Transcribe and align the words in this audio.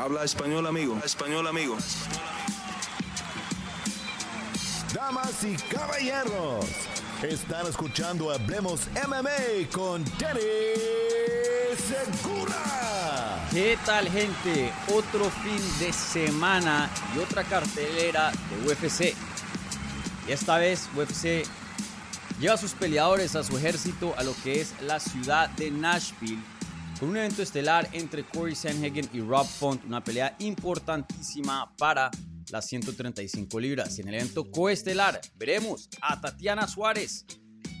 Habla 0.00 0.24
español, 0.24 0.66
amigo. 0.66 0.98
español, 1.04 1.46
amigo. 1.46 1.76
Damas 4.94 5.44
y 5.44 5.54
caballeros, 5.70 6.64
están 7.22 7.66
escuchando 7.66 8.30
Hablemos 8.30 8.88
MMA 9.06 9.68
con 9.70 10.02
Danny 10.18 10.40
Segura. 11.76 13.46
¿Qué 13.50 13.76
tal, 13.84 14.08
gente? 14.08 14.72
Otro 14.88 15.28
fin 15.28 15.78
de 15.78 15.92
semana 15.92 16.88
y 17.14 17.18
otra 17.18 17.44
cartelera 17.44 18.32
de 18.32 18.72
UFC. 18.72 19.14
Y 20.26 20.32
esta 20.32 20.56
vez 20.56 20.88
UFC 20.96 21.46
lleva 22.40 22.54
a 22.54 22.56
sus 22.56 22.72
peleadores, 22.72 23.36
a 23.36 23.44
su 23.44 23.58
ejército, 23.58 24.14
a 24.16 24.22
lo 24.22 24.34
que 24.42 24.62
es 24.62 24.80
la 24.80 24.98
ciudad 24.98 25.50
de 25.50 25.70
Nashville 25.70 26.42
con 27.00 27.08
un 27.08 27.16
evento 27.16 27.40
estelar 27.40 27.88
entre 27.92 28.24
Corey 28.24 28.54
Sanhagen 28.54 29.08
y 29.14 29.22
Rob 29.22 29.46
Font, 29.46 29.82
una 29.86 30.04
pelea 30.04 30.36
importantísima 30.38 31.74
para 31.78 32.10
las 32.50 32.66
135 32.66 33.58
libras. 33.58 33.96
Y 33.96 34.02
en 34.02 34.08
el 34.08 34.16
evento 34.16 34.50
coestelar 34.50 35.18
veremos 35.36 35.88
a 36.02 36.20
Tatiana 36.20 36.68
Suárez, 36.68 37.24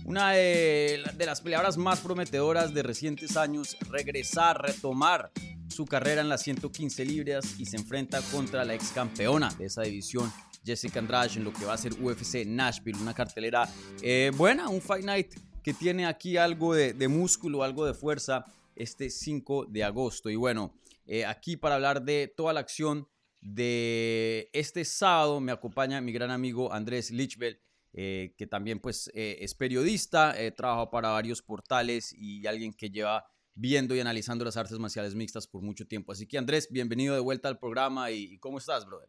una 0.06 0.32
de, 0.32 1.04
las 1.18 1.42
peleadoras 1.42 1.76
más 1.76 2.00
prometedoras 2.00 2.72
de 2.72 2.82
recientes 2.82 3.36
años, 3.36 3.76
regresar, 3.90 4.62
retomar 4.62 5.30
su 5.68 5.84
carrera 5.84 6.22
en 6.22 6.30
las 6.30 6.42
115 6.42 7.04
libras 7.04 7.56
y 7.58 7.66
se 7.66 7.76
enfrenta 7.76 8.22
contra 8.32 8.64
la 8.64 8.72
ex 8.72 8.88
campeona 8.88 9.50
de 9.58 9.66
esa 9.66 9.82
división, 9.82 10.32
Jessica 10.64 10.98
Andrade, 10.98 11.34
en 11.36 11.44
lo 11.44 11.52
que 11.52 11.66
va 11.66 11.74
a 11.74 11.78
ser 11.78 11.92
UFC 11.92 12.46
Nashville, 12.46 12.98
una 12.98 13.12
cartelera 13.12 13.68
eh, 14.00 14.32
buena, 14.34 14.70
un 14.70 14.80
Fight 14.80 15.04
Night 15.04 15.34
que 15.62 15.74
tiene 15.74 16.06
aquí 16.06 16.38
algo 16.38 16.72
de, 16.74 16.94
de 16.94 17.08
músculo, 17.08 17.62
algo 17.62 17.84
de 17.84 17.92
fuerza 17.92 18.46
este 18.80 19.10
5 19.10 19.66
de 19.66 19.84
agosto. 19.84 20.30
Y 20.30 20.36
bueno, 20.36 20.74
eh, 21.06 21.24
aquí 21.24 21.56
para 21.56 21.74
hablar 21.76 22.02
de 22.02 22.32
toda 22.34 22.52
la 22.52 22.60
acción 22.60 23.08
de 23.40 24.50
este 24.52 24.84
sábado 24.84 25.40
me 25.40 25.52
acompaña 25.52 26.00
mi 26.00 26.12
gran 26.12 26.30
amigo 26.30 26.72
Andrés 26.72 27.10
Lichbel, 27.10 27.60
eh, 27.92 28.34
que 28.36 28.46
también 28.46 28.80
pues 28.80 29.10
eh, 29.14 29.38
es 29.40 29.54
periodista, 29.54 30.34
trabaja 30.56 30.90
para 30.90 31.10
varios 31.10 31.42
portales 31.42 32.12
y 32.12 32.46
alguien 32.46 32.72
que 32.72 32.90
lleva 32.90 33.26
viendo 33.54 33.94
y 33.94 34.00
analizando 34.00 34.44
las 34.44 34.56
artes 34.56 34.78
marciales 34.78 35.14
mixtas 35.14 35.46
por 35.46 35.62
mucho 35.62 35.86
tiempo. 35.86 36.12
Así 36.12 36.26
que 36.26 36.38
Andrés, 36.38 36.68
bienvenido 36.70 37.14
de 37.14 37.20
vuelta 37.20 37.48
al 37.48 37.58
programa 37.58 38.10
y, 38.10 38.34
y 38.34 38.38
¿cómo 38.38 38.58
estás, 38.58 38.86
brother? 38.86 39.08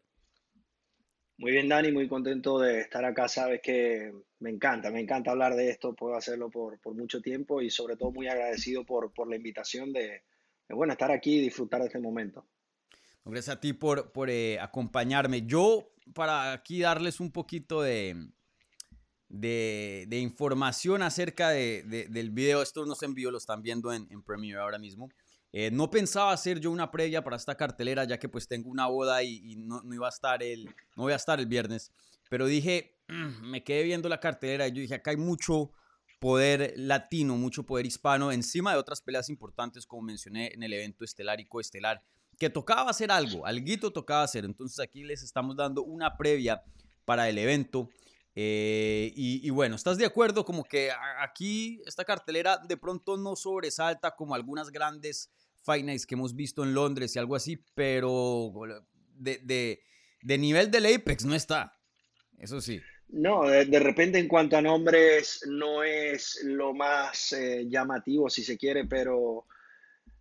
Muy 1.42 1.50
bien, 1.50 1.68
Dani, 1.68 1.90
muy 1.90 2.06
contento 2.06 2.60
de 2.60 2.82
estar 2.82 3.04
acá. 3.04 3.26
Sabes 3.26 3.60
que 3.60 4.12
me 4.38 4.48
encanta, 4.48 4.92
me 4.92 5.00
encanta 5.00 5.32
hablar 5.32 5.56
de 5.56 5.70
esto, 5.70 5.92
puedo 5.92 6.14
hacerlo 6.14 6.50
por, 6.50 6.78
mucho 6.94 7.20
tiempo 7.20 7.60
y 7.60 7.68
sobre 7.68 7.96
todo 7.96 8.12
muy 8.12 8.28
agradecido 8.28 8.84
por, 8.86 9.12
por 9.12 9.28
la 9.28 9.34
invitación 9.34 9.92
de, 9.92 10.22
bueno, 10.68 10.92
estar 10.92 11.10
aquí 11.10 11.38
y 11.38 11.40
disfrutar 11.40 11.80
de 11.80 11.88
este 11.88 11.98
momento. 11.98 12.46
Gracias 13.24 13.56
a 13.56 13.60
ti 13.60 13.72
por, 13.72 14.12
por 14.12 14.30
eh, 14.30 14.60
acompañarme. 14.60 15.44
Yo, 15.44 15.90
para 16.14 16.52
aquí 16.52 16.80
darles 16.80 17.18
un 17.18 17.32
poquito 17.32 17.82
de, 17.82 18.28
de, 19.28 20.18
información 20.20 21.02
acerca 21.02 21.50
de, 21.50 21.82
del 22.08 22.30
video, 22.30 22.62
esto 22.62 22.86
nos 22.86 23.02
envió, 23.02 23.32
lo 23.32 23.38
están 23.38 23.62
viendo 23.62 23.92
en, 23.92 24.06
en 24.12 24.22
Premiere 24.22 24.60
ahora 24.60 24.78
mismo. 24.78 25.08
Eh, 25.54 25.70
no 25.70 25.90
pensaba 25.90 26.32
hacer 26.32 26.60
yo 26.60 26.70
una 26.70 26.90
previa 26.90 27.22
para 27.22 27.36
esta 27.36 27.54
cartelera, 27.54 28.04
ya 28.04 28.18
que 28.18 28.28
pues 28.28 28.48
tengo 28.48 28.70
una 28.70 28.86
boda 28.86 29.22
y, 29.22 29.54
no, 29.56 29.82
iba 29.92 30.06
a 30.06 30.10
estar 30.10 30.42
el, 30.42 30.64
no 30.96 31.02
voy 31.04 31.12
a 31.12 31.16
estar 31.16 31.38
el 31.38 31.46
viernes. 31.46 31.92
Pero 32.30 32.46
dije, 32.46 32.96
mm, 33.08 33.50
me 33.50 33.62
quedé 33.62 33.82
viendo 33.82 34.08
la 34.08 34.18
cartelera 34.18 34.66
y 34.66 34.72
yo 34.72 34.80
dije, 34.80 34.94
acá 34.94 35.10
hay 35.10 35.18
mucho 35.18 35.70
poder 36.18 36.72
latino, 36.76 37.36
mucho 37.36 37.66
poder 37.66 37.84
hispano, 37.84 38.32
encima 38.32 38.72
de 38.72 38.78
otras 38.78 39.02
peleas 39.02 39.28
importantes, 39.28 39.86
como 39.86 40.02
mencioné 40.02 40.52
en 40.54 40.62
el 40.62 40.72
evento 40.72 41.04
estelar 41.04 41.38
y 41.40 41.44
coestelar, 41.44 42.02
que 42.38 42.48
tocaba 42.48 42.90
hacer 42.90 43.10
algo, 43.10 43.44
alguito 43.44 43.92
tocaba 43.92 44.22
hacer. 44.22 44.46
Entonces 44.46 44.78
aquí 44.80 45.04
les 45.04 45.22
estamos 45.22 45.56
dando 45.56 45.82
una 45.82 46.16
previa 46.16 46.62
para 47.04 47.28
el 47.28 47.36
evento. 47.36 47.90
Eh, 48.34 49.12
y, 49.14 49.46
y, 49.46 49.50
bueno, 49.50 49.76
¿estás 49.76 49.98
de 49.98 50.06
acuerdo? 50.06 50.46
Como 50.46 50.64
que 50.64 50.90
aquí 51.20 51.82
esta 51.84 52.04
cartelera 52.04 52.56
de 52.56 52.78
pronto 52.78 53.18
no 53.18 53.36
sobresalta 53.36 54.16
como 54.16 54.34
algunas 54.34 54.70
grandes 54.70 55.30
Fight 55.62 55.84
Nights 55.84 56.06
que 56.06 56.14
hemos 56.14 56.34
visto 56.34 56.64
en 56.64 56.74
Londres 56.74 57.14
y 57.14 57.18
algo 57.18 57.36
así, 57.36 57.64
pero 57.74 58.52
de, 59.14 59.78
nivel 60.22 60.70
del 60.70 60.86
Apex 60.86 61.24
no 61.24 61.34
está. 61.34 61.78
Eso 62.38 62.60
sí. 62.60 62.80
No, 63.08 63.46
de, 63.46 63.78
repente 63.78 64.18
en 64.18 64.28
cuanto 64.28 64.56
a 64.56 64.62
nombres 64.62 65.44
no 65.46 65.84
es 65.84 66.40
lo 66.44 66.72
más 66.72 67.32
eh, 67.32 67.66
llamativo, 67.68 68.30
si 68.30 68.42
se 68.42 68.56
quiere, 68.56 68.86
pero 68.86 69.46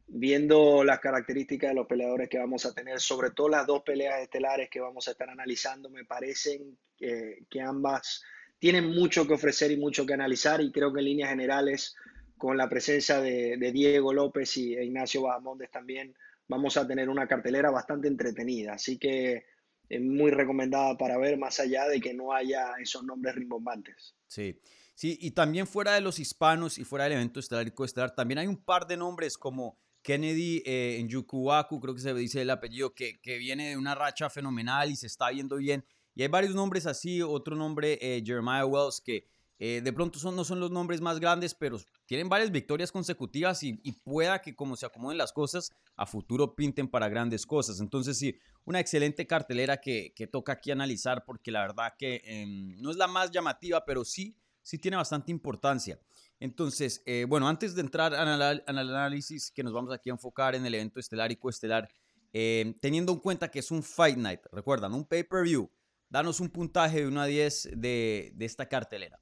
viendo 0.07 0.83
las 0.83 0.99
características 0.99 1.69
de 1.69 1.75
los 1.75 1.87
peleadores 1.87 2.27
que 2.27 2.37
vamos 2.37 2.65
a 2.65 2.73
tener, 2.73 2.99
sobre 2.99 3.31
todo 3.31 3.47
las 3.47 3.65
dos 3.65 3.81
peleas 3.83 4.21
estelares 4.21 4.69
que 4.69 4.81
vamos 4.81 5.07
a 5.07 5.11
estar 5.11 5.29
analizando, 5.29 5.89
me 5.89 6.03
parecen 6.03 6.77
que 6.97 7.61
ambas 7.61 8.21
tienen 8.61 8.91
mucho 8.91 9.25
que 9.25 9.33
ofrecer 9.33 9.71
y 9.71 9.77
mucho 9.77 10.05
que 10.05 10.13
analizar 10.13 10.61
y 10.61 10.71
creo 10.71 10.93
que 10.93 10.99
en 10.99 11.05
líneas 11.05 11.31
generales 11.31 11.95
con 12.41 12.57
la 12.57 12.67
presencia 12.67 13.21
de, 13.21 13.71
Diego 13.71 14.11
López 14.13 14.57
y 14.57 14.73
e 14.73 14.83
Ignacio 14.83 15.21
Bahamondes 15.21 15.69
también 15.69 16.15
vamos 16.47 16.75
a 16.75 16.87
tener 16.87 17.07
una 17.07 17.27
cartelera 17.27 17.69
bastante 17.69 18.07
entretenida. 18.07 18.73
Así 18.73 18.97
que 18.97 19.45
es 19.87 20.01
muy 20.01 20.31
recomendada 20.31 20.97
para 20.97 21.19
ver 21.19 21.37
más 21.37 21.59
allá 21.59 21.87
de 21.87 22.01
que 22.01 22.15
no 22.15 22.33
haya 22.33 22.73
esos 22.81 23.03
nombres 23.03 23.35
rimbombantes. 23.35 24.15
Sí. 24.25 24.59
Sí, 24.95 25.19
y 25.21 25.31
también 25.31 25.67
fuera 25.67 25.93
de 25.93 26.01
los 26.01 26.17
hispanos 26.17 26.79
y 26.79 26.83
fuera 26.83 27.03
del 27.03 27.13
evento 27.13 27.39
estelar 27.39 27.67
y 27.67 27.71
coestelar, 27.71 28.15
también 28.15 28.39
hay 28.39 28.47
un 28.47 28.57
par 28.57 28.87
de 28.87 28.97
nombres 28.97 29.37
como 29.37 29.77
Kennedy 30.01 30.63
eh, 30.65 30.97
en 30.99 31.09
Yukuaku, 31.09 31.79
creo 31.79 31.93
que 31.93 32.01
se 32.01 32.13
dice 32.15 32.41
el 32.41 32.49
apellido, 32.49 32.95
que, 32.95 33.21
que, 33.21 33.37
viene 33.37 33.69
de 33.69 33.77
una 33.77 33.93
racha 33.93 34.31
fenomenal 34.31 34.89
y 34.89 34.95
se 34.95 35.05
está 35.05 35.29
viendo 35.29 35.57
bien. 35.57 35.85
Y 36.15 36.23
hay 36.23 36.27
varios 36.27 36.55
nombres 36.55 36.87
así, 36.87 37.21
otro 37.21 37.55
nombre, 37.55 37.99
eh, 38.01 38.23
Jeremiah 38.25 38.65
Wells, 38.65 38.99
que 38.99 39.27
eh, 39.63 39.79
de 39.79 39.93
pronto 39.93 40.19
no 40.31 40.43
son 40.43 40.59
los 40.59 40.71
nombres 40.71 41.01
más 41.01 41.19
grandes, 41.19 41.53
pero 41.53 41.77
tienen 42.07 42.27
varias 42.27 42.49
victorias 42.49 42.91
consecutivas 42.91 43.61
y, 43.61 43.73
pueda 44.03 44.41
que 44.41 44.55
como 44.55 44.75
se 44.75 44.87
acomoden 44.87 45.19
las 45.19 45.31
cosas, 45.31 45.71
a 45.95 46.07
futuro 46.07 46.55
pinten 46.55 46.87
para 46.87 47.07
grandes 47.09 47.45
cosas. 47.45 47.79
Entonces 47.79 48.17
sí, 48.17 48.35
una 48.65 48.79
excelente 48.79 49.27
cartelera 49.27 49.77
que, 49.77 50.15
toca 50.31 50.53
aquí 50.53 50.71
analizar 50.71 51.23
porque 51.25 51.51
la 51.51 51.61
verdad 51.61 51.93
que 51.95 52.23
em, 52.25 52.75
no 52.81 52.89
es 52.89 52.97
la 52.97 53.05
más 53.05 53.29
llamativa, 53.29 53.85
pero 53.85 54.03
sí, 54.03 54.35
sí 54.63 54.79
tiene 54.79 54.97
bastante 54.97 55.31
importancia. 55.31 55.99
Entonces, 56.39 57.03
eh, 57.05 57.27
bueno, 57.29 57.47
antes 57.47 57.75
de 57.75 57.81
entrar 57.81 58.15
al, 58.15 58.63
análisis 58.65 59.51
que 59.51 59.61
nos 59.61 59.73
vamos 59.73 59.93
aquí 59.93 60.09
a 60.09 60.13
enfocar 60.13 60.55
en 60.55 60.65
el 60.65 60.73
evento 60.73 60.99
estelar 60.99 61.31
y 61.31 61.35
coestelar, 61.35 61.87
em, 62.33 62.73
teniendo 62.79 63.11
en 63.11 63.19
cuenta 63.19 63.51
que 63.51 63.59
es 63.59 63.69
un 63.69 63.83
Fight 63.83 64.17
Night, 64.17 64.41
recuerdan, 64.51 64.91
un 64.95 65.05
pay-per-view, 65.05 65.69
danos 66.09 66.39
un 66.39 66.49
puntaje 66.49 67.01
de 67.01 67.07
1 67.07 67.21
a 67.21 67.25
10 67.27 67.69
de 67.75 68.33
esta 68.39 68.67
cartelera 68.67 69.21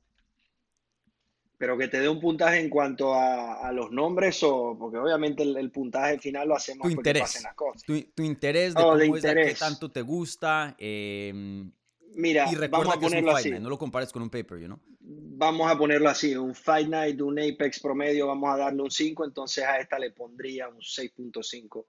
pero 1.60 1.78
que 1.78 1.90
te 1.90 2.00
dé 2.00 2.08
un 2.08 2.22
puntaje 2.22 2.58
en 2.58 2.70
cuanto 2.70 3.14
a, 3.14 3.70
los 3.74 3.92
nombres 3.92 4.42
o 4.44 4.78
porque 4.80 4.98
obviamente 4.98 5.44
el, 5.44 5.70
puntaje 5.72 6.18
final 6.18 6.48
lo 6.48 6.56
hacemos 6.56 6.88
tu 6.88 6.90
interés, 6.90 7.22
pasen 7.22 7.44
las 7.44 7.54
cosas. 7.54 7.84
Tu, 7.84 8.24
interés 8.24 8.74
de 8.74 8.82
oh, 8.82 8.98
cómo 8.98 9.18
es 9.18 9.22
qué 9.22 9.56
tanto 9.60 9.92
te 9.92 10.02
gusta. 10.02 10.74
Em, 10.80 11.70
Mira, 12.16 12.50
y 12.50 12.56
recuerda 12.56 12.98
que 12.98 13.08
es 13.08 13.14
un 13.14 13.26
Fight 13.26 13.46
Night, 13.46 13.62
no 13.62 13.70
lo 13.70 13.78
compares 13.78 14.12
con 14.14 14.22
un 14.22 14.30
paper, 14.30 14.70
¿no? 14.70 14.80
Vamos 15.02 15.70
a 15.70 15.78
ponerlo 15.78 16.08
así, 16.10 16.34
un 16.34 16.56
Fight 16.56 16.88
Night, 16.88 17.20
un 17.20 17.38
Apex 17.38 17.82
promedio, 17.82 18.28
vamos 18.28 18.50
a 18.52 18.58
darle 18.58 18.82
un 18.82 18.92
5, 18.92 19.26
entonces 19.26 19.66
a 19.66 19.80
esta 19.80 20.00
le 20.00 20.12
pondría 20.12 20.70
un 20.70 20.80
6.5. 20.80 21.86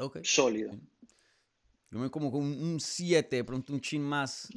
Ok. 0.00 0.18
Sólido. 0.24 0.72
Yo 1.92 1.98
me 2.00 2.10
como 2.10 2.32
con 2.32 2.42
un 2.42 2.80
7, 2.80 3.36
de 3.36 3.44
pronto 3.44 3.72
un 3.72 3.80
chin 3.80 4.02
más 4.02 4.48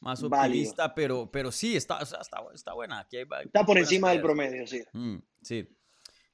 más 0.00 0.22
optimista, 0.22 0.94
pero, 0.94 1.30
pero 1.30 1.50
sí, 1.50 1.76
está, 1.76 2.00
está, 2.00 2.20
está 2.54 2.72
buena. 2.72 3.00
Aquí 3.00 3.16
está 3.16 3.64
por 3.64 3.78
encima 3.78 4.10
del 4.10 4.22
promedio, 4.22 4.66
sí. 4.66 4.82
Mm, 4.92 5.16
sí. 5.42 5.68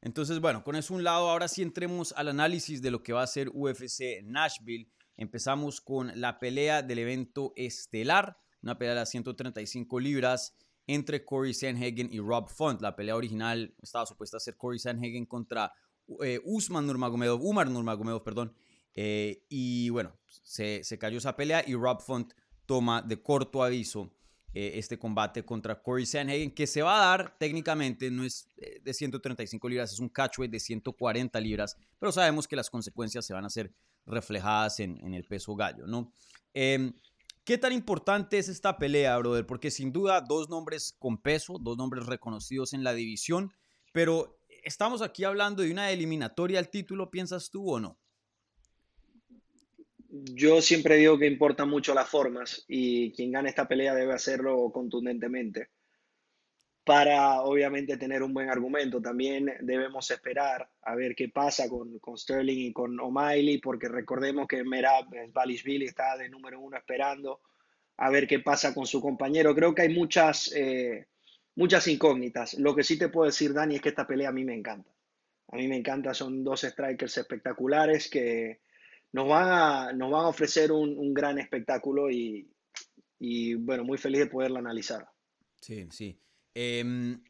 Entonces, 0.02 0.38
bueno, 0.38 0.62
con 0.62 0.76
eso 0.76 0.92
un 0.92 1.02
lado, 1.02 1.30
ahora 1.30 1.48
sí 1.48 1.62
entremos 1.62 2.12
al 2.16 2.28
análisis 2.28 2.82
de 2.82 2.90
lo 2.90 3.02
que 3.02 3.14
va 3.14 3.22
a 3.22 3.26
ser 3.26 3.48
UFC 3.52 4.22
Nashville. 4.22 4.90
Empezamos 5.16 5.80
con 5.80 6.12
la 6.20 6.38
pelea 6.38 6.82
del 6.82 6.98
evento 6.98 7.52
estelar, 7.56 8.36
una 8.62 8.76
pelea 8.76 8.94
de 8.94 9.00
las 9.00 9.10
135 9.10 9.98
libras 10.00 10.54
entre 10.86 11.24
Corey 11.24 11.54
Sanhagen 11.54 12.12
y 12.12 12.20
Rob 12.20 12.48
Font. 12.48 12.82
La 12.82 12.94
pelea 12.94 13.16
original 13.16 13.74
estaba 13.82 14.04
supuesta 14.04 14.36
a 14.36 14.40
ser 14.40 14.56
Corey 14.58 14.78
Sanhagen 14.78 15.24
contra 15.24 15.72
eh, 16.22 16.38
Usman 16.44 16.86
Nurmagomedov, 16.86 17.42
Umar 17.42 17.70
Nurmagomedov, 17.70 18.22
perdón. 18.22 18.54
Eh, 18.94 19.44
y 19.48 19.88
bueno, 19.88 20.16
se, 20.26 20.84
se 20.84 20.98
cayó 20.98 21.16
esa 21.16 21.34
pelea 21.34 21.64
y 21.66 21.74
Rob 21.74 22.02
Font 22.02 22.34
toma 22.66 23.02
de 23.02 23.20
corto 23.20 23.62
aviso 23.62 24.10
eh, 24.56 24.78
este 24.78 24.96
combate 24.98 25.44
contra 25.44 25.82
Corey 25.82 26.06
Sanhagen, 26.06 26.52
que 26.52 26.68
se 26.68 26.80
va 26.80 26.96
a 26.96 27.06
dar 27.08 27.36
técnicamente, 27.38 28.08
no 28.08 28.22
es 28.22 28.46
eh, 28.56 28.80
de 28.84 28.94
135 28.94 29.68
libras, 29.68 29.92
es 29.92 29.98
un 29.98 30.08
catchweight 30.08 30.52
de 30.52 30.60
140 30.60 31.40
libras, 31.40 31.76
pero 31.98 32.12
sabemos 32.12 32.46
que 32.46 32.54
las 32.54 32.70
consecuencias 32.70 33.26
se 33.26 33.34
van 33.34 33.44
a 33.44 33.50
ser 33.50 33.74
reflejadas 34.06 34.78
en, 34.78 35.12
el 35.12 35.24
peso 35.24 35.56
gallo, 35.56 35.88
¿no? 35.88 36.12
Em, 36.52 36.92
¿Qué 37.42 37.58
tan 37.58 37.72
importante 37.72 38.38
es 38.38 38.48
esta 38.48 38.78
pelea, 38.78 39.18
brother? 39.18 39.44
Porque 39.44 39.72
sin 39.72 39.92
duda 39.92 40.20
dos 40.20 40.48
nombres 40.48 40.94
con 41.00 41.18
peso, 41.18 41.58
dos 41.60 41.76
nombres 41.76 42.06
reconocidos 42.06 42.72
en 42.74 42.84
la 42.84 42.94
división, 42.94 43.52
pero 43.92 44.38
estamos 44.62 45.02
aquí 45.02 45.24
hablando 45.24 45.62
de 45.62 45.72
una 45.72 45.90
eliminatoria 45.90 46.60
al 46.60 46.70
título, 46.70 47.10
¿piensas 47.10 47.50
tú 47.50 47.72
o 47.72 47.80
no? 47.80 47.98
Yo 50.22 50.62
siempre 50.62 50.96
digo 50.96 51.18
que 51.18 51.26
importan 51.26 51.68
mucho 51.68 51.92
las 51.92 52.08
formas 52.08 52.64
y 52.68 53.12
quien 53.12 53.32
gane 53.32 53.48
esta 53.48 53.66
pelea 53.66 53.94
debe 53.94 54.14
hacerlo 54.14 54.70
contundentemente 54.72 55.70
para 56.84 57.40
obviamente 57.42 57.96
tener 57.96 58.22
un 58.22 58.32
buen 58.32 58.48
argumento. 58.48 59.00
También 59.00 59.52
debemos 59.60 60.10
esperar 60.10 60.68
a 60.82 60.94
ver 60.94 61.16
qué 61.16 61.30
pasa 61.30 61.68
con, 61.68 61.98
con 61.98 62.16
Sterling 62.16 62.68
y 62.68 62.72
con 62.72 63.00
O'Malley, 63.00 63.58
porque 63.58 63.88
recordemos 63.88 64.46
que 64.46 64.62
Merab 64.62 65.06
Billy 65.64 65.86
está 65.86 66.16
de 66.16 66.28
número 66.28 66.60
uno 66.60 66.76
esperando 66.76 67.40
a 67.96 68.10
ver 68.10 68.26
qué 68.26 68.40
pasa 68.40 68.74
con 68.74 68.86
su 68.86 69.00
compañero. 69.00 69.54
Creo 69.54 69.74
que 69.74 69.82
hay 69.82 69.94
muchas, 69.94 70.52
eh, 70.54 71.06
muchas 71.56 71.88
incógnitas. 71.88 72.54
Lo 72.54 72.74
que 72.74 72.84
sí 72.84 72.98
te 72.98 73.08
puedo 73.08 73.26
decir, 73.26 73.54
Dani, 73.54 73.76
es 73.76 73.80
que 73.80 73.88
esta 73.88 74.06
pelea 74.06 74.28
a 74.28 74.32
mí 74.32 74.44
me 74.44 74.54
encanta. 74.54 74.90
A 75.48 75.56
mí 75.56 75.66
me 75.66 75.76
encanta, 75.76 76.14
son 76.14 76.44
dos 76.44 76.62
strikers 76.62 77.16
espectaculares 77.16 78.10
que 78.10 78.60
nos 79.14 79.28
van 79.28 79.48
a, 79.48 79.92
nos 79.92 80.10
van 80.10 80.24
a 80.24 80.28
ofrecer 80.28 80.72
un, 80.72 80.98
un 80.98 81.14
gran 81.14 81.38
espectáculo 81.38 82.10
y, 82.10 82.50
y, 83.20 83.54
bueno, 83.54 83.84
muy 83.84 83.96
feliz 83.96 84.18
de 84.22 84.26
poderla 84.26 84.58
analizar. 84.58 85.08
Sí, 85.60 85.86
sí. 85.92 86.20
Em, 86.52 87.22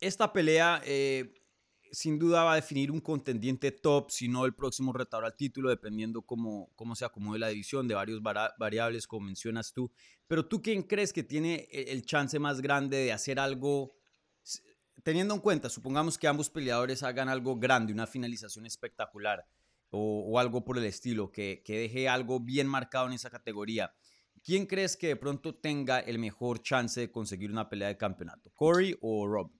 esta 0.00 0.32
pelea 0.32 0.82
eh, 0.84 1.32
sin 1.92 2.18
duda 2.18 2.42
va 2.42 2.54
a 2.54 2.56
definir 2.56 2.90
un 2.90 3.00
contendiente 3.00 3.70
top, 3.70 4.10
si 4.10 4.26
no 4.26 4.44
el 4.46 4.56
próximo 4.56 4.92
retador 4.92 5.26
al 5.26 5.36
título, 5.36 5.70
dependiendo 5.70 6.22
cómo, 6.22 6.72
cómo 6.74 6.96
se 6.96 7.04
acomode 7.04 7.38
la 7.38 7.50
división 7.50 7.86
de 7.86 7.94
varios 7.94 8.20
variables, 8.20 9.06
como 9.06 9.26
mencionas 9.26 9.72
tú. 9.72 9.92
Pero 10.26 10.44
tú, 10.48 10.60
¿quién 10.60 10.82
crees 10.82 11.12
que 11.12 11.22
tiene 11.22 11.68
e-, 11.70 11.92
el 11.92 12.04
chance 12.04 12.36
más 12.40 12.60
grande 12.60 12.96
de 12.96 13.12
hacer 13.12 13.38
algo, 13.38 13.94
teniendo 15.04 15.34
en 15.34 15.40
cuenta, 15.40 15.68
supongamos 15.68 16.18
que 16.18 16.26
ambos 16.26 16.50
peleadores 16.50 17.04
hagan 17.04 17.28
algo 17.28 17.56
grande, 17.56 17.92
una 17.92 18.08
finalización 18.08 18.66
espectacular 18.66 19.46
o, 19.96 20.38
algo 20.38 20.64
por 20.64 20.78
el 20.78 20.84
estilo, 20.84 21.30
que, 21.32 21.62
que 21.64 21.78
deje 21.78 22.08
algo 22.08 22.40
bien 22.40 22.66
marcado 22.66 23.06
en 23.06 23.14
esa 23.14 23.30
categoría? 23.30 23.92
¿Quién 24.46 24.66
crees 24.66 24.96
que 24.96 25.08
de 25.08 25.16
pronto 25.16 25.56
tenga 25.56 25.98
el 25.98 26.18
mejor 26.18 26.62
chance 26.62 27.00
de 27.00 27.10
conseguir 27.10 27.50
una 27.50 27.68
pelea 27.68 27.88
de 27.88 27.96
campeonato? 27.96 28.52
¿Corey 28.54 28.96
o 29.00 29.26
Rob? 29.26 29.50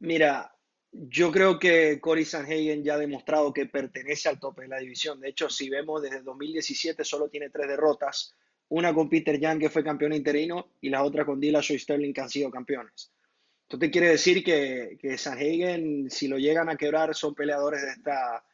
Mira, 0.00 0.54
yo 0.92 1.32
creo 1.32 1.58
que 1.58 1.98
Corey 2.00 2.24
Sanhagen 2.24 2.84
ya 2.84 2.94
ha 2.94 2.98
demostrado 2.98 3.52
que 3.52 3.66
pertenece 3.66 4.28
al 4.28 4.38
tope 4.38 4.62
de 4.62 4.68
la 4.68 4.78
división. 4.78 5.20
De 5.20 5.30
hecho, 5.30 5.48
si 5.48 5.70
vemos 5.70 6.02
desde 6.02 6.22
2017 6.22 7.04
solo 7.04 7.28
tiene 7.28 7.50
tres 7.50 7.68
derrotas. 7.68 8.34
Una 8.68 8.92
con 8.92 9.08
Peter 9.08 9.38
Young, 9.38 9.60
que 9.60 9.70
fue 9.70 9.84
campeón 9.84 10.12
interino, 10.12 10.72
y 10.80 10.90
la 10.90 11.02
otra 11.02 11.24
con 11.24 11.38
Dillashaw 11.38 11.76
y 11.76 11.78
Sterling, 11.78 12.12
que 12.12 12.20
han 12.20 12.28
sido 12.28 12.50
campeones. 12.50 13.12
Entonces 13.62 13.90
quiere 13.90 14.08
decir 14.08 14.44
que, 14.44 14.98
que 15.00 15.16
Sanhagen, 15.16 16.10
si 16.10 16.28
lo 16.28 16.36
llegan 16.36 16.68
a 16.68 16.76
quebrar, 16.76 17.14
son 17.14 17.34
peleadores 17.34 17.82
de 17.82 17.90
esta, 17.92 18.44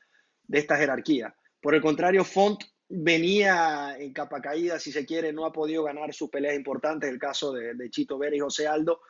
de 0.52 0.58
esta 0.58 0.76
jerarquía. 0.76 1.34
Por 1.62 1.74
el 1.74 1.80
contrario, 1.80 2.24
Font 2.24 2.62
venía 2.86 3.96
en 3.98 4.12
capa 4.12 4.42
caída, 4.42 4.78
si 4.78 4.92
se 4.92 5.06
quiere, 5.06 5.32
no 5.32 5.46
ha 5.46 5.52
podido 5.52 5.82
ganar 5.82 6.12
sus 6.12 6.28
peleas 6.28 6.54
importantes, 6.54 7.10
el 7.10 7.18
caso 7.18 7.52
de, 7.52 7.88
Chito 7.88 8.18
Vera 8.18 8.36
y 8.36 8.40
José 8.40 8.68
Aldo, 8.68 9.00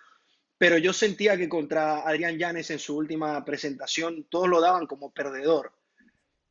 pero 0.57 0.79
yo 0.79 0.93
sentía 0.93 1.37
que 1.37 1.49
contra 1.49 2.07
Adrián 2.09 2.39
Llanes 2.39 2.71
en 2.71 2.79
su 2.79 2.97
última 2.97 3.45
presentación 3.45 4.29
todos 4.31 4.49
lo 4.49 4.61
daban 4.61 4.87
como 4.87 5.11
perdedor 5.11 5.73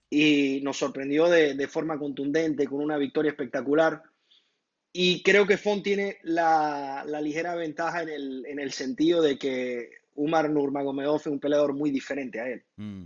y 0.09 0.59
nos 0.61 0.75
sorprendió 0.75 1.29
de, 1.29 1.67
forma 1.69 1.97
contundente 1.97 2.67
con 2.67 2.81
una 2.81 2.97
victoria 2.97 3.31
espectacular. 3.31 4.03
Y 4.91 5.23
creo 5.23 5.47
que 5.47 5.55
Font 5.55 5.83
tiene 5.83 6.17
la, 6.23 7.05
ligera 7.21 7.55
ventaja 7.55 8.01
en 8.01 8.09
el, 8.09 8.45
en 8.45 8.59
el, 8.59 8.73
sentido 8.73 9.21
de 9.21 9.37
que 9.37 9.89
Umar 10.15 10.49
Nurmagomedov 10.49 11.21
es 11.21 11.27
un 11.27 11.39
peleador 11.39 11.73
muy 11.73 11.91
diferente 11.91 12.41
a 12.41 12.49
él. 12.49 12.65
Mm. 12.75 13.05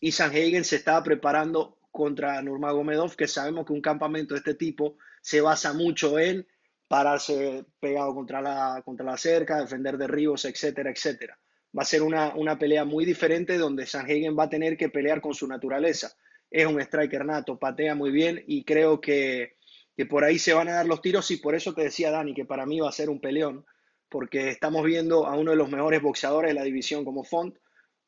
Y 0.00 0.12
Sanhagen 0.12 0.64
se 0.64 0.76
estaba 0.76 1.02
preparando 1.02 1.78
contra 1.90 2.40
Nurmagomedov, 2.42 3.16
que 3.16 3.26
sabemos 3.26 3.66
que 3.66 3.72
un 3.72 3.80
campamento 3.80 4.34
de 4.34 4.38
este 4.38 4.54
tipo 4.54 4.98
se 5.22 5.40
basa 5.40 5.72
mucho 5.72 6.18
en 6.18 6.46
pararse 6.88 7.64
pegado 7.80 8.14
contra 8.14 8.40
la, 8.40 8.82
contra 8.84 9.04
la 9.04 9.16
cerca, 9.16 9.60
defender 9.60 9.96
derribos, 9.96 10.44
etcétera, 10.44 10.90
etcétera. 10.90 11.38
Va 11.76 11.82
a 11.82 11.86
ser 11.86 12.02
una, 12.02 12.34
una 12.36 12.58
pelea 12.58 12.84
muy 12.84 13.04
diferente 13.04 13.58
donde 13.58 13.86
Sanhagen 13.86 14.36
va 14.38 14.44
a 14.44 14.50
tener 14.50 14.76
que 14.76 14.88
pelear 14.88 15.20
con 15.20 15.34
su 15.34 15.46
naturaleza. 15.48 16.12
Es 16.50 16.66
un 16.66 16.80
striker 16.80 17.24
nato, 17.24 17.58
patea 17.58 17.94
muy 17.94 18.10
bien 18.10 18.42
y 18.46 18.64
creo 18.64 19.00
que, 19.00 19.56
que 19.96 20.06
por 20.06 20.22
ahí 20.24 20.38
se 20.38 20.54
van 20.54 20.68
a 20.68 20.74
dar 20.74 20.86
los 20.86 21.00
tiros 21.00 21.30
y 21.30 21.38
por 21.38 21.54
eso 21.54 21.74
te 21.74 21.82
decía 21.82 22.10
Dani 22.10 22.34
que 22.34 22.44
para 22.44 22.66
mí 22.66 22.78
va 22.80 22.88
a 22.88 22.92
ser 22.92 23.10
un 23.10 23.20
peleón, 23.20 23.64
porque 24.08 24.50
estamos 24.50 24.84
viendo 24.84 25.26
a 25.26 25.36
uno 25.36 25.50
de 25.50 25.56
los 25.56 25.70
mejores 25.70 26.02
boxeadores 26.02 26.50
de 26.50 26.54
la 26.54 26.62
división 26.62 27.04
como 27.04 27.24
Font, 27.24 27.56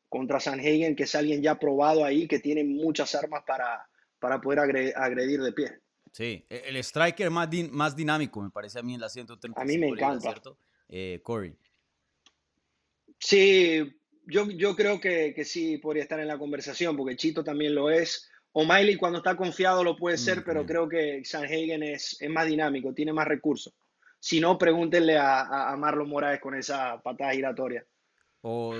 contra 0.09 0.41
Sanhagen, 0.41 0.97
que 0.97 1.05
es 1.05 1.15
alguien 1.15 1.43
ya 1.43 1.59
probado 1.59 2.05
ahí, 2.05 2.27
que 2.27 2.39
tiene 2.39 2.65
muchas 2.65 3.15
armas 3.15 3.43
para, 3.47 3.89
para 4.19 4.41
poder 4.41 4.61
agredir 4.97 5.43
de 5.43 5.53
pie. 5.53 5.81
Sí, 6.13 6.45
e-, 6.49 6.63
el 6.67 6.77
striker 6.79 7.31
más, 7.31 7.49
más 7.71 7.97
dinámico, 7.97 8.41
me 8.41 8.51
parece 8.51 8.79
a 8.79 8.83
mí 8.83 8.95
en 8.95 9.01
la 9.01 9.09
130. 9.09 9.61
A 9.61 9.65
mí 9.65 9.79
me 9.79 9.89
encanta. 9.89 10.21
¿cierto? 10.21 10.59
Eh, 10.89 11.21
Corey. 11.23 11.55
Sí, 13.19 13.99
yo, 14.27 14.51
yo 14.51 14.75
creo 14.77 15.01
que, 15.01 15.33
que, 15.35 15.45
sí 15.45 15.79
podría 15.79 16.03
estar 16.03 16.21
en 16.21 16.29
la 16.29 16.39
conversación, 16.39 16.97
porque 16.97 17.17
Chito 17.17 17.45
también 17.45 17.75
lo 17.75 17.91
es. 17.91 18.29
O 18.53 18.65
Miley 18.65 18.97
cuando 18.97 19.19
está 19.19 19.37
confiado 19.37 19.85
lo 19.85 19.97
puede 19.97 20.17
ser, 20.17 20.43
pero 20.43 20.65
creo 20.65 20.89
que 20.89 21.23
Sanhagen 21.25 21.83
es, 21.83 22.17
es 22.21 22.31
más 22.31 22.47
dinámico, 22.47 22.95
tiene 22.95 23.13
más 23.13 23.29
recursos. 23.29 23.75
Si 24.19 24.41
no, 24.41 24.59
pregúntenle 24.59 25.17
a, 25.17 25.71
a 25.71 25.77
Marlon 25.77 26.09
Moraes 26.09 26.41
con 26.41 26.55
esa 26.57 27.01
patada 27.01 27.33
giratoria. 27.33 27.85
O, 28.43 28.75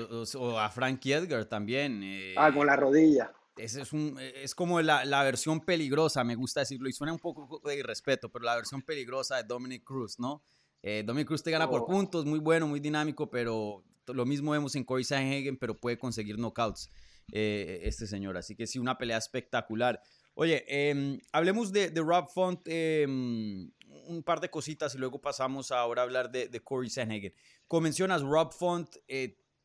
a 0.59 0.71
Frankie 0.71 1.13
Edgar 1.13 1.45
también. 1.47 2.03
Eh, 2.03 2.35
ah, 2.37 2.53
con 2.53 2.67
la 2.67 2.77
rodilla. 2.77 3.33
Es, 3.57 3.75
es, 3.75 3.93
un, 3.93 4.17
es 4.21 4.55
como 4.55 4.81
la, 4.81 5.05
la, 5.05 5.25
versión 5.25 5.61
peligrosa, 5.61 6.23
me 6.23 6.37
gusta 6.37 6.61
decirlo, 6.61 6.89
y 6.89 6.93
suena 6.93 7.13
un 7.13 7.19
poco 7.19 7.61
de 7.65 7.77
irrespeto, 7.77 8.31
pero 8.31 8.45
la 8.45 8.55
versión 8.55 8.83
peligrosa 8.83 9.37
de 9.37 9.43
Dominic 9.43 9.83
Cruz, 9.83 10.21
¿no? 10.21 10.45
Eh, 10.83 11.03
Dominic 11.05 11.27
Cruz 11.27 11.43
te 11.43 11.51
gana 11.51 11.69
por 11.69 11.83
oh. 11.83 11.87
puntos, 11.87 12.25
muy 12.25 12.39
bueno, 12.39 12.69
muy 12.69 12.79
dinámico, 12.79 13.29
pero 13.31 13.85
lo 14.07 14.25
mismo 14.25 14.53
vemos 14.53 14.75
en 14.77 14.85
Corey 14.85 15.05
Sanhagen, 15.05 15.57
pero 15.57 15.75
puede 15.75 15.99
conseguir 15.99 16.37
knockouts 16.37 16.91
eh, 17.33 17.81
este 17.83 18.07
señor. 18.07 18.37
Así 18.37 18.55
que 18.55 18.67
sí, 18.67 18.79
una 18.79 18.97
pelea 18.97 19.19
espectacular. 19.19 20.01
Oye, 20.35 20.65
em, 20.69 21.19
hablemos 21.33 21.73
de, 21.73 21.91
de, 21.91 22.01
Rob 22.01 22.29
Font, 22.33 22.61
em, 22.67 23.71
un 24.07 24.23
par 24.25 24.41
de 24.41 24.51
cositas 24.51 24.95
y 24.95 24.99
luego 24.99 25.21
pasamos 25.21 25.73
ahora 25.73 26.03
a 26.03 26.05
hablar 26.05 26.31
de, 26.31 26.49
de 26.49 26.61
Corey 26.61 26.91
Sanhagen. 26.91 27.35
Como 27.67 27.83
mencionas, 27.83 28.23
Rob 28.23 28.53
Font 28.53 28.89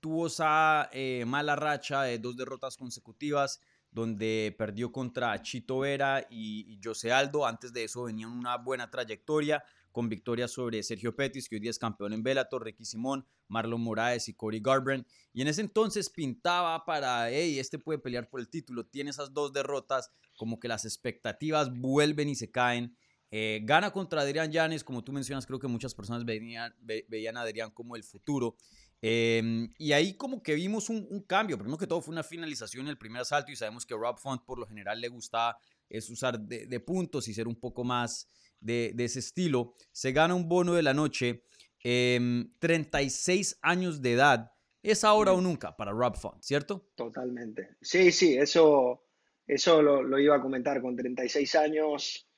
tuvo 0.04 0.28
esa 0.28 0.90
eh, 0.92 1.24
mala 1.26 1.56
racha 1.56 2.02
de 2.04 2.20
dos 2.20 2.36
derrotas 2.36 2.76
consecutivas 2.76 3.62
donde 3.90 4.54
perdió 4.58 4.92
contra 4.92 5.42
Chito 5.42 5.80
Vera 5.80 6.28
y, 6.30 6.78
José 6.84 7.14
Aldo. 7.14 7.46
Antes 7.46 7.72
de 7.72 7.86
eso 7.86 8.04
venía 8.04 8.28
una 8.28 8.58
buena 8.58 8.92
trayectoria 8.92 9.64
con 9.94 10.10
victorias 10.10 10.52
sobre 10.52 10.84
Sergio 10.84 11.16
Pettis, 11.16 11.48
que 11.48 11.56
hoy 11.56 11.62
día 11.62 11.72
es 11.72 11.80
campeón 11.80 12.12
en 12.12 12.22
Bellator, 12.22 12.66
Ricky 12.66 12.84
Simón, 12.84 13.26
Marlon 13.48 13.80
Moraes 13.80 14.28
y 14.28 14.34
Cory 14.34 14.60
Garbrandt. 14.60 15.08
Y 15.32 15.42
en 15.42 15.48
ese 15.48 15.62
entonces 15.62 16.10
pintaba 16.10 16.84
para, 16.84 17.30
hey, 17.30 17.58
este 17.58 17.80
puede 17.80 18.00
pelear 18.00 18.30
por 18.30 18.42
el 18.42 18.50
título. 18.50 18.86
Tiene 18.86 19.12
esas 19.12 19.34
dos 19.34 19.54
derrotas, 19.54 20.12
como 20.36 20.60
que 20.60 20.68
las 20.68 20.84
expectativas 20.84 21.74
vuelven 21.74 22.28
y 22.28 22.36
se 22.36 22.52
caen. 22.52 22.98
Eh, 23.32 23.62
gana 23.64 23.92
contra 23.92 24.22
Adrián 24.22 24.52
Llanes, 24.52 24.84
como 24.84 25.02
tú 25.04 25.14
mencionas, 25.14 25.48
creo 25.48 25.60
que 25.60 25.68
muchas 25.68 25.96
personas 25.96 26.26
veían, 26.26 26.76
veían 26.82 27.38
a 27.38 27.42
Adrián 27.42 27.72
como 27.72 27.96
el 27.96 28.04
futuro. 28.04 28.58
Em, 29.06 29.70
y 29.78 29.92
ahí 29.92 30.16
como 30.16 30.42
que 30.42 30.56
vimos 30.56 30.90
un, 30.90 31.26
cambio. 31.28 31.58
Primero 31.58 31.78
que 31.78 31.88
todo 31.88 32.00
fue 32.00 32.14
una 32.14 32.24
finalización 32.24 32.86
en 32.86 32.92
el 32.92 32.98
primer 32.98 33.24
asalto 33.24 33.52
y 33.52 33.56
sabemos 33.58 33.86
que 33.86 33.96
Rob 33.96 34.18
Font 34.18 34.46
por 34.46 34.58
lo 34.58 34.66
general 34.66 35.02
le 35.02 35.10
gusta 35.10 35.58
es 35.90 36.10
usar 36.10 36.40
de, 36.40 36.80
puntos 36.80 37.28
y 37.28 37.34
ser 37.34 37.50
un 37.50 37.60
poco 37.60 37.84
más 37.84 38.30
de, 38.62 38.96
ese 38.98 39.20
estilo. 39.20 39.74
Se 39.92 40.14
gana 40.14 40.36
un 40.36 40.48
bono 40.48 40.74
de 40.74 40.84
la 40.84 40.94
noche, 40.94 41.44
36 41.82 43.52
em, 43.52 43.60
años 43.62 44.02
de 44.02 44.14
edad. 44.14 44.52
Es 44.82 45.04
ahora 45.04 45.34
o 45.34 45.42
nunca 45.42 45.76
para 45.76 45.92
Rob 45.92 46.16
Font, 46.16 46.42
¿cierto? 46.42 46.90
Totalmente. 46.96 47.76
Sí, 47.82 48.10
sí, 48.14 48.38
eso, 48.38 49.04
eso 49.46 49.82
lo, 49.82 50.18
iba 50.18 50.38
a 50.38 50.42
comentar. 50.42 50.82
Con 50.82 50.96
36 50.96 51.56
años 51.56 52.30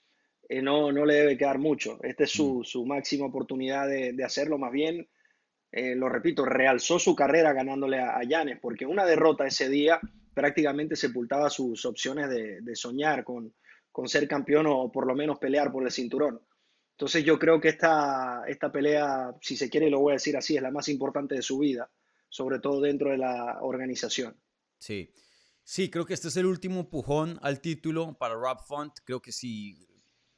eh, 0.49 0.63
no, 0.63 0.91
no 0.91 1.05
le 1.05 1.13
debe 1.13 1.37
quedar 1.37 1.59
mucho. 1.59 1.99
Esta 2.01 2.23
es 2.23 2.31
su, 2.31 2.61
mm. 2.61 2.63
su 2.63 2.85
máxima 2.87 3.27
oportunidad 3.27 3.87
de, 3.87 4.13
de 4.13 4.23
hacerlo 4.23 4.57
más 4.57 4.71
bien 4.71 5.07
eh, 5.77 5.93
lo 5.93 6.07
repito, 6.07 6.45
realzó 6.45 6.99
su 6.99 7.13
carrera 7.13 7.51
ganándole 7.51 7.99
a, 7.99 8.23
Llanes, 8.23 8.59
porque 8.61 8.85
una 8.85 9.03
derrota 9.03 9.45
ese 9.45 9.67
día 9.67 9.99
prácticamente 10.33 10.95
sepultaba 10.95 11.49
sus 11.49 11.83
opciones 11.83 12.29
de, 12.29 12.75
soñar 12.77 13.25
con, 13.25 13.53
con, 13.91 14.07
ser 14.07 14.25
campeón 14.25 14.67
o 14.69 14.89
por 14.89 15.05
lo 15.05 15.13
menos 15.15 15.37
pelear 15.37 15.73
por 15.73 15.83
el 15.83 15.91
cinturón. 15.91 16.39
Entonces 16.91 17.25
yo 17.25 17.37
creo 17.37 17.59
que 17.59 17.67
esta, 17.67 18.43
esta 18.47 18.71
pelea, 18.71 19.35
si 19.41 19.57
se 19.57 19.69
quiere 19.69 19.89
lo 19.89 19.99
voy 19.99 20.13
a 20.13 20.15
decir 20.15 20.37
así, 20.37 20.55
es 20.55 20.61
la 20.61 20.71
más 20.71 20.87
importante 20.87 21.35
de 21.35 21.41
su 21.41 21.59
vida, 21.59 21.91
sobre 22.29 22.59
todo 22.59 22.79
dentro 22.79 23.11
de 23.11 23.17
la 23.17 23.57
organización. 23.59 24.33
Sí, 24.77 25.11
sí, 25.61 25.89
creo 25.89 26.05
que 26.05 26.13
este 26.13 26.29
es 26.29 26.37
el 26.37 26.45
último 26.45 26.89
pujón 26.89 27.37
al 27.41 27.59
título 27.59 28.17
para 28.17 28.35
Rob 28.35 28.59
Font. 28.65 28.93
Creo 29.03 29.21
que 29.21 29.33
si 29.33 29.85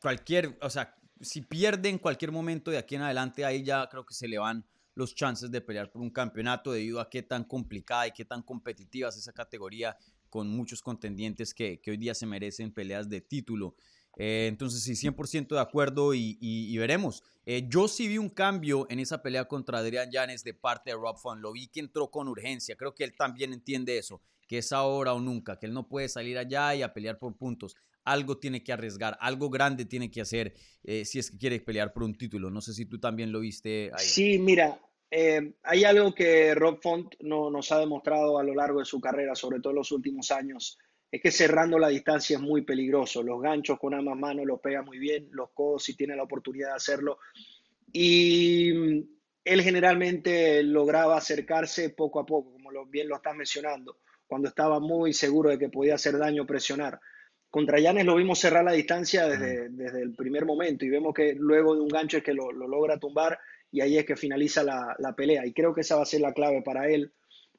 cualquier, 0.02 0.58
o 0.62 0.70
sea, 0.72 0.96
si 1.22 1.42
pierde 1.42 1.90
en 1.90 2.00
cualquier 2.00 2.32
momento 2.32 2.72
de 2.72 2.80
aquí 2.80 2.96
en 2.96 3.04
adelante, 3.04 3.46
ahí 3.46 3.64
ya 3.64 3.88
creo 3.88 4.04
que 4.04 4.16
se 4.16 4.28
le 4.28 4.40
van 4.40 4.66
los 4.98 5.14
chances 5.14 5.52
de 5.52 5.62
pelear 5.62 5.92
por 5.92 6.02
un 6.02 6.10
campeonato 6.10 6.72
debido 6.72 7.00
a 7.00 7.08
qué 7.08 7.22
tan 7.22 7.44
complicada 7.44 8.08
y 8.08 8.12
qué 8.12 8.26
tan 8.26 8.42
competitiva 8.42 9.10
es 9.10 9.18
esa 9.18 9.32
categoría 9.32 9.96
con 10.28 10.50
muchos 10.50 10.82
contendientes 10.82 11.54
que, 11.54 11.80
hoy 11.86 11.98
día 11.98 12.16
se 12.16 12.26
merecen 12.26 12.74
peleas 12.74 13.08
de 13.08 13.22
título. 13.22 13.76
Eh, 14.18 14.48
entonces, 14.50 14.82
sí, 14.82 14.96
100% 14.96 15.50
de 15.54 15.62
acuerdo 15.62 16.16
y, 16.16 16.76
veremos. 16.80 17.24
Eh, 17.46 17.68
yo 17.70 17.88
sí 17.88 18.08
vi 18.08 18.18
un 18.18 18.30
cambio 18.30 18.88
en 18.90 19.00
esa 19.00 19.22
pelea 19.22 19.46
contra 19.46 19.78
Adrián 19.78 20.10
Llanes 20.12 20.44
de 20.44 20.56
parte 20.56 20.90
de 20.90 20.96
Rob 20.96 21.18
Font. 21.18 21.42
Lo 21.42 21.52
vi 21.52 21.68
que 21.68 21.80
entró 21.80 22.10
con 22.10 22.28
urgencia. 22.28 22.76
Creo 22.76 22.96
que 22.96 23.04
él 23.04 23.16
también 23.16 23.54
entiende 23.54 24.00
eso, 24.00 24.20
que 24.48 24.58
es 24.58 24.72
ahora 24.72 25.14
o 25.14 25.20
nunca, 25.20 25.60
que 25.60 25.68
él 25.68 25.74
no 25.74 25.88
puede 25.88 26.10
salir 26.10 26.40
allá 26.40 26.74
y 26.74 26.82
a 26.82 26.92
pelear 26.92 27.20
por 27.20 27.38
puntos. 27.38 27.76
Algo 28.04 28.40
tiene 28.40 28.64
que 28.64 28.74
arriesgar, 28.74 29.16
algo 29.22 29.50
grande 29.52 29.86
tiene 29.86 30.10
que 30.10 30.22
hacer 30.22 30.56
eh, 30.84 31.06
si 31.06 31.20
es 31.20 31.30
que 31.30 31.38
quiere 31.38 31.60
pelear 31.60 31.94
por 31.94 32.04
un 32.04 32.16
título. 32.16 32.50
No 32.50 32.62
sé 32.62 32.74
si 32.74 32.86
tú 32.86 33.00
también 33.00 33.32
lo 33.32 33.42
viste 33.42 33.92
ahí. 33.94 34.06
Sí, 34.06 34.40
mira, 34.40 34.80
hay 35.10 35.84
algo 35.84 36.14
que 36.14 36.54
Rob 36.54 36.82
Font 36.82 37.16
no, 37.22 37.50
nos 37.50 37.72
ha 37.72 37.80
demostrado 37.80 38.38
a 38.38 38.44
lo 38.44 38.54
largo 38.54 38.80
de 38.80 38.86
su 38.86 39.00
carrera, 39.00 39.36
sobre 39.36 39.60
todo 39.60 39.72
en 39.72 39.78
los 39.78 39.92
últimos 39.92 40.32
años 40.32 40.78
es 41.12 41.22
que 41.22 41.32
cerrando 41.32 41.80
la 41.80 41.88
distancia 41.88 42.38
es 42.38 42.42
muy 42.42 42.64
peligroso. 42.64 43.24
Los 43.24 43.42
ganchos 43.42 43.80
con 43.80 43.94
ambas 43.94 44.18
manos 44.18 44.46
los 44.46 44.60
pega 44.60 44.82
muy 44.82 45.00
bien, 45.00 45.30
los 45.32 45.52
codos 45.52 45.84
si 45.84 45.96
tiene 45.96 46.16
la 46.16 46.24
oportunidad 46.24 46.70
de 46.70 46.76
hacerlo. 46.76 47.20
Y 47.92 48.72
él 49.44 49.62
generalmente 49.62 50.62
lograba 50.64 51.18
acercarse 51.18 51.92
poco 51.92 52.20
a 52.20 52.26
poco, 52.26 52.52
como 52.52 52.86
bien 52.88 53.08
lo 53.08 53.16
estás 53.16 53.36
mencionando, 53.36 54.00
cuando 54.28 54.50
estaba 54.50 54.80
muy 54.80 55.14
seguro 55.14 55.50
de 55.50 55.58
que 55.58 55.70
podía 55.70 55.96
hacer 55.96 56.18
daño, 56.18 56.46
presionar. 56.46 57.00
Contra 57.50 57.80
Llanes 57.80 58.06
lo 58.06 58.16
vimos 58.16 58.40
cerrar 58.40 58.66
la 58.66 58.74
distancia 58.74 59.26
desde, 59.26 59.70
desde, 59.70 60.02
el 60.02 60.14
primer 60.14 60.46
momento 60.46 60.84
y 60.84 60.90
vemos 60.90 61.14
que 61.14 61.34
luego 61.34 61.76
de 61.76 61.82
un 61.82 61.88
gancho 61.88 62.18
es 62.18 62.24
que 62.24 62.34
lo, 62.34 62.52
logra 62.52 63.00
tumbar 63.00 63.40
y 63.78 63.82
ahí 63.82 63.98
es 63.98 64.06
que 64.06 64.16
finaliza 64.16 64.64
la, 64.64 64.96
la 65.00 65.14
pelea. 65.14 65.46
Y 65.46 65.54
creo 65.54 65.74
que 65.74 65.82
esa 65.82 65.96
va 65.96 66.04
a 66.04 66.06
ser 66.06 66.22
la 66.22 66.34
clave 66.34 66.62
para 66.62 66.90
él 66.90 67.14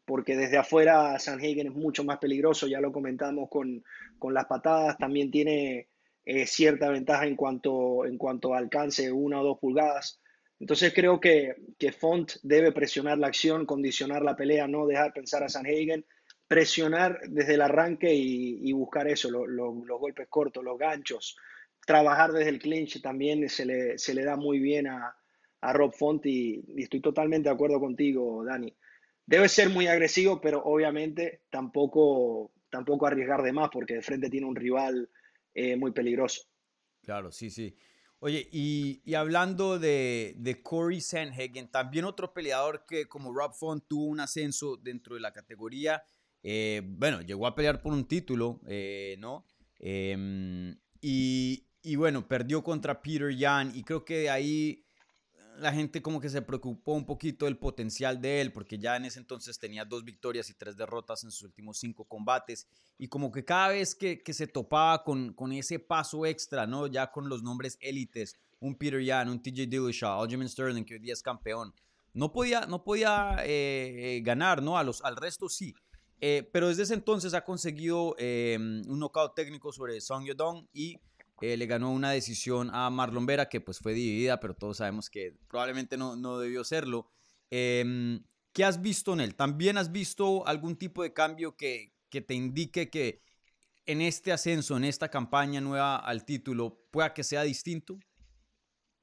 porque 0.09 0.37
desde 0.37 0.57
afuera 0.57 1.19
Sanhagen 1.19 1.67
es 1.67 1.75
mucho 1.75 2.03
más 2.03 2.17
peligroso, 2.19 2.67
ya 2.67 2.81
lo 2.81 2.91
comentamos 2.91 3.51
con, 3.51 3.85
las 4.33 4.47
patadas, 4.47 4.97
también 4.97 5.31
tiene 5.31 5.89
eh, 6.25 6.47
cierta 6.47 6.89
ventaja 6.89 7.27
en 7.27 7.37
cuanto, 7.37 8.07
en 8.07 8.17
cuanto 8.17 8.55
a 8.55 8.59
alcance, 8.59 9.13
una 9.13 9.43
o 9.43 9.45
dos 9.45 9.59
pulgadas. 9.59 10.19
Entonces 10.59 10.95
creo 10.95 11.21
que, 11.21 11.57
que 11.79 11.93
Font 11.93 12.33
debe 12.43 12.73
presionar 12.73 13.19
la 13.19 13.27
acción, 13.27 13.67
condicionar 13.67 14.23
la 14.23 14.35
pelea, 14.35 14.67
no 14.67 14.87
dejar 14.87 15.13
pensar 15.13 15.43
a 15.43 15.51
Sanhagen, 15.51 16.07
presionar 16.49 17.21
desde 17.29 17.55
el 17.55 17.61
arranque 17.61 18.13
y, 18.15 18.73
buscar 18.73 19.09
eso, 19.09 19.31
los 19.31 20.01
golpes 20.01 20.27
cortos, 20.31 20.65
los 20.65 20.79
ganchos. 20.79 21.37
Trabajar 21.87 22.33
desde 22.33 22.49
el 22.49 22.59
clinch 22.59 23.03
también 23.03 23.47
se 23.51 23.67
le, 23.67 23.99
se 23.99 24.15
le 24.15 24.25
da 24.25 24.37
muy 24.37 24.59
bien 24.59 24.87
a, 24.87 25.18
Rob 25.61 25.93
Font 25.93 26.25
y 26.27 26.63
estoy 26.77 27.01
totalmente 27.01 27.49
de 27.49 27.55
acuerdo 27.55 27.81
contigo, 27.81 28.45
Dani 28.45 28.73
debe 29.29 29.49
ser 29.51 29.69
muy 29.69 29.87
agresivo, 29.87 30.41
pero 30.41 30.63
obviamente 30.65 31.43
tampoco, 31.51 32.51
tampoco 32.71 33.07
arriesgar 33.07 33.43
de 33.43 33.53
más 33.53 33.69
porque 33.71 33.95
de 33.95 34.03
frente 34.03 34.31
tiene 34.31 34.47
un 34.47 34.57
rival 34.57 35.11
eh, 35.55 35.77
muy 35.77 35.93
peligroso. 35.93 36.49
Claro, 37.03 37.31
sí, 37.31 37.51
sí. 37.51 37.77
Oye, 38.21 38.49
y, 38.51 39.15
hablando 39.15 39.79
de, 39.79 40.35
de, 40.39 40.63
Corey 40.63 41.03
Sanhagen, 41.03 41.69
también 41.71 42.07
otro 42.07 42.33
peleador 42.33 42.85
que 42.87 43.07
como 43.07 43.33
Rob 43.33 43.53
Font 43.53 43.85
tuvo 43.87 44.07
un 44.07 44.19
ascenso 44.19 44.79
dentro 44.79 45.15
de 45.15 45.21
la 45.21 45.33
categoría, 45.33 46.03
eh, 46.43 46.81
bueno, 46.85 47.21
llegó 47.21 47.47
a 47.47 47.55
pelear 47.55 47.83
por 47.83 47.93
un 47.93 48.09
título, 48.09 48.61
eh, 48.67 49.17
¿no? 49.19 49.45
Em, 49.79 50.75
y, 51.03 51.67
y, 51.83 51.97
bueno, 51.97 52.27
perdió 52.27 52.65
contra 52.65 53.03
Peter 53.03 53.31
Yan 53.37 53.73
y 53.77 53.85
creo 53.85 54.05
que 54.05 54.21
de 54.21 54.31
ahí 54.31 54.88
la 55.59 55.73
gente 55.73 56.03
como 56.03 56.21
que 56.21 56.29
se 56.29 56.43
preocupó 56.43 56.93
un 56.93 57.07
poquito 57.07 57.45
del 57.45 57.59
potencial 57.59 58.21
de 58.21 58.41
él, 58.41 58.53
porque 58.53 58.79
ya 58.79 58.97
en 58.97 59.05
ese 59.05 59.19
entonces 59.19 59.59
tenía 59.59 59.85
dos 59.85 60.05
victorias 60.05 60.51
y 60.51 60.55
tres 60.55 60.77
derrotas 60.77 61.25
en 61.25 61.31
sus 61.31 61.43
últimos 61.43 61.79
cinco 61.79 62.05
combates, 62.05 62.67
y 62.99 63.09
como 63.09 63.31
que 63.31 63.45
cada 63.45 63.69
vez 63.69 63.95
que, 63.95 64.23
se 64.33 64.47
topaba 64.47 65.05
con, 65.05 65.33
con, 65.33 65.53
ese 65.53 65.79
paso 65.79 66.27
extra, 66.27 66.67
¿no? 66.67 66.87
Ya 66.87 67.11
con 67.11 67.29
los 67.29 67.43
nombres 67.43 67.77
élites, 67.81 68.37
un 68.61 68.77
Peter 68.77 69.03
Yan, 69.03 69.29
un 69.29 69.43
TJ 69.43 69.67
Dillashaw, 69.67 70.23
Aljamain 70.23 70.49
Sterling, 70.49 70.85
que 70.85 70.95
hoy 70.95 71.01
día 71.01 71.13
es 71.13 71.23
campeón, 71.23 71.75
no 72.15 72.33
podía, 72.33 72.67
no 72.67 72.83
podía 72.83 73.37
eh, 73.45 74.17
eh, 74.17 74.21
ganar, 74.23 74.63
¿no? 74.63 74.77
A 74.79 74.83
los, 74.83 75.03
al 75.05 75.17
resto 75.17 75.49
sí. 75.49 75.75
Eh, 76.21 76.49
pero 76.53 76.67
desde 76.67 76.83
ese 76.83 76.95
entonces 76.95 77.33
ha 77.33 77.45
conseguido 77.45 78.17
un 78.19 78.99
knockout 78.99 79.37
técnico 79.37 79.73
sobre 79.73 80.01
Song 80.01 80.25
Yodong 80.25 80.67
y 80.73 80.99
eh, 81.41 81.57
le 81.57 81.67
ganó 81.67 81.93
una 81.93 82.11
decisión 82.11 82.71
a 82.73 82.91
Marlon 82.91 83.27
Vera 83.27 83.49
que 83.49 83.61
pues 83.61 83.79
fue 83.79 83.93
dividida, 83.95 84.41
pero 84.41 84.55
todos 84.55 84.79
sabemos 84.79 85.09
que 85.11 85.35
probablemente 85.49 85.97
no, 85.97 86.17
no 86.17 86.39
debió 86.39 86.65
serlo. 86.65 87.11
Em, 87.51 88.23
¿Qué 88.53 88.65
has 88.65 88.83
visto 88.83 89.13
en 89.13 89.21
él? 89.21 89.35
¿También 89.35 89.79
has 89.79 89.93
visto 89.93 90.47
algún 90.47 90.77
tipo 90.77 91.03
de 91.03 91.13
cambio 91.13 91.57
que, 91.57 91.93
que 92.11 92.21
te 92.21 92.35
indique 92.35 92.91
que 92.91 93.23
en 93.87 94.01
este 94.01 94.33
ascenso, 94.33 94.77
en 94.77 94.85
esta 94.85 95.09
campaña 95.09 95.61
nueva 95.61 95.97
al 95.97 96.25
título, 96.25 96.81
pueda 96.91 97.15
que 97.15 97.23
sea 97.23 97.43
distinto? 97.43 97.99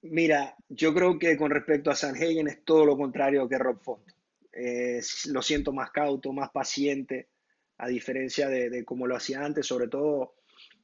Mira, 0.02 0.56
yo 0.70 0.94
creo 0.94 1.18
que 1.18 1.38
con 1.38 1.52
respecto 1.52 1.90
a 1.90 1.96
Sanhagen 1.96 2.48
es 2.48 2.64
todo 2.64 2.86
lo 2.86 2.98
contrario 2.98 3.48
que 3.48 3.58
Rob 3.58 3.82
Font. 3.82 4.06
Lo 5.28 5.42
siento 5.42 5.74
más 5.74 5.92
cauto, 5.92 6.32
más 6.32 6.52
paciente, 6.52 7.30
a 7.78 7.88
diferencia 7.88 8.48
de, 8.48 8.70
de 8.70 8.86
como 8.86 9.08
lo 9.08 9.16
hacía 9.16 9.44
antes, 9.44 9.66
sobre 9.66 9.88
todo 9.88 10.36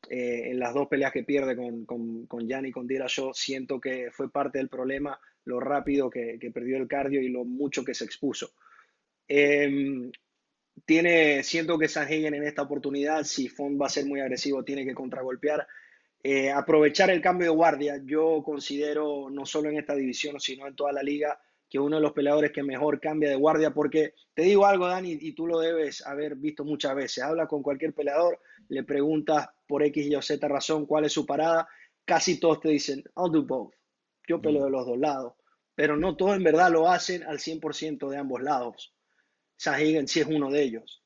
eh, 0.09 0.49
en 0.51 0.59
las 0.59 0.73
dos 0.73 0.87
peleas 0.87 1.11
que 1.11 1.23
pierde 1.23 1.55
con, 1.55 1.85
con, 1.85 2.25
con 2.25 2.49
Jan 2.49 2.65
y 2.65 2.71
con 2.71 2.87
yo 2.87 3.33
siento 3.33 3.79
que 3.79 4.09
fue 4.11 4.31
parte 4.31 4.57
del 4.57 4.69
problema 4.69 5.19
lo 5.45 5.59
rápido 5.59 6.09
que, 6.09 6.37
perdió 6.53 6.77
el 6.77 6.87
cardio 6.87 7.21
y 7.21 7.29
lo 7.29 7.45
mucho 7.45 7.83
que 7.83 7.93
se 7.93 8.05
expuso. 8.05 8.51
Em, 9.27 10.11
tiene, 10.85 11.43
siento 11.43 11.77
que 11.77 11.87
Sanhagen 11.87 12.33
en 12.33 12.43
esta 12.43 12.63
oportunidad, 12.63 13.23
si 13.23 13.47
Font 13.47 13.79
va 13.81 13.87
a 13.87 13.89
ser 13.89 14.05
muy 14.05 14.19
agresivo, 14.19 14.63
tiene 14.63 14.85
que 14.85 14.93
contragolpear. 14.93 15.67
Eh, 16.23 16.51
aprovechar 16.51 17.09
el 17.09 17.21
cambio 17.21 17.47
de 17.47 17.55
guardia, 17.55 18.01
yo 18.05 18.43
considero, 18.43 19.29
no 19.31 19.45
solo 19.45 19.69
en 19.69 19.77
esta 19.77 19.95
división, 19.95 20.39
sino 20.39 20.67
en 20.67 20.75
toda 20.75 20.91
la 20.91 21.01
liga, 21.01 21.39
que 21.67 21.79
uno 21.79 21.95
de 21.95 22.01
los 22.01 22.11
peleadores 22.11 22.51
que 22.51 22.63
mejor 22.63 22.99
cambia 22.99 23.29
de 23.29 23.35
guardia, 23.35 23.71
porque 23.71 24.13
te 24.33 24.43
digo 24.43 24.65
algo, 24.65 24.87
Dani, 24.87 25.17
y 25.19 25.31
tú 25.33 25.47
lo 25.47 25.59
debes 25.59 26.05
haber 26.05 26.35
visto 26.35 26.65
muchas 26.65 26.93
veces. 26.95 27.23
Habla 27.23 27.47
con 27.47 27.63
cualquier 27.63 27.93
peleador, 27.93 28.39
le 28.67 28.83
preguntas 28.83 29.47
por 29.71 29.83
X 29.83 30.05
y 30.05 30.15
o 30.15 30.21
Z 30.21 30.45
razón 30.49 30.85
cuál 30.85 31.05
es 31.05 31.13
su 31.13 31.25
parada, 31.25 31.65
casi 32.03 32.41
todos 32.41 32.59
te 32.59 32.67
dicen, 32.67 33.05
I'll 33.15 33.31
do 33.31 33.43
both. 33.43 33.73
Yo 34.27 34.39
mm. 34.39 34.41
peleo 34.41 34.65
de 34.65 34.69
los 34.69 34.85
dos 34.85 34.97
lados, 34.99 35.35
pero 35.75 35.95
no 35.95 36.17
todos 36.17 36.35
en 36.35 36.43
verdad 36.43 36.69
lo 36.69 36.89
hacen 36.89 37.23
al 37.23 37.39
100% 37.39 38.09
de 38.09 38.17
ambos 38.17 38.41
lados. 38.41 38.93
Sahigen 39.55 40.09
sí 40.09 40.19
es 40.19 40.27
uno 40.27 40.51
de 40.51 40.61
ellos. 40.61 41.05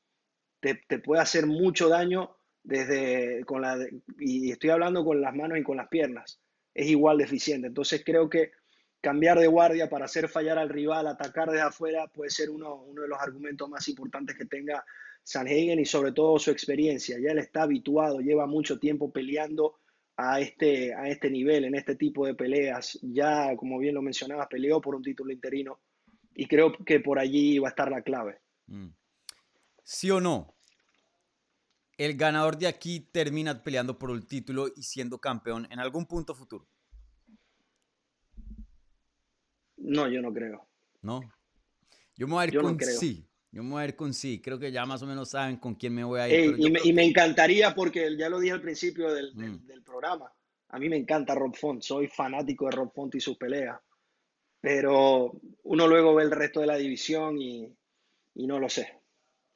Te, 0.58 0.74
puede 0.98 1.22
hacer 1.22 1.46
mucho 1.46 1.88
daño 1.88 2.38
desde 2.64 3.44
con 3.44 3.62
la 3.62 3.78
y 4.18 4.50
estoy 4.50 4.70
hablando 4.70 5.04
con 5.04 5.20
las 5.20 5.32
manos 5.32 5.58
y 5.58 5.62
con 5.62 5.76
las 5.76 5.86
piernas. 5.86 6.40
Es 6.74 6.88
igual 6.88 7.18
de 7.18 7.24
eficiente. 7.24 7.68
Entonces 7.68 8.02
creo 8.04 8.28
que 8.28 8.50
cambiar 9.00 9.38
de 9.38 9.46
guardia 9.46 9.88
para 9.88 10.06
hacer 10.06 10.28
fallar 10.28 10.58
al 10.58 10.70
rival, 10.70 11.06
atacar 11.06 11.50
desde 11.50 11.62
afuera, 11.62 12.08
puede 12.08 12.30
ser 12.30 12.50
uno, 12.50 12.82
uno 12.82 13.02
de 13.02 13.08
los 13.08 13.20
argumentos 13.20 13.68
más 13.68 13.86
importantes 13.86 14.36
que 14.36 14.46
tenga 14.46 14.84
Sanhagen 15.26 15.80
y 15.80 15.84
sobre 15.84 16.12
todo 16.12 16.38
su 16.38 16.52
experiencia. 16.52 17.18
Ya 17.18 17.32
él 17.32 17.38
está 17.38 17.62
habituado, 17.62 18.20
lleva 18.20 18.46
mucho 18.46 18.78
tiempo 18.78 19.10
peleando 19.10 19.80
a 20.16 20.40
este, 20.40 20.94
a 20.94 21.08
este 21.08 21.30
nivel, 21.30 21.64
en 21.64 21.74
este 21.74 21.96
tipo 21.96 22.24
de 22.26 22.36
peleas. 22.36 22.96
Ya, 23.02 23.56
como 23.56 23.80
bien 23.80 23.96
lo 23.96 24.02
mencionabas, 24.02 24.46
peleó 24.46 24.80
por 24.80 24.94
un 24.94 25.02
título 25.02 25.32
interino 25.32 25.80
y 26.32 26.46
creo 26.46 26.72
que 26.72 27.00
por 27.00 27.18
allí 27.18 27.58
va 27.58 27.66
a 27.66 27.70
estar 27.70 27.90
la 27.90 28.02
clave. 28.02 28.40
Mm. 28.66 28.90
¿Sí 29.82 30.12
o 30.12 30.20
no? 30.20 30.54
El 31.98 32.16
ganador 32.16 32.56
de 32.56 32.68
aquí 32.68 33.00
termina 33.00 33.64
peleando 33.64 33.98
por 33.98 34.12
el 34.12 34.28
título 34.28 34.68
y 34.76 34.84
siendo 34.84 35.18
campeón 35.18 35.66
en 35.72 35.80
algún 35.80 36.06
punto 36.06 36.36
futuro. 36.36 36.68
No, 39.76 40.08
yo 40.08 40.22
no 40.22 40.32
creo. 40.32 40.68
¿No? 41.02 41.20
Yo 42.14 42.28
me 42.28 42.34
voy 42.34 42.44
a 42.44 42.46
ir 42.46 42.60
con 42.60 42.78
sí. 42.78 43.28
Yo 43.56 43.62
me 43.62 43.70
voy 43.70 43.82
a 43.84 43.86
ir 43.86 43.96
con 43.96 44.12
sí. 44.12 44.38
Creo 44.42 44.58
que 44.58 44.70
ya 44.70 44.84
más 44.84 45.02
o 45.02 45.06
menos 45.06 45.30
saben 45.30 45.56
con 45.56 45.76
quién 45.76 45.94
me 45.94 46.04
voy 46.04 46.20
a 46.20 46.28
ir. 46.28 46.56
y, 46.58 46.92
me, 46.92 47.02
encantaría, 47.02 47.74
porque 47.74 48.14
ya 48.14 48.28
lo 48.28 48.38
dije 48.38 48.52
al 48.52 48.60
principio 48.60 49.06
mm. 49.08 49.66
del, 49.66 49.82
programa, 49.82 50.30
a 50.68 50.78
mí 50.78 50.90
me 50.90 50.96
encanta 50.96 51.34
Rob 51.34 51.56
Font. 51.56 51.80
Soy 51.82 52.06
fanático 52.06 52.66
de 52.66 52.72
Rob 52.72 52.92
Font 52.92 53.14
y 53.14 53.20
sus 53.20 53.38
peleas. 53.38 53.80
Pero 54.60 55.40
uno 55.62 55.88
luego 55.88 56.14
ve 56.14 56.24
el 56.24 56.32
resto 56.32 56.60
de 56.60 56.66
la 56.66 56.76
división 56.76 57.40
y, 57.40 57.74
no 58.34 58.58
lo 58.58 58.68
sé. 58.68 59.00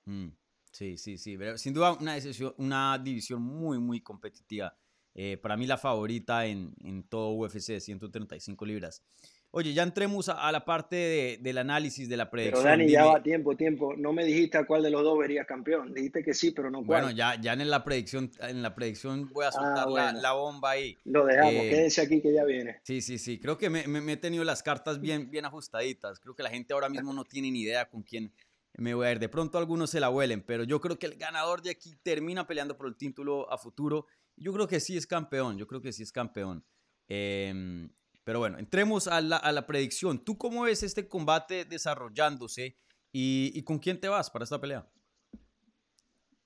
Mm. 0.06 0.28
Sí, 0.72 0.96
sí, 0.96 1.18
sí. 1.18 1.36
Pero 1.36 1.58
sin 1.58 1.74
duda 1.74 1.92
una, 1.92 2.16
una 2.56 2.98
división 3.04 3.42
muy, 3.42 3.78
muy 3.78 4.00
competitiva. 4.00 4.74
Eh, 5.12 5.36
para 5.36 5.58
mí 5.58 5.66
la 5.66 5.76
favorita 5.76 6.46
en, 6.46 6.74
en 6.82 7.02
todo 7.02 7.32
UFC 7.32 7.72
de 7.72 7.80
135 7.80 8.64
libras. 8.64 9.04
Oye, 9.52 9.72
ya 9.72 9.82
entremos 9.82 10.28
a, 10.28 10.52
la 10.52 10.64
parte 10.64 11.38
del 11.40 11.58
análisis 11.58 12.08
de 12.08 12.16
la 12.16 12.30
predicción. 12.30 12.62
Pero 12.62 12.70
Dani, 12.70 12.88
ya 12.88 13.04
va 13.04 13.20
tiempo, 13.20 13.56
tiempo. 13.56 13.96
No 13.96 14.12
me 14.12 14.24
dijiste 14.24 14.58
a 14.58 14.64
cuál 14.64 14.84
de 14.84 14.90
los 14.90 15.02
dos 15.02 15.18
vería 15.18 15.44
campeón. 15.44 15.92
Dijiste 15.92 16.22
que 16.22 16.34
sí, 16.34 16.52
pero 16.52 16.70
no 16.70 16.84
cuál. 16.84 17.02
Bueno, 17.02 17.10
ya, 17.10 17.34
ya 17.40 17.54
en 17.54 17.68
la 17.68 17.82
predicción, 17.82 18.30
en 18.38 18.62
la 18.62 18.76
predicción 18.76 19.28
voy 19.32 19.44
a 19.44 19.48
ah, 19.48 19.52
soltar 19.52 20.14
la, 20.14 20.32
bomba 20.32 20.70
ahí. 20.70 20.96
Lo 21.04 21.26
dejamos, 21.26 21.52
eh, 21.54 21.70
quédense 21.70 22.00
aquí 22.00 22.22
que 22.22 22.32
ya 22.32 22.44
viene. 22.44 22.80
Sí, 22.84 23.00
sí, 23.00 23.18
sí. 23.18 23.40
Creo 23.40 23.58
que 23.58 23.70
me, 23.70 24.12
he 24.12 24.16
tenido 24.16 24.44
las 24.44 24.62
cartas 24.62 25.00
bien, 25.00 25.30
bien 25.32 25.44
ajustaditas. 25.44 26.20
Creo 26.20 26.36
que 26.36 26.44
la 26.44 26.50
gente 26.50 26.72
ahora 26.72 26.88
mismo 26.88 27.12
no 27.12 27.24
tiene 27.24 27.50
ni 27.50 27.62
idea 27.62 27.88
con 27.88 28.02
quién 28.02 28.32
me 28.74 28.94
voy 28.94 29.08
a 29.08 29.12
ir. 29.12 29.18
De 29.18 29.28
pronto 29.28 29.58
algunos 29.58 29.90
se 29.90 29.98
la 29.98 30.10
huelen, 30.10 30.42
pero 30.42 30.62
yo 30.62 30.80
creo 30.80 30.96
que 30.96 31.06
el 31.06 31.16
ganador 31.16 31.60
de 31.60 31.70
aquí 31.70 31.96
termina 32.04 32.46
peleando 32.46 32.76
por 32.76 32.86
el 32.86 32.96
título 32.96 33.50
a 33.52 33.58
futuro 33.58 34.06
Yo 34.36 34.52
creo 34.52 34.68
que 34.68 34.78
sí 34.78 34.96
es 34.96 35.08
campeón, 35.08 35.58
yo 35.58 35.66
creo 35.66 35.80
que 35.80 35.92
sí 35.92 36.04
es 36.04 36.12
campeón. 36.12 36.64
Em, 37.08 37.90
pero 38.30 38.38
bueno, 38.38 38.60
entremos 38.60 39.08
a 39.08 39.20
la, 39.20 39.38
a 39.38 39.50
la, 39.50 39.66
predicción. 39.66 40.24
¿Tú 40.24 40.38
cómo 40.38 40.62
ves 40.62 40.84
este 40.84 41.08
combate 41.08 41.64
desarrollándose 41.64 42.76
y, 43.10 43.50
y, 43.56 43.64
con 43.64 43.80
quién 43.80 43.98
te 43.98 44.06
vas 44.06 44.30
para 44.30 44.44
esta 44.44 44.60
pelea? 44.60 44.88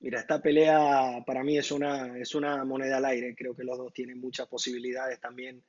Mira, 0.01 0.21
esta 0.21 0.41
pelea 0.41 1.23
para 1.27 1.45
mí 1.45 1.59
es 1.59 1.71
una, 1.71 2.19
es 2.19 2.35
una 2.35 2.65
moneda 2.65 2.97
al 2.97 3.05
aire. 3.05 3.35
Creo 3.37 3.55
que 3.55 3.65
los 3.65 3.77
dos 3.77 3.93
tienen 3.93 4.19
muchas 4.19 4.49
posibilidades 4.49 5.21
también. 5.21 5.63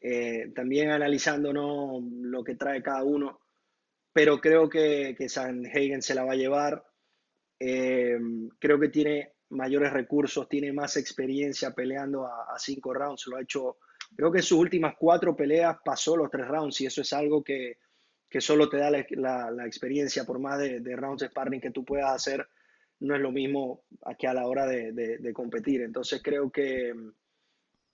Eh, 0.00 0.50
también 0.52 0.90
analizando 0.90 1.52
¿no? 1.52 2.00
lo 2.10 2.42
que 2.42 2.56
trae 2.56 2.82
cada 2.82 3.04
uno. 3.04 3.38
Pero 4.12 4.40
creo 4.40 4.68
que, 4.68 5.14
que 5.16 5.26
Hagen 5.26 6.02
se 6.02 6.16
la 6.16 6.24
va 6.24 6.32
a 6.32 6.36
llevar. 6.36 6.84
Eh, 7.60 8.18
creo 8.58 8.80
que 8.80 8.88
tiene 8.88 9.34
mayores 9.52 9.92
recursos, 9.92 10.48
tiene 10.48 10.72
más 10.72 10.96
experiencia 10.96 11.70
peleando 11.72 12.26
a, 12.26 12.58
cinco 12.58 12.92
rounds, 12.92 13.26
lo 13.28 13.36
ha 13.36 13.42
hecho, 13.42 13.78
creo 14.16 14.30
que 14.30 14.38
en 14.38 14.44
sus 14.44 14.58
últimas 14.58 14.94
cuatro 14.98 15.34
peleas 15.36 15.76
pasó 15.84 16.16
los 16.16 16.30
tres 16.30 16.46
rounds 16.48 16.80
y 16.80 16.86
eso 16.86 17.00
es 17.00 17.12
algo 17.12 17.42
que, 17.42 17.78
que 18.28 18.40
solo 18.40 18.68
te 18.68 18.78
da 18.78 18.90
la, 18.90 19.50
la, 19.50 19.66
experiencia, 19.66 20.24
por 20.24 20.38
más 20.38 20.58
de, 20.58 20.80
de, 20.80 20.96
rounds 20.96 21.24
sparring 21.24 21.60
que 21.60 21.70
tú 21.70 21.84
puedas 21.84 22.10
hacer, 22.10 22.46
no 23.00 23.14
es 23.14 23.20
lo 23.20 23.32
mismo 23.32 23.84
que 24.18 24.26
a 24.26 24.34
la 24.34 24.46
hora 24.46 24.66
de, 24.66 24.92
de, 24.92 25.32
competir. 25.32 25.82
Entonces 25.82 26.22
creo 26.22 26.50
que 26.50 26.94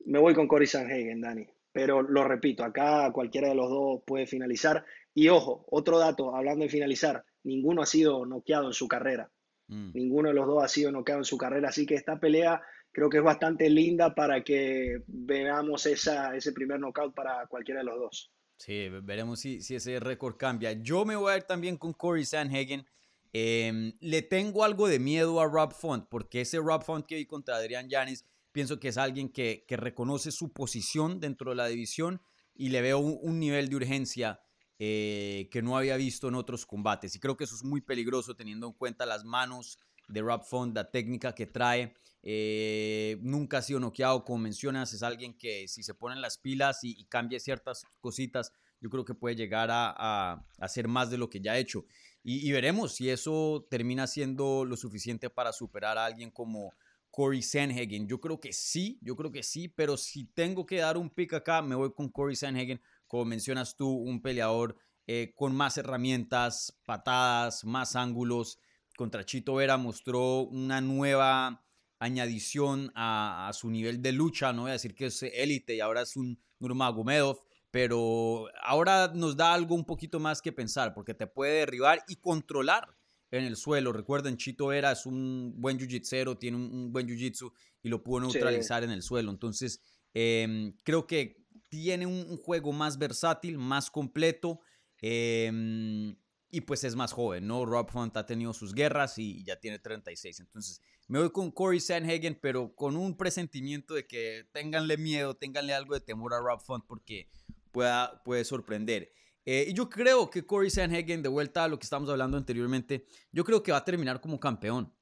me 0.05 0.19
voy 0.19 0.35
con 0.35 0.47
Cory 0.47 0.67
Sanhagen, 0.67 1.21
Dani. 1.21 1.47
Pero 1.73 2.03
lo 2.03 2.25
repito, 2.25 2.65
acá 2.65 3.11
cualquiera 3.13 3.49
de 3.49 3.55
los 3.55 3.69
dos 3.69 4.03
puede 4.07 4.27
finalizar. 4.27 4.85
Y 5.15 5.29
ojo, 5.29 5.65
otro 5.71 5.99
dato, 5.99 6.35
hablando 6.35 6.65
de 6.65 6.71
finalizar, 6.71 7.25
ninguno 7.43 7.83
ha 7.83 7.87
sido 7.87 8.25
noqueado 8.27 8.67
en 8.67 8.73
su 8.73 8.87
carrera. 8.87 9.31
Mm. 9.69 9.93
Ninguno 9.93 10.29
de 10.29 10.35
los 10.35 10.47
dos 10.47 10.63
ha 10.63 10.69
sido 10.69 10.93
noqueado 10.93 11.21
en 11.21 11.25
su 11.25 11.37
carrera, 11.37 11.69
así 11.69 11.87
que 11.87 11.95
esta 11.95 12.19
pelea 12.19 12.63
creo 12.99 13.11
que 13.11 13.19
es 13.19 13.23
bastante 13.23 13.71
linda 13.71 14.13
para 14.13 14.43
que 14.43 15.05
veamos 15.07 15.87
esa, 15.87 16.35
ese 16.35 16.51
primer 16.51 16.81
knockout 16.81 17.15
para 17.15 17.47
cualquiera 17.47 17.81
de 17.81 17.87
los 17.87 17.97
dos. 17.97 18.33
Sí, 18.57 18.89
veremos 18.89 19.39
si, 19.39 19.63
si 19.63 19.77
ese 19.77 20.01
récord 20.01 20.37
cambia. 20.37 20.73
Yo 20.73 21.05
me 21.05 21.15
voy 21.15 21.33
a 21.33 21.37
ir 21.37 21.45
también 21.45 21.77
con 21.77 21.93
Corey 21.93 22.25
Sanhagen. 22.25 22.85
Em, 23.33 23.93
le 24.01 24.23
tengo 24.23 24.65
algo 24.65 24.89
de 24.89 24.99
miedo 24.99 25.41
a 25.41 25.47
Rob 25.47 25.73
Font, 25.75 26.09
porque 26.09 26.41
ese 26.41 26.59
Rob 26.59 26.83
Font 26.83 27.07
que 27.07 27.15
vi 27.15 27.25
contra 27.25 27.55
Adrián 27.55 27.89
Yanis, 27.89 28.25
pienso 28.51 28.81
que 28.81 28.89
es 28.89 28.99
alguien 28.99 29.29
que, 29.29 29.65
que, 29.69 29.77
reconoce 29.77 30.33
su 30.33 30.53
posición 30.53 31.21
dentro 31.21 31.51
de 31.51 31.57
la 31.57 31.69
división 31.69 32.21
y 32.53 32.71
le 32.71 32.83
veo 32.83 32.99
un, 32.99 33.39
nivel 33.39 33.69
de 33.69 33.77
urgencia 33.77 34.41
eh, 34.81 35.49
que 35.53 35.63
no 35.63 35.79
había 35.79 35.97
visto 35.97 36.27
en 36.27 36.35
otros 36.35 36.67
combates. 36.67 37.15
Y 37.15 37.21
creo 37.21 37.37
que 37.37 37.45
eso 37.45 37.55
es 37.55 37.63
muy 37.63 37.81
peligroso 37.81 38.35
teniendo 38.35 38.67
en 38.67 38.73
cuenta 38.73 39.07
las 39.07 39.25
manos 39.25 39.79
de 40.09 40.21
Rob 40.21 40.43
Font, 40.43 40.75
la 40.75 40.91
técnica 40.91 41.35
que 41.35 41.47
trae. 41.47 41.95
Eh, 42.23 43.19
nunca 43.21 43.59
ha 43.59 43.63
sido 43.63 43.81
noqueado, 43.81 44.25
como 44.25 44.39
mencionas, 44.39 44.93
es 44.93 45.03
alguien 45.03 45.37
que 45.37 45.69
si 45.69 45.83
se 45.83 45.95
ponen 45.95 46.21
las 46.21 46.39
pilas 46.39 46.81
y, 46.83 47.05
cambia 47.07 47.39
ciertas 47.39 47.85
cositas, 48.01 48.53
yo 48.81 48.91
creo 48.91 49.05
que 49.05 49.15
puede 49.15 49.37
llegar 49.37 49.69
a, 49.71 50.45
hacer 50.59 50.89
más 50.89 51.11
de 51.11 51.19
lo 51.19 51.31
que 51.31 51.41
ya 51.41 51.53
ha 51.53 51.59
hecho. 51.59 51.85
Y, 52.23 52.51
veremos 52.51 52.95
si 52.95 53.09
eso 53.09 53.67
termina 53.71 54.07
siendo 54.07 54.65
lo 54.65 54.77
suficiente 54.77 55.31
para 55.31 55.53
superar 55.53 55.97
a 55.97 56.05
alguien 56.05 56.31
como 56.31 56.73
Corey 57.11 57.43
Sanhagen. 57.43 58.09
Yo 58.09 58.21
creo 58.21 58.41
que 58.41 58.53
sí, 58.53 58.99
yo 59.01 59.17
creo 59.17 59.31
que 59.31 59.43
sí, 59.43 59.69
pero 59.69 59.97
si 59.97 60.25
tengo 60.25 60.67
que 60.67 60.79
dar 60.79 60.99
un 60.99 61.11
pick 61.11 61.35
acá, 61.35 61.63
me 61.63 61.75
voy 61.75 61.93
con 61.93 62.09
Corey 62.09 62.37
Sanhagen 62.37 62.81
como 63.09 63.25
mencionas 63.25 63.75
tú, 63.75 63.89
un 63.89 64.23
peleador 64.23 64.77
eh, 65.07 65.33
con 65.35 65.57
más 65.57 65.79
herramientas, 65.79 66.79
patadas, 66.85 67.65
más 67.65 67.97
ángulos. 67.97 68.61
Contra 68.99 69.25
Chito 69.25 69.55
Vera 69.55 69.77
mostró 69.77 70.41
una 70.41 70.81
nueva 70.81 71.65
añadición 72.01 72.91
a, 72.97 73.49
su 73.55 73.71
nivel 73.71 74.03
de 74.03 74.11
lucha, 74.11 74.53
no 74.53 74.63
voy 74.63 74.71
a 74.71 74.73
decir 74.73 74.97
que 74.97 75.07
es 75.07 75.23
élite 75.23 75.77
y 75.77 75.81
ahora 75.81 76.03
es 76.03 76.17
un 76.17 76.37
Nurmagomedov, 76.59 77.41
pero 77.71 78.49
ahora 78.61 79.13
nos 79.15 79.37
da 79.37 79.55
algo 79.55 79.77
un 79.77 79.85
poquito 79.85 80.19
más 80.19 80.43
que 80.43 80.51
pensar, 80.51 80.95
porque 80.95 81.15
te 81.15 81.29
puede 81.29 81.61
derribar 81.61 82.03
y 82.09 82.17
controlar 82.17 82.89
en 83.31 83.45
el 83.45 83.55
suelo. 83.55 83.93
Recuerden, 83.93 84.37
Chito 84.37 84.67
Vera 84.67 84.91
es 84.91 85.07
un 85.07 85.55
buen 85.59 85.79
jiu-jitsu, 85.79 86.37
tiene 86.37 86.57
un, 86.57 86.93
buen 86.93 87.07
jiu-jitsu 87.07 87.53
y 87.85 87.89
lo 87.91 88.03
pudo 88.03 88.23
neutralizar 88.23 88.83
en 88.83 88.91
el 88.91 89.03
suelo. 89.03 89.31
Entonces, 89.31 89.81
em, 90.13 90.73
creo 90.83 91.07
que 91.07 91.47
tiene 91.69 92.05
un, 92.05 92.37
juego 92.39 92.73
más 92.73 92.99
versátil, 92.99 93.59
más 93.59 93.93
completo. 93.93 94.59
Em, 95.01 96.17
y 96.51 96.63
pues 96.63 96.85
es 96.85 96.97
más 96.97 97.13
joven, 97.13 97.47
¿no? 97.47 97.65
Rob 97.67 97.89
Hunt 97.95 98.17
ha 98.17 98.27
tenido 98.27 98.53
sus 98.53 98.75
guerras 98.75 99.19
y 99.19 99.45
ya 99.45 99.61
tiene 99.61 99.79
36. 99.79 100.41
Entonces, 100.41 100.83
me 101.07 101.19
voy 101.19 101.31
con 101.31 101.51
Corey 101.51 101.81
Sanhagen, 101.81 102.39
pero 102.41 102.75
con 102.75 102.97
un 102.97 103.17
presentimiento 103.17 103.95
de 103.95 104.07
que 104.07 104.49
ténganle 104.53 104.97
miedo, 104.97 105.35
ténganle 105.35 105.75
algo 105.75 105.95
de 105.95 106.01
temor 106.01 106.35
a 106.35 106.41
Rob 106.41 106.61
Hunt 106.67 106.85
porque 106.87 107.29
pueda, 107.71 108.23
puede 108.25 108.45
sorprender. 108.45 109.13
Eh, 109.45 109.67
y 109.69 109.75
yo 109.75 109.89
creo 109.89 110.31
que 110.31 110.45
Corey 110.45 110.71
Sanhagen, 110.71 111.23
de 111.23 111.29
vuelta 111.29 111.65
a 111.65 111.69
lo 111.69 111.79
que 111.79 111.85
estábamos 111.85 112.11
hablando 112.11 112.37
anteriormente, 112.37 113.07
yo 113.33 113.45
creo 113.45 113.63
que 113.63 113.73
va 113.73 113.79
a 113.79 113.85
terminar 113.85 114.21
como 114.21 114.39
campeón. 114.39 114.93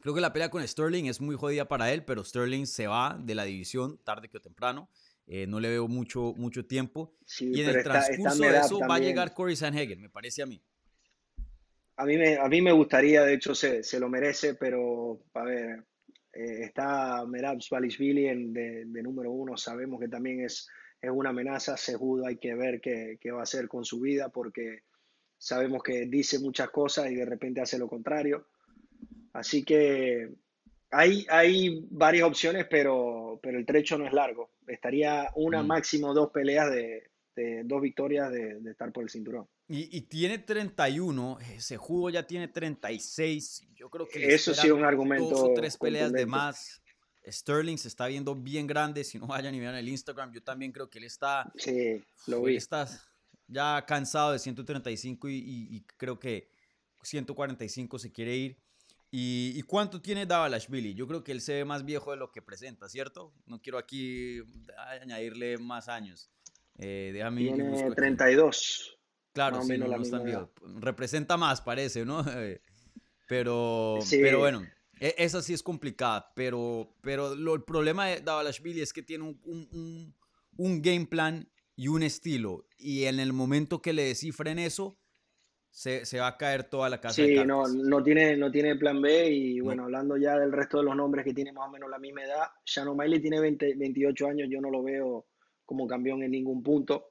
Creo 0.00 0.14
que 0.14 0.20
la 0.20 0.32
pelea 0.32 0.50
con 0.50 0.66
Sterling 0.66 1.06
es 1.06 1.20
muy 1.20 1.36
jodida 1.36 1.66
para 1.66 1.92
él, 1.92 2.04
pero 2.04 2.22
Sterling 2.22 2.66
se 2.66 2.86
va 2.86 3.18
de 3.20 3.34
la 3.34 3.44
división 3.44 3.98
tarde 4.04 4.28
que 4.28 4.38
temprano. 4.38 4.88
Eh, 5.28 5.46
no 5.46 5.58
le 5.58 5.68
veo 5.68 5.88
mucho, 5.88 6.34
mucho 6.36 6.66
tiempo. 6.66 7.16
y 7.40 7.60
en 7.60 7.70
el 7.70 7.82
transcurso 7.82 8.42
de 8.42 8.58
eso 8.58 8.78
va 8.78 8.94
a 8.94 9.00
llegar 9.00 9.34
Corey 9.34 9.56
Sanhagen, 9.56 10.00
me 10.00 10.08
parece 10.08 10.42
a 10.42 10.46
mí. 10.46 10.62
A 11.96 12.04
mí 12.04 12.16
me, 12.16 12.36
a 12.36 12.48
mí 12.48 12.62
me 12.62 12.72
gustaría, 12.72 13.24
de 13.24 13.34
hecho 13.34 13.54
se, 13.54 13.82
se 13.82 13.98
lo 13.98 14.08
merece, 14.08 14.54
pero 14.54 15.24
a 15.34 15.42
ver, 15.42 15.84
eh, 16.32 16.64
está 16.64 17.24
Merab 17.26 17.60
Svalishvili 17.60 18.26
en, 18.26 18.52
de, 18.52 18.84
de, 18.86 19.02
número 19.02 19.32
uno, 19.32 19.56
sabemos 19.56 19.98
que 19.98 20.08
también 20.08 20.44
es, 20.44 20.68
es 21.00 21.10
una 21.10 21.30
amenaza, 21.30 21.76
Sejudo 21.76 22.26
hay 22.26 22.36
que 22.36 22.54
ver 22.54 22.80
qué, 22.80 23.18
qué 23.20 23.32
va 23.32 23.40
a 23.40 23.44
hacer 23.44 23.66
con 23.66 23.84
su 23.84 24.00
vida 24.00 24.28
porque 24.28 24.82
sabemos 25.38 25.82
que 25.82 26.06
dice 26.06 26.38
muchas 26.38 26.70
cosas 26.70 27.10
y 27.10 27.16
de 27.16 27.24
repente 27.24 27.60
hace 27.60 27.78
lo 27.78 27.88
contrario. 27.88 28.46
Así 29.32 29.64
que 29.64 30.30
hay, 30.96 31.26
hay 31.28 31.86
varias 31.90 32.26
opciones, 32.26 32.66
pero, 32.70 33.38
pero 33.42 33.58
el 33.58 33.66
trecho 33.66 33.98
no 33.98 34.06
es 34.06 34.12
largo. 34.12 34.50
Estaría 34.66 35.30
una, 35.34 35.62
mm. 35.62 35.66
máximo 35.66 36.14
dos 36.14 36.30
peleas 36.30 36.70
de, 36.70 37.10
de 37.34 37.62
dos 37.64 37.82
victorias 37.82 38.32
de, 38.32 38.60
de, 38.60 38.70
estar 38.70 38.90
por 38.92 39.04
el 39.04 39.10
cinturón. 39.10 39.46
Y, 39.68 39.94
y 39.94 40.00
tiene 40.02 40.38
31, 40.38 41.38
ese 41.54 41.76
jugo 41.76 42.08
ya 42.08 42.26
tiene 42.26 42.48
36. 42.48 43.66
Yo 43.74 43.90
creo 43.90 44.08
que 44.08 44.34
eso 44.34 44.54
sí 44.54 44.68
es 44.68 44.72
un 44.72 44.84
argumento. 44.84 45.30
Dos 45.30 45.40
o 45.40 45.52
tres 45.54 45.76
peleas 45.76 46.12
de 46.12 46.24
más. 46.24 46.80
Sterling 47.26 47.76
se 47.76 47.88
está 47.88 48.06
viendo 48.06 48.34
bien 48.34 48.66
grande. 48.66 49.04
Si 49.04 49.18
no 49.18 49.26
vayan 49.26 49.54
y 49.54 49.60
vean 49.60 49.74
el 49.74 49.88
Instagram, 49.88 50.32
yo 50.32 50.42
también 50.42 50.72
creo 50.72 50.88
que 50.88 50.98
él 50.98 51.04
está. 51.04 51.52
Sí, 51.56 52.02
lo 52.26 52.42
vi. 52.42 52.56
Está 52.56 52.88
ya 53.48 53.84
cansado 53.86 54.32
de 54.32 54.38
135 54.38 55.28
y, 55.28 55.34
y, 55.34 55.76
y 55.76 55.80
creo 55.98 56.18
que 56.18 56.48
145 57.02 57.98
se 57.98 58.10
quiere 58.10 58.34
ir. 58.34 58.65
¿Y, 59.10 59.62
cuánto 59.62 60.02
tiene 60.02 60.26
Davalashvili? 60.26 60.94
Yo 60.94 61.06
creo 61.06 61.22
que 61.22 61.32
él 61.32 61.40
se 61.40 61.54
ve 61.54 61.64
más 61.64 61.84
viejo 61.84 62.10
de 62.10 62.16
lo 62.16 62.32
que 62.32 62.42
presenta, 62.42 62.88
¿cierto? 62.88 63.32
No 63.46 63.62
quiero 63.62 63.78
aquí 63.78 64.42
añadirle 65.00 65.58
más 65.58 65.88
años. 65.88 66.30
Eh, 66.78 67.12
tiene 67.14 67.94
32. 67.94 68.98
Claro, 69.32 69.62
sí, 69.62 69.78
no, 69.78 70.02
está 70.02 70.18
viejo. 70.18 70.50
Representa 70.80 71.36
más, 71.36 71.60
parece, 71.60 72.04
¿no? 72.04 72.24
pero, 73.28 73.98
pero 74.10 74.38
bueno, 74.38 74.66
e, 74.98 75.14
esa 75.18 75.40
sí 75.40 75.54
es 75.54 75.62
complicada. 75.62 76.32
Pero, 76.34 76.94
pero 77.00 77.32
el 77.32 77.64
problema 77.64 78.06
de 78.06 78.20
Davalashvili 78.20 78.80
es 78.80 78.92
que 78.92 79.02
tiene 79.02 79.24
un, 79.24 79.40
un, 79.44 80.14
un 80.56 80.82
game 80.82 81.06
plan 81.06 81.48
y 81.76 81.88
un 81.88 82.02
estilo. 82.02 82.66
Y 82.78 83.04
en 83.04 83.20
el 83.20 83.32
momento 83.32 83.80
que 83.80 83.92
le 83.92 84.04
descifren 84.04 84.58
eso, 84.58 84.98
se, 85.76 86.18
va 86.18 86.28
a 86.28 86.36
caer 86.38 86.64
toda 86.64 86.88
la 86.88 86.98
casa. 86.98 87.22
Sí, 87.22 87.34
no, 87.44 87.68
no, 87.68 88.02
tiene, 88.02 88.34
no 88.34 88.50
tiene 88.50 88.76
plan 88.76 89.00
B 89.02 89.30
y 89.30 89.60
bueno, 89.60 89.84
hablando 89.84 90.16
ya 90.16 90.38
del 90.38 90.50
resto 90.50 90.78
de 90.78 90.84
los 90.84 90.96
nombres 90.96 91.22
que 91.22 91.34
tienen 91.34 91.54
más 91.54 91.68
o 91.68 91.70
menos 91.70 91.90
la 91.90 91.98
misma 91.98 92.24
edad, 92.24 92.44
Shannon 92.64 92.96
Miley 92.96 93.20
tiene 93.20 93.40
28 93.40 94.26
años, 94.26 94.48
yo 94.50 94.58
no 94.62 94.70
lo 94.70 94.82
veo 94.82 95.26
como 95.66 95.86
campeón 95.86 96.22
en 96.22 96.30
ningún 96.30 96.62
punto 96.62 97.10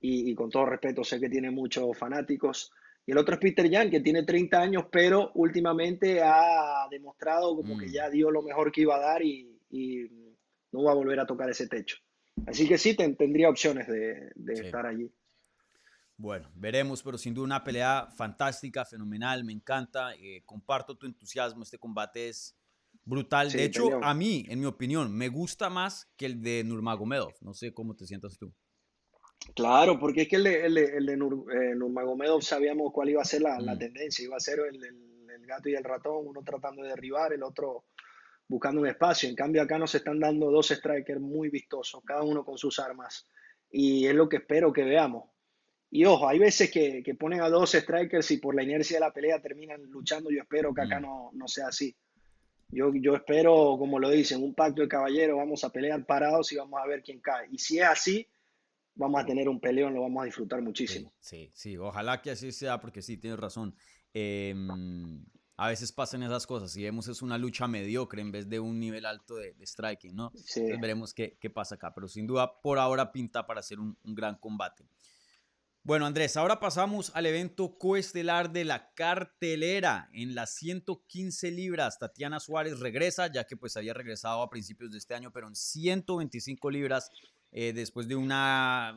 y, 0.00 0.34
con 0.34 0.50
todo 0.50 0.66
respeto 0.66 1.04
sé 1.04 1.20
que 1.20 1.28
tiene 1.28 1.52
muchos 1.52 1.96
fanáticos. 1.96 2.72
Y 3.06 3.12
el 3.12 3.18
otro 3.18 3.34
es 3.34 3.40
Peter 3.40 3.70
Jan, 3.70 3.90
que 3.90 4.00
tiene 4.00 4.24
30 4.24 4.60
años, 4.60 4.84
pero 4.90 5.30
últimamente 5.34 6.20
ha 6.20 6.88
demostrado 6.90 7.54
como 7.54 7.78
que 7.78 7.86
mm. 7.86 7.92
ya 7.92 8.10
dio 8.10 8.30
lo 8.30 8.42
mejor 8.42 8.72
que 8.72 8.80
iba 8.80 8.96
a 8.96 9.00
dar 9.00 9.22
y, 9.22 9.56
no 10.72 10.82
va 10.82 10.92
a 10.92 10.96
volver 10.96 11.20
a 11.20 11.26
tocar 11.26 11.48
ese 11.48 11.68
techo. 11.68 11.96
Así 12.46 12.66
que 12.66 12.76
sí, 12.76 12.96
tendría 12.96 13.48
opciones 13.48 13.86
de, 13.86 14.32
estar 14.48 14.86
allí. 14.86 15.12
Bueno, 16.20 16.50
veremos, 16.54 17.02
pero 17.02 17.16
sin 17.16 17.32
duda 17.32 17.46
una 17.46 17.64
pelea 17.64 18.06
fantástica, 18.14 18.84
fenomenal, 18.84 19.42
me 19.42 19.54
encanta, 19.54 20.14
eh, 20.16 20.42
comparto 20.44 20.94
tu 20.94 21.06
entusiasmo, 21.06 21.62
este 21.62 21.78
combate 21.78 22.28
es 22.28 22.54
brutal. 23.06 23.50
de 23.50 23.64
hecho, 23.64 24.04
a 24.04 24.12
mí, 24.12 24.44
en 24.50 24.60
mi 24.60 24.66
opinión, 24.66 25.16
me 25.16 25.28
gusta 25.28 25.70
más 25.70 26.12
que 26.18 26.26
el 26.26 26.42
de 26.42 26.62
Nurmagomedov. 26.62 27.32
No 27.40 27.54
sé 27.54 27.72
cómo 27.72 27.96
te 27.96 28.06
sientas 28.06 28.36
tú. 28.36 28.52
Claro, 29.54 29.98
porque 29.98 30.22
es 30.22 30.28
que 30.28 30.36
el 30.36 30.44
de, 30.44 30.66
el 30.66 30.74
de, 31.06 31.12
eh, 31.14 31.74
Nurmagomedov 31.74 32.42
sabíamos 32.42 32.92
cuál 32.92 33.08
iba 33.08 33.22
a 33.22 33.24
ser 33.24 33.40
la, 33.40 33.58
la 33.58 33.74
mm. 33.74 33.78
tendencia, 33.78 34.22
iba 34.22 34.36
a 34.36 34.40
ser 34.40 34.58
el, 34.70 34.84
el, 34.84 35.46
gato 35.46 35.70
y 35.70 35.74
el 35.74 35.84
ratón, 35.84 36.26
uno 36.26 36.42
tratando 36.42 36.82
de 36.82 36.90
derribar, 36.90 37.32
el 37.32 37.42
otro 37.42 37.86
buscando 38.46 38.82
un 38.82 38.88
espacio. 38.88 39.26
En 39.26 39.34
cambio, 39.34 39.62
acá 39.62 39.78
nos 39.78 39.94
están 39.94 40.20
dando 40.20 40.50
dos 40.50 40.68
strikers 40.68 41.20
muy 41.20 41.48
vistosos, 41.48 42.02
cada 42.04 42.22
uno 42.24 42.44
con 42.44 42.58
sus 42.58 42.78
armas. 42.78 43.26
Y 43.70 44.06
es 44.06 44.14
lo 44.14 44.28
que 44.28 44.36
espero 44.36 44.70
que 44.70 44.84
veamos. 44.84 45.30
Y 45.90 46.04
ojo, 46.04 46.28
hay 46.28 46.38
veces 46.38 46.70
que, 46.70 47.02
que 47.02 47.14
ponen 47.14 47.40
a 47.40 47.48
dos 47.48 47.72
strikers 47.72 48.30
y 48.30 48.36
por 48.36 48.54
la 48.54 48.62
inercia 48.62 48.96
de 48.96 49.00
la 49.00 49.12
pelea 49.12 49.42
terminan 49.42 49.82
luchando. 49.90 50.30
Yo 50.30 50.42
espero 50.42 50.72
que 50.72 50.82
acá 50.82 51.00
no, 51.00 51.30
no 51.34 51.48
sea 51.48 51.68
así. 51.68 51.96
Yo, 52.68 52.92
yo 52.94 53.16
espero, 53.16 53.76
como 53.76 53.98
lo 53.98 54.08
dicen, 54.10 54.42
un 54.42 54.54
pacto 54.54 54.82
de 54.82 54.88
caballeros, 54.88 55.36
vamos 55.36 55.64
a 55.64 55.70
pelear 55.70 56.06
parados 56.06 56.52
y 56.52 56.56
vamos 56.56 56.80
a 56.80 56.86
ver 56.86 57.02
quién 57.02 57.20
cae. 57.20 57.48
Y 57.50 57.58
si 57.58 57.80
es 57.80 57.86
así, 57.86 58.28
vamos 58.94 59.20
a 59.20 59.26
tener 59.26 59.48
un 59.48 59.58
peleón, 59.58 59.94
lo 59.94 60.02
vamos 60.02 60.22
a 60.22 60.26
disfrutar 60.26 60.62
muchísimo. 60.62 61.12
Sí, 61.18 61.50
sí, 61.54 61.76
ojalá 61.76 62.22
que 62.22 62.30
así 62.30 62.52
sea, 62.52 62.80
porque 62.80 63.02
sí, 63.02 63.16
tienes 63.16 63.40
razón. 63.40 63.74
Em, 64.14 65.24
a 65.56 65.68
veces 65.68 65.90
pasan 65.90 66.22
esas 66.22 66.46
cosas 66.46 66.76
y 66.76 66.84
vemos 66.84 67.08
es 67.08 67.20
una 67.22 67.36
lucha 67.36 67.66
mediocre 67.66 68.22
en 68.22 68.30
vez 68.30 68.48
de 68.48 68.60
un 68.60 68.78
nivel 68.78 69.06
alto 69.06 69.36
de, 69.36 69.54
striking, 69.66 70.14
¿no? 70.14 70.30
Sí. 70.36 70.60
Entonces 70.60 70.80
veremos 70.80 71.12
qué, 71.12 71.36
qué, 71.40 71.50
pasa 71.50 71.74
acá, 71.74 71.92
pero 71.92 72.06
sin 72.06 72.28
duda 72.28 72.60
por 72.62 72.78
ahora 72.78 73.10
pinta 73.10 73.46
para 73.46 73.62
ser 73.62 73.80
un, 73.80 73.96
un 74.04 74.14
gran 74.14 74.36
combate. 74.36 74.84
Bueno, 75.82 76.04
Andrés, 76.04 76.36
ahora 76.36 76.60
pasamos 76.60 77.10
al 77.14 77.24
evento 77.24 77.78
coestelar 77.78 78.52
de 78.52 78.66
la 78.66 78.92
cartelera. 78.92 80.10
En 80.12 80.34
las 80.34 80.54
115 80.56 81.50
libras, 81.50 81.98
Tatiana 81.98 82.38
Suárez 82.38 82.80
regresa, 82.80 83.28
ya 83.32 83.44
que 83.44 83.56
pues 83.56 83.78
había 83.78 83.94
regresado 83.94 84.42
a 84.42 84.50
principios 84.50 84.92
de 84.92 84.98
este 84.98 85.14
año, 85.14 85.32
pero 85.32 85.48
en 85.48 85.56
125 85.56 86.70
libras, 86.70 87.10
eh, 87.50 87.72
después 87.72 88.08
de 88.08 88.14
una 88.14 88.94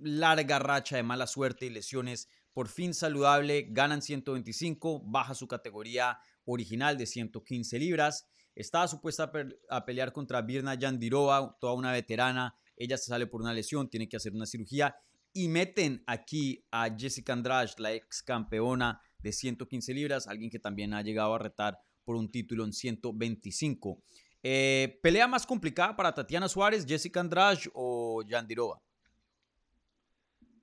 larga 0.00 0.58
racha 0.58 0.96
de 0.96 1.04
mala 1.04 1.28
suerte 1.28 1.66
y 1.66 1.70
lesiones, 1.70 2.28
por 2.52 2.66
fin 2.66 2.94
saludable, 2.94 3.68
ganan 3.70 4.02
125, 4.02 5.02
baja 5.04 5.34
su 5.34 5.46
categoría 5.46 6.18
original 6.46 6.98
de 6.98 7.06
115 7.06 7.78
libras. 7.78 8.26
Estaba 8.56 8.88
supuesta 8.88 9.30
a, 9.70 9.84
pelear 9.84 10.12
contra 10.12 10.42
Birna 10.42 10.74
Yandirova, 10.74 11.56
toda 11.60 11.74
una 11.74 11.92
veterana. 11.92 12.56
Ella 12.76 12.98
se 12.98 13.06
sale 13.06 13.28
por 13.28 13.40
una 13.40 13.54
lesión, 13.54 13.88
tiene 13.88 14.08
que 14.08 14.16
hacer 14.16 14.32
una 14.32 14.46
cirugía 14.46 14.96
y 15.34 15.48
meten 15.48 16.02
aquí 16.06 16.64
a 16.70 16.88
Jessica 16.96 17.32
Andrade, 17.32 17.72
la 17.78 17.92
ex 17.92 18.22
campeona 18.22 19.00
de 19.18 19.32
115 19.32 19.92
libras, 19.92 20.28
alguien 20.28 20.48
que 20.48 20.60
también 20.60 20.94
ha 20.94 21.02
llegado 21.02 21.34
a 21.34 21.38
retar 21.38 21.78
por 22.04 22.14
un 22.14 22.30
título 22.30 22.64
en 22.64 22.72
125. 22.72 24.00
Eh, 24.42 25.00
¿Pelea 25.02 25.26
más 25.26 25.44
complicada 25.46 25.96
para 25.96 26.14
Tatiana 26.14 26.48
Suárez, 26.48 26.86
Jessica 26.86 27.20
Andrade 27.20 27.62
o 27.72 28.22
Yandirova? 28.22 28.80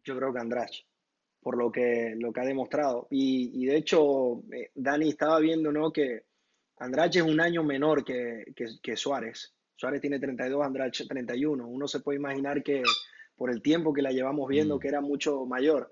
Yo 0.04 0.16
creo 0.16 0.32
que 0.32 0.40
Andrade, 0.40 0.86
por 1.42 1.58
lo 1.58 1.72
que, 1.72 2.14
lo 2.18 2.32
que 2.32 2.40
ha 2.40 2.46
demostrado. 2.46 3.08
Y, 3.12 3.66
de 3.66 3.76
hecho, 3.76 4.44
eh, 4.54 4.72
Dani 4.74 5.10
estaba 5.10 5.40
viendo 5.40 5.72
¿no? 5.72 5.92
que 5.92 6.24
Andrade 6.78 7.20
es 7.20 7.26
un 7.26 7.42
año 7.42 7.64
menor 7.64 8.06
que, 8.06 8.46
que, 8.56 8.96
Suárez. 8.96 9.54
Suárez 9.76 10.00
tiene 10.00 10.20
32, 10.20 10.66
Andrade 10.66 10.92
31. 10.92 11.68
Uno 11.68 11.88
se 11.88 12.00
puede 12.00 12.20
imaginar 12.20 12.64
que 12.64 12.84
por 13.42 13.50
el 13.50 13.64
tiempo 13.64 13.92
que 13.92 14.04
la 14.04 14.12
llevamos 14.12 14.48
viendo, 14.48 14.76
mm. 14.76 14.80
que 14.80 14.88
era 14.88 15.02
mucho 15.02 15.48
mayor. 15.48 15.92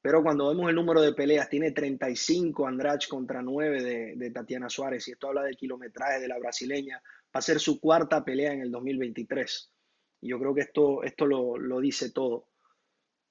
Pero 0.00 0.22
cuando 0.22 0.48
vemos 0.48 0.68
el 0.68 0.76
número 0.76 1.02
de 1.02 1.12
peleas, 1.12 1.48
tiene 1.48 1.72
35 1.72 2.68
Andrade 2.68 3.06
contra 3.08 3.42
9 3.42 4.14
de, 4.14 4.30
Tatiana 4.30 4.68
Suárez, 4.68 5.08
y 5.08 5.10
esto 5.10 5.26
habla 5.26 5.42
del 5.42 5.56
kilometraje 5.56 6.20
de 6.20 6.28
la 6.28 6.38
brasileña, 6.38 7.02
va 7.02 7.40
a 7.40 7.42
ser 7.42 7.58
su 7.58 7.80
cuarta 7.80 8.24
pelea 8.24 8.52
en 8.52 8.60
el 8.60 8.70
2023. 8.70 9.72
Y 10.20 10.28
yo 10.28 10.38
creo 10.38 10.54
que 10.54 10.60
esto, 10.60 11.02
esto 11.02 11.26
lo, 11.26 11.80
dice 11.80 12.12
todo. 12.12 12.46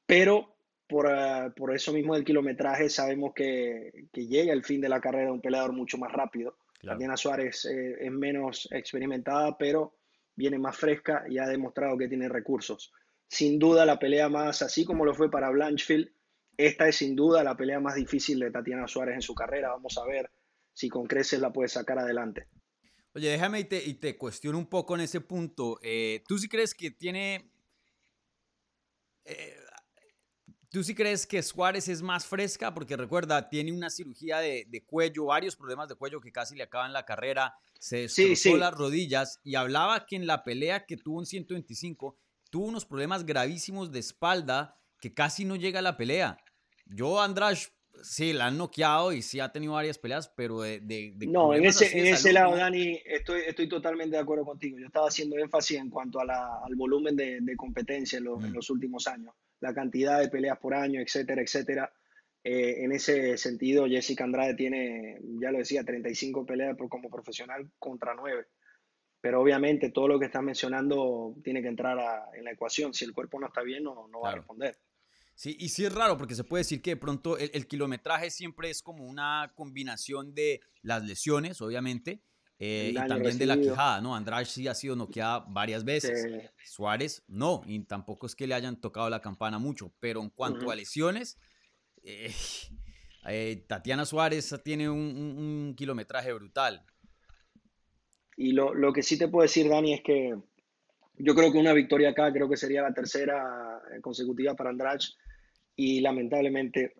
Pero 0.05 0.57
por, 0.85 1.05
uh, 1.05 1.53
por, 1.55 1.73
eso 1.73 1.93
mismo 1.93 2.15
del 2.15 2.25
kilometraje 2.25 2.89
sabemos 2.89 3.31
que, 3.33 4.09
que, 4.11 4.27
llega 4.27 4.51
el 4.51 4.65
fin 4.65 4.81
de 4.81 4.89
la 4.89 4.99
carrera 4.99 5.27
de 5.27 5.31
un 5.31 5.41
peleador 5.41 5.71
mucho 5.71 5.97
más 5.97 6.11
rápido. 6.11 6.57
Tatiana 6.81 7.15
Suárez 7.15 7.63
eh, 7.63 7.95
es 8.01 8.11
menos 8.11 8.67
experimentada, 8.73 9.57
pero 9.57 9.95
viene 10.35 10.59
más 10.59 10.75
fresca 10.75 11.23
y 11.29 11.37
ha 11.37 11.47
demostrado 11.47 11.97
que 11.97 12.09
tiene 12.09 12.27
recursos 12.27 12.91
sin 13.33 13.57
duda 13.57 13.83
la 13.83 13.97
pelea 13.97 14.29
más, 14.29 14.61
así 14.61 14.85
como 14.85 15.05
lo 15.05 15.15
fue 15.15 15.31
para 15.31 15.49
Blanchfield, 15.49 16.07
esta 16.55 16.87
es 16.87 16.97
sin 16.97 17.15
duda 17.15 17.43
la 17.43 17.57
pelea 17.57 17.79
más 17.79 17.95
difícil 17.95 18.37
de 18.39 18.51
Tatiana 18.51 18.87
Suárez 18.87 19.15
en 19.15 19.23
su 19.23 19.33
carrera. 19.33 19.69
Vamos 19.69 19.97
a 19.97 20.05
ver 20.05 20.29
si 20.71 20.87
con 20.87 21.07
creces 21.07 21.39
la 21.39 21.51
puede 21.51 21.67
sacar 21.67 21.97
adelante. 21.97 22.47
Oye, 23.15 23.29
déjame 23.29 23.61
y 23.61 23.63
te, 23.63 23.83
y 23.83 23.95
te 23.95 24.17
cuestiono 24.17 24.59
un 24.59 24.67
poco 24.67 24.93
en 24.93 25.01
ese 25.01 25.19
punto. 25.19 25.79
Eh, 25.81 26.23
¿Tú 26.27 26.37
sí 26.37 26.47
crees 26.47 26.75
que 26.75 26.91
tiene... 26.91 27.51
Eh, 29.25 29.57
¿Tú 30.69 30.83
sí 30.83 30.93
crees 30.93 31.25
que 31.25 31.41
Suárez 31.41 31.87
es 31.87 32.03
más 32.03 32.27
fresca? 32.27 32.71
Porque 32.71 32.95
recuerda, 32.95 33.49
tiene 33.49 33.71
una 33.71 33.89
cirugía 33.89 34.39
de, 34.39 34.65
de, 34.67 34.83
cuello, 34.83 35.25
varios 35.25 35.55
problemas 35.55 35.89
de 35.89 35.95
cuello 35.95 36.21
que 36.21 36.31
casi 36.31 36.55
le 36.55 36.63
acaban 36.63 36.93
la 36.93 37.05
carrera, 37.05 37.55
se 37.79 38.01
destrozó 38.01 38.57
las 38.57 38.75
rodillas 38.75 39.39
y 39.43 39.55
hablaba 39.55 40.05
que 40.05 40.15
en 40.15 40.27
la 40.27 40.43
pelea 40.43 40.85
que 40.85 40.97
tuvo 40.97 41.19
en 41.19 41.25
125 41.25 42.17
tuvo 42.53 42.67
unos 42.67 42.85
problemas 42.85 43.25
gravísimos 43.25 43.91
de 43.91 43.97
espalda 43.97 44.79
que 44.99 45.11
casi 45.11 45.43
no 45.43 45.55
llega 45.55 45.79
a 45.79 45.81
la 45.81 45.97
pelea. 45.97 46.37
Yo, 46.85 47.19
Andrade, 47.19 47.57
sí, 48.03 48.31
la 48.31 48.45
han 48.45 48.59
noqueado 48.59 49.11
y 49.11 49.23
sí 49.23 49.39
ha 49.39 49.51
tenido 49.51 49.73
varias 49.73 49.97
peleas, 49.97 50.31
pero 50.37 50.61
de... 50.61 50.79
de, 50.81 51.15
no, 51.29 51.55
en 51.55 51.65
ese, 51.65 51.97
en 51.97 52.05
ese 52.05 52.31
lado, 52.31 52.55
Dani, 52.55 52.99
estoy, 53.05 53.41
estoy 53.47 53.67
totalmente 53.67 54.17
de 54.17 54.21
acuerdo 54.21 54.45
contigo. 54.45 54.77
Yo 54.77 54.85
estaba 54.85 55.07
haciendo 55.07 55.35
énfasis 55.39 55.79
en 55.79 55.89
cuanto 55.89 56.19
a 56.19 56.25
la, 56.25 56.59
al 56.63 56.75
volumen 56.75 57.15
de, 57.15 57.39
de 57.41 57.55
competencia 57.55 58.19
en 58.19 58.25
los, 58.25 58.43
en 58.43 58.51
mm. 58.51 58.53
los, 58.53 58.69
últimos 58.69 59.07
años. 59.07 59.33
La 59.59 59.73
cantidad 59.73 60.19
de 60.19 60.29
peleas 60.29 60.59
por 60.59 60.75
año, 60.75 61.01
etcétera, 61.01 61.41
etcétera. 61.41 61.91
Eh, 62.43 62.83
en 62.83 62.91
ese 62.91 63.35
sentido, 63.35 63.87
Jessica 63.87 64.25
Andrade 64.25 64.53
tiene, 64.53 65.17
ya 65.41 65.49
lo 65.49 65.57
decía, 65.57 65.83
35 65.83 66.45
peleas 66.45 66.77
como 66.87 67.09
profesional 67.09 67.67
contra 67.79 68.13
9 68.13 68.45
pero 69.23 69.39
obviamente 69.39 69.89
todo 69.89 70.09
lo 70.09 70.19
que 70.19 70.25
estás 70.25 70.43
mencionando 70.43 71.33
tiene 71.45 71.61
que 71.61 71.69
entrar 71.69 71.97
en 72.33 72.43
la 72.43 72.51
ecuación. 72.51 72.93
Si 72.93 73.05
el 73.05 73.13
cuerpo 73.13 73.39
no 73.39 73.47
está 73.47 73.61
bien, 73.61 73.81
no, 73.81 74.05
no 74.09 74.19
va 74.19 74.31
a 74.31 74.35
responder. 74.35 74.77
Sí, 75.33 75.55
y 75.61 75.69
sí 75.69 75.85
es 75.85 75.95
raro 75.95 76.17
porque 76.17 76.35
se 76.35 76.43
puede 76.43 76.59
decir 76.59 76.81
que 76.81 76.89
de 76.89 76.97
pronto 76.97 77.37
el, 77.37 77.65
kilometraje 77.65 78.29
siempre 78.29 78.69
es 78.69 78.81
como 78.81 79.05
una 79.05 79.53
combinación 79.55 80.35
de 80.35 80.59
las 80.81 81.05
lesiones, 81.05 81.61
obviamente, 81.61 82.21
eh, 82.59 82.89
y 82.91 83.07
también 83.07 83.37
de 83.37 83.45
la 83.45 83.55
quijada, 83.55 84.01
¿no? 84.01 84.13
Andrade 84.13 84.43
sí 84.43 84.67
ha 84.67 84.75
sido 84.75 84.97
noqueada 84.97 85.45
varias 85.47 85.85
veces. 85.85 86.27
Suárez 86.65 87.23
no, 87.29 87.61
y 87.65 87.79
tampoco 87.85 88.27
es 88.27 88.35
que 88.35 88.45
le 88.45 88.55
hayan 88.55 88.81
tocado 88.81 89.09
la 89.09 89.21
campana 89.21 89.57
mucho, 89.57 89.93
pero 90.01 90.21
en 90.21 90.31
cuanto 90.31 90.69
a 90.69 90.75
lesiones, 90.75 91.39
eh, 92.03 92.29
eh, 93.29 93.63
Tatiana 93.69 94.05
Suárez 94.05 94.53
tiene 94.65 94.89
un, 94.89 94.99
un 94.99 95.75
kilometraje 95.77 96.33
brutal. 96.33 96.85
Y 98.37 98.53
lo, 98.53 98.73
lo, 98.73 98.91
que 98.91 99.03
sí 99.03 99.17
te 99.17 99.27
puedo 99.27 99.43
decir, 99.43 99.69
Dani, 99.69 99.93
es 99.93 100.01
que 100.01 100.35
yo 101.17 101.35
creo 101.35 101.51
que 101.51 101.57
una 101.57 101.73
victoria 101.73 102.09
acá, 102.09 102.31
creo 102.31 102.49
que 102.49 102.57
sería 102.57 102.81
la 102.81 102.93
tercera 102.93 103.81
eh, 103.93 104.01
consecutiva 104.01 104.55
para 104.55 104.71
Andrade. 104.71 105.05
Y 105.75 106.01
lamentablemente, 106.01 106.95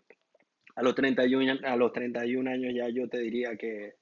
a 0.75 0.83
los 0.83 0.95
31, 0.95 1.59
a 1.63 1.75
los 1.75 1.91
31 1.91 2.49
años 2.49 2.73
ya 2.75 2.89
yo 2.89 3.07
te 3.07 3.19
diría 3.19 3.55
que, 3.55 3.95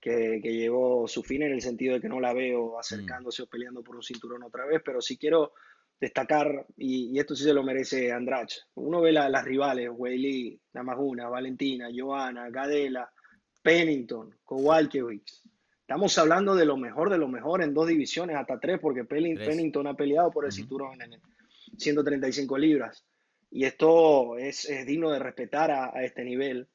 que, 0.00 0.40
que, 0.42 0.52
llegó 0.52 1.06
su 1.08 1.22
fin 1.22 1.42
en 1.42 1.52
el 1.52 1.60
sentido 1.60 1.94
de 1.94 2.00
que 2.00 2.08
no 2.08 2.20
la 2.20 2.32
veo 2.32 2.78
acercándose 2.78 3.42
o 3.42 3.46
peleando 3.46 3.82
por 3.82 3.96
un 3.96 4.02
cinturón 4.02 4.42
otra 4.42 4.66
vez, 4.66 4.82
pero 4.84 5.00
sí 5.00 5.16
quiero 5.16 5.52
destacar, 6.00 6.66
y, 6.76 7.10
y 7.14 7.18
esto 7.18 7.34
sí 7.34 7.44
se 7.44 7.54
lo 7.54 7.62
merece 7.62 8.12
Andrade. 8.12 8.48
Uno 8.74 9.00
ve 9.00 9.12
la, 9.12 9.28
las 9.28 9.44
rivales, 9.44 9.90
Weili, 9.92 10.60
Namajuna, 10.72 11.28
Valentina, 11.28 11.88
Joana, 11.94 12.50
Gadela, 12.50 13.10
Pennington, 13.62 14.36
Kowalkiewicz, 14.44 15.42
Estamos 15.86 16.16
hablando 16.16 16.54
de 16.54 16.64
lo 16.64 16.78
mejor 16.78 17.10
de 17.10 17.18
lo 17.18 17.28
mejor 17.28 17.62
en 17.62 17.74
dos 17.74 17.86
divisiones, 17.86 18.36
hasta 18.36 18.58
tres, 18.58 18.80
porque 18.80 19.04
Pennington 19.04 19.86
ha 19.86 19.92
peleado 19.92 20.30
por 20.30 20.46
el 20.46 20.52
cinturón 20.52 21.02
en 21.02 21.20
135 21.76 22.56
libras. 22.56 23.04
Y 23.50 23.66
esto 23.66 24.38
es, 24.38 24.66
digno 24.86 25.10
de 25.10 25.18
respetar 25.18 25.70
a, 25.70 26.02
este 26.02 26.24
nivel. 26.24 26.70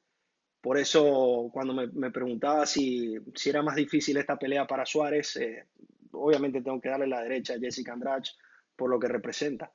Por 0.60 0.78
eso, 0.78 1.50
cuando 1.52 1.74
me, 1.74 2.10
preguntaba 2.12 2.66
si, 2.66 3.16
si, 3.34 3.50
era 3.50 3.62
más 3.62 3.74
difícil 3.74 4.16
esta 4.16 4.38
pelea 4.38 4.64
para 4.68 4.86
Suárez, 4.86 5.34
eh, 5.36 5.66
obviamente 6.12 6.62
tengo 6.62 6.80
que 6.80 6.90
darle 6.90 7.08
la 7.08 7.22
derecha 7.22 7.54
a 7.54 7.58
Jessica 7.58 7.94
Andrade 7.94 8.30
por 8.76 8.90
lo 8.90 9.00
que 9.00 9.08
representa. 9.08 9.72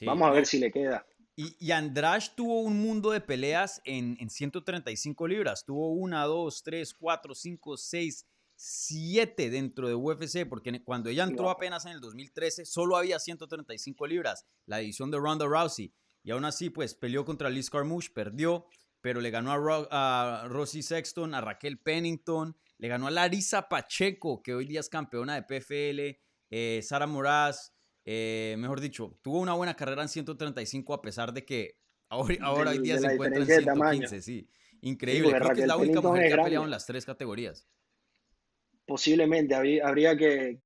Vamos 0.00 0.30
a 0.30 0.32
ver 0.32 0.46
si 0.46 0.60
le 0.60 0.72
queda. 0.72 1.06
Y, 1.36 1.54
y, 1.60 1.72
Andrade 1.72 2.24
tuvo 2.34 2.62
un 2.62 2.80
mundo 2.80 3.10
de 3.10 3.20
peleas 3.20 3.82
en, 3.84 4.16
en 4.18 4.30
135 4.30 5.28
libras. 5.28 5.66
Tuvo 5.66 5.92
una, 5.92 6.24
dos, 6.24 6.62
tres, 6.62 6.94
cuatro, 6.94 7.34
cinco, 7.34 7.76
seis, 7.76 8.26
siete 8.60 9.50
dentro 9.50 9.86
de 9.86 9.94
UFC, 9.94 10.46
porque 10.48 10.82
cuando 10.82 11.10
ella 11.10 11.22
entró 11.22 11.48
apenas 11.48 11.86
en 11.86 11.92
el 11.92 12.00
2013, 12.00 12.66
solo 12.66 12.96
había 12.96 13.20
135 13.20 14.06
libras, 14.08 14.46
la 14.66 14.78
división 14.78 15.12
de 15.12 15.18
Ronda 15.18 15.46
Rousey. 15.46 15.94
Y 16.24 16.32
aún 16.32 16.44
así, 16.44 16.68
pues 16.68 16.94
peleó 16.94 17.24
contra 17.24 17.50
Liz 17.50 17.70
Carmouche, 17.70 18.10
perdió, 18.12 18.66
pero 19.00 19.20
le 19.20 19.30
ganó 19.30 19.52
a, 19.52 20.42
a 20.42 20.48
Rosie 20.48 20.82
Sexton, 20.82 21.34
a 21.34 21.40
Raquel 21.40 21.78
Pennington, 21.78 22.56
le 22.78 22.88
ganó 22.88 23.06
a 23.06 23.12
Larisa 23.12 23.68
Pacheco, 23.68 24.42
que 24.42 24.54
hoy 24.54 24.66
día 24.66 24.80
es 24.80 24.88
campeona 24.88 25.36
de 25.36 25.42
PFL, 25.42 26.20
eh, 26.50 26.80
Sara 26.82 27.06
Moraz, 27.06 27.72
eh, 28.04 28.56
mejor 28.58 28.80
dicho, 28.80 29.20
tuvo 29.22 29.38
una 29.38 29.54
buena 29.54 29.74
carrera 29.74 30.02
en 30.02 30.08
135 30.08 30.94
a 30.94 31.00
pesar 31.00 31.32
de 31.32 31.44
que 31.44 31.78
ahora, 32.08 32.36
ahora 32.42 32.70
hoy 32.72 32.80
día 32.80 32.98
se 32.98 33.06
encuentra 33.06 33.40
en 33.40 33.46
115, 33.46 34.20
sí. 34.20 34.48
Increíble, 34.80 35.30
creo 35.30 35.54
que 35.54 35.60
es 35.60 35.66
la 35.66 35.76
única 35.76 36.00
mujer 36.00 36.26
que 36.26 36.34
ha 36.34 36.44
peleado 36.44 36.64
en 36.64 36.70
las 36.70 36.86
tres 36.86 37.06
categorías. 37.06 37.68
Posiblemente 38.88 39.54
habría 39.54 40.16
que... 40.16 40.60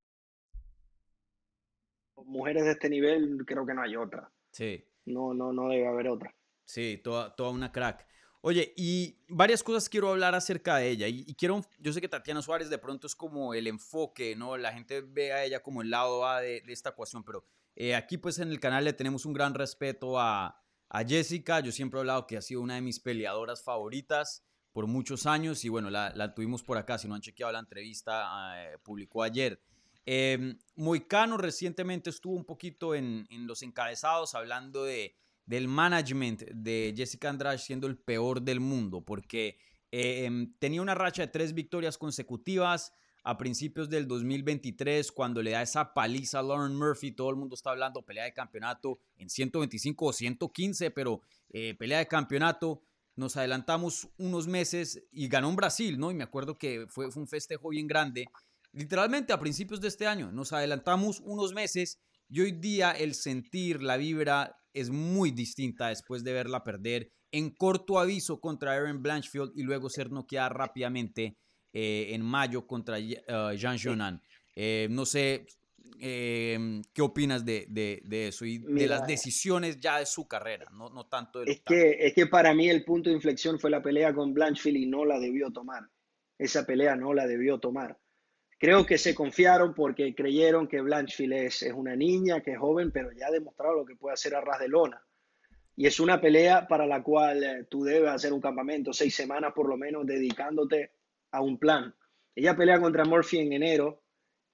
Mujeres 2.25 2.63
de 2.63 2.71
este 2.71 2.89
nivel, 2.89 3.43
creo 3.45 3.65
que 3.65 3.73
no 3.73 3.83
hay 3.83 3.97
otra. 3.97 4.31
Sí. 4.51 4.83
No, 5.05 5.33
no, 5.33 5.51
no 5.51 5.67
debe 5.67 5.87
haber 5.87 6.07
otra. 6.07 6.33
Sí, 6.63 7.01
toda, 7.03 7.35
toda 7.35 7.51
una 7.51 7.71
crack. 7.73 8.07
Oye, 8.39 8.73
y 8.77 9.17
varias 9.27 9.61
cosas 9.61 9.89
quiero 9.89 10.09
hablar 10.09 10.33
acerca 10.35 10.77
de 10.77 10.89
ella. 10.89 11.07
Y, 11.09 11.35
quiero, 11.35 11.61
yo 11.79 11.91
sé 11.91 11.99
que 11.99 12.07
Tatiana 12.07 12.41
Suárez 12.41 12.69
de 12.69 12.77
pronto 12.77 13.07
es 13.07 13.15
como 13.15 13.53
el 13.53 13.67
enfoque, 13.67 14.37
¿no? 14.37 14.55
La 14.55 14.71
gente 14.71 15.01
ve 15.01 15.33
a 15.33 15.43
ella 15.43 15.61
como 15.61 15.81
el 15.81 15.89
lado 15.89 16.25
A 16.25 16.39
de, 16.39 16.63
esta 16.67 16.91
ecuación, 16.91 17.25
pero 17.25 17.45
eh, 17.75 17.93
aquí 17.93 18.17
pues 18.17 18.39
en 18.39 18.49
el 18.49 18.61
canal 18.61 18.85
le 18.85 18.93
tenemos 18.93 19.25
un 19.25 19.33
gran 19.33 19.53
respeto 19.53 20.17
a, 20.17 20.61
a, 20.87 21.03
Jessica. 21.03 21.59
Yo 21.59 21.73
siempre 21.73 21.99
he 21.99 22.01
hablado 22.01 22.25
que 22.25 22.37
ha 22.37 22.41
sido 22.41 22.61
una 22.61 22.75
de 22.75 22.81
mis 22.81 23.01
peleadoras 23.01 23.61
favoritas 23.63 24.45
por 24.73 24.87
muchos 24.87 25.25
años 25.25 25.63
y 25.63 25.69
bueno, 25.69 25.89
la, 25.89 26.11
la 26.15 26.33
tuvimos 26.33 26.63
por 26.63 26.77
acá. 26.77 26.97
Si 26.97 27.07
no 27.07 27.15
han 27.15 27.21
chequeado 27.21 27.53
la 27.53 27.59
entrevista, 27.59 28.55
eh, 28.57 28.77
publicó 28.83 29.23
ayer. 29.23 29.61
Eh, 30.05 30.57
Moicano 30.75 31.37
recientemente 31.37 32.09
estuvo 32.09 32.35
un 32.35 32.43
poquito 32.43 32.93
en, 32.93 33.25
en 33.29 33.47
los 33.47 33.63
encabezados 33.63 34.35
hablando 34.35 34.83
de 34.83 35.15
del 35.45 35.67
management 35.67 36.43
de 36.53 36.93
Jessica 36.95 37.29
Andrade 37.29 37.57
siendo 37.57 37.87
el 37.87 37.97
peor 37.97 38.41
del 38.41 38.59
mundo, 38.59 39.01
porque 39.01 39.57
em, 39.91 40.53
tenía 40.59 40.81
una 40.81 40.95
racha 40.95 41.23
de 41.23 41.27
tres 41.27 41.53
victorias 41.53 41.97
consecutivas 41.97 42.93
a 43.25 43.37
principios 43.37 43.89
del 43.89 44.07
2023, 44.07 45.11
cuando 45.11 45.41
le 45.41 45.51
da 45.51 45.61
esa 45.61 45.93
paliza 45.93 46.39
a 46.39 46.43
Lauren 46.43 46.75
Murphy, 46.75 47.11
todo 47.11 47.29
el 47.29 47.37
mundo 47.37 47.55
está 47.55 47.71
hablando 47.71 48.01
pelea 48.01 48.25
de 48.25 48.33
campeonato 48.33 48.99
en 49.17 49.29
125 49.29 50.05
o 50.05 50.13
115, 50.13 50.91
pero 50.91 51.21
eh, 51.49 51.73
pelea 51.75 51.99
de 51.99 52.07
campeonato. 52.07 52.81
Nos 53.15 53.37
adelantamos 53.37 54.09
unos 54.17 54.47
meses 54.47 55.03
y 55.11 55.27
ganó 55.27 55.49
en 55.49 55.55
Brasil, 55.55 55.99
¿no? 55.99 56.11
Y 56.11 56.15
me 56.15 56.23
acuerdo 56.23 56.57
que 56.57 56.85
fue, 56.89 57.11
fue 57.11 57.21
un 57.21 57.27
festejo 57.27 57.69
bien 57.69 57.87
grande. 57.87 58.25
Literalmente 58.71 59.33
a 59.33 59.39
principios 59.39 59.81
de 59.81 59.87
este 59.87 60.07
año, 60.07 60.31
nos 60.31 60.51
adelantamos 60.51 61.19
unos 61.19 61.53
meses 61.53 61.99
y 62.29 62.41
hoy 62.41 62.51
día 62.53 62.91
el 62.91 63.13
sentir, 63.13 63.83
la 63.83 63.97
vibra 63.97 64.57
es 64.73 64.89
muy 64.89 65.31
distinta 65.31 65.89
después 65.89 66.23
de 66.23 66.33
verla 66.33 66.63
perder 66.63 67.11
en 67.31 67.49
corto 67.49 67.99
aviso 67.99 68.39
contra 68.39 68.73
Aaron 68.73 69.01
Blanchfield 69.01 69.51
y 69.55 69.63
luego 69.63 69.89
ser 69.89 70.11
noqueada 70.11 70.49
rápidamente 70.49 71.35
eh, 71.73 72.09
en 72.11 72.21
mayo 72.21 72.67
contra 72.67 72.97
uh, 72.97 73.55
Jean 73.55 73.77
Jonan. 73.81 74.21
Eh, 74.55 74.87
no 74.91 75.05
sé 75.05 75.47
eh, 75.99 76.81
qué 76.93 77.01
opinas 77.01 77.45
de, 77.45 77.65
de, 77.69 78.27
eso 78.27 78.45
y 78.45 78.59
de 78.59 78.87
las 78.87 79.05
decisiones 79.07 79.79
ya 79.79 79.99
de 79.99 80.05
su 80.05 80.27
carrera, 80.27 80.65
no, 80.71 80.89
no 80.89 81.05
tanto 81.05 81.39
de 81.39 81.51
es 81.51 81.61
que, 81.61 81.97
es 81.99 82.13
que 82.13 82.27
para 82.27 82.53
mí 82.53 82.69
el 82.69 82.83
punto 82.83 83.09
de 83.09 83.15
inflexión 83.15 83.59
fue 83.59 83.69
la 83.69 83.81
pelea 83.81 84.13
con 84.13 84.33
Blanchfield 84.33 84.77
y 84.77 84.85
no 84.85 85.05
la 85.05 85.19
debió 85.19 85.51
tomar. 85.51 85.83
Esa 86.37 86.65
pelea 86.65 86.95
no 86.95 87.13
la 87.13 87.27
debió 87.27 87.59
tomar. 87.59 87.97
Creo 88.57 88.85
que 88.85 88.97
se 88.97 89.13
confiaron 89.13 89.73
porque 89.73 90.15
creyeron 90.15 90.67
que 90.67 90.81
Blanchfield 90.81 91.33
es, 91.33 91.63
es, 91.63 91.73
una 91.73 91.95
niña, 91.95 92.41
que 92.41 92.51
es 92.51 92.57
joven, 92.57 92.91
pero 92.91 93.11
ya 93.11 93.27
ha 93.27 93.31
demostrado 93.31 93.75
lo 93.75 93.85
que 93.85 93.95
puede 93.95 94.13
hacer 94.13 94.35
a 94.35 94.41
ras 94.41 94.59
de 94.59 94.69
lona. 94.69 95.01
Y 95.75 95.87
es 95.87 95.99
una 95.99 96.21
pelea 96.21 96.67
para 96.67 96.85
la 96.85 97.01
cual 97.01 97.43
eh, 97.43 97.67
tú 97.69 97.83
debes 97.83 98.09
hacer 98.09 98.31
un 98.31 98.41
campamento, 98.41 98.93
seis 98.93 99.15
semanas 99.15 99.53
por 99.55 99.67
lo 99.67 99.75
menos, 99.75 100.05
dedicándote 100.05 100.91
a 101.31 101.41
un 101.41 101.57
plan. 101.57 101.93
Ella 102.35 102.55
pelea 102.55 102.79
contra 102.79 103.05
Murphy 103.05 103.39
en 103.39 103.53
enero 103.53 104.02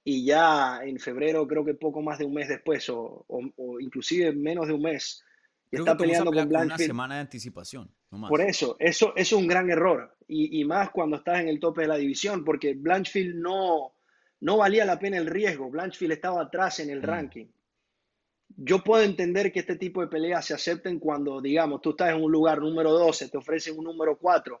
y 0.04 0.24
ya 0.24 0.80
en 0.82 0.98
febrero, 0.98 1.46
creo 1.46 1.64
que 1.64 1.74
poco 1.74 2.00
más 2.00 2.18
de 2.18 2.24
un 2.24 2.34
mes 2.34 2.48
después, 2.48 2.88
o, 2.88 3.24
o, 3.28 3.80
inclusive 3.80 4.32
menos 4.32 4.66
de 4.66 4.72
un 4.72 4.82
mes, 4.82 5.22
está 5.70 5.96
peleando 5.96 6.32
con 6.32 6.48
Blanchfield. 6.48 6.80
Una 6.80 6.86
semana 6.86 7.14
de 7.16 7.20
anticipación. 7.20 7.90
Por 8.10 8.40
eso, 8.40 8.76
eso, 8.80 9.12
eso, 9.14 9.14
es 9.16 9.32
un 9.32 9.46
gran 9.46 9.70
error. 9.70 10.16
Y, 10.26 10.60
y, 10.60 10.64
más 10.64 10.90
cuando 10.90 11.16
estás 11.16 11.40
en 11.40 11.48
el 11.48 11.60
tope 11.60 11.82
de 11.82 11.88
la 11.88 11.96
división, 11.96 12.44
porque 12.44 12.74
Blanchfield 12.74 13.36
no, 13.36 13.94
no 14.40 14.56
valía 14.56 14.84
la 14.84 14.98
pena 14.98 15.18
el 15.18 15.26
riesgo. 15.26 15.70
Blanchfield 15.70 16.12
estaba 16.12 16.42
atrás 16.42 16.80
en 16.80 16.90
el 16.90 17.00
mm. 17.00 17.04
ranking. 17.04 17.46
Yo 18.56 18.82
puedo 18.82 19.04
entender 19.04 19.52
que 19.52 19.60
este 19.60 19.76
tipo 19.76 20.00
de 20.00 20.08
peleas 20.08 20.44
se 20.46 20.54
acepten 20.54 20.98
cuando, 20.98 21.40
digamos, 21.40 21.80
tú 21.80 21.90
estás 21.90 22.10
en 22.10 22.22
un 22.22 22.32
lugar 22.32 22.60
número 22.60 22.90
12, 22.90 23.28
te 23.28 23.38
ofrecen 23.38 23.78
un 23.78 23.84
número 23.84 24.18
4. 24.18 24.60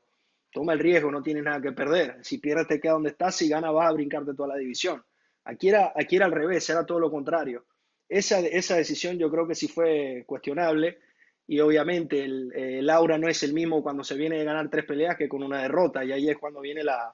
Toma 0.52 0.74
el 0.74 0.78
riesgo, 0.78 1.10
no 1.10 1.22
tienes 1.22 1.42
nada 1.42 1.60
que 1.60 1.72
perder. 1.72 2.18
Si 2.22 2.38
pierdes, 2.38 2.68
te 2.68 2.80
queda 2.80 2.92
donde 2.92 3.10
estás. 3.10 3.34
Si 3.34 3.48
ganas, 3.48 3.72
vas 3.72 3.88
a 3.88 3.92
brincarte 3.92 4.34
toda 4.34 4.50
la 4.50 4.56
división. 4.56 5.02
Aquí 5.50 5.68
era, 5.68 5.92
aquí 5.96 6.16
era 6.16 6.26
al 6.26 6.32
revés, 6.32 6.68
era 6.70 6.86
todo 6.86 7.00
lo 7.00 7.10
contrario. 7.10 7.64
Esa, 8.08 8.38
esa 8.40 8.76
decisión 8.76 9.18
yo 9.18 9.30
creo 9.30 9.46
que 9.46 9.54
sí 9.54 9.66
fue 9.68 10.24
cuestionable. 10.26 10.98
Y 11.46 11.58
obviamente 11.58 12.22
el, 12.22 12.52
el 12.54 12.88
aura 12.88 13.18
no 13.18 13.28
es 13.28 13.42
el 13.42 13.52
mismo 13.52 13.82
cuando 13.82 14.04
se 14.04 14.14
viene 14.14 14.38
de 14.38 14.44
ganar 14.44 14.70
tres 14.70 14.84
peleas 14.84 15.16
que 15.16 15.28
con 15.28 15.42
una 15.42 15.62
derrota. 15.62 16.04
Y 16.04 16.12
ahí 16.12 16.30
es 16.30 16.38
cuando 16.38 16.60
viene 16.60 16.84
la, 16.84 17.12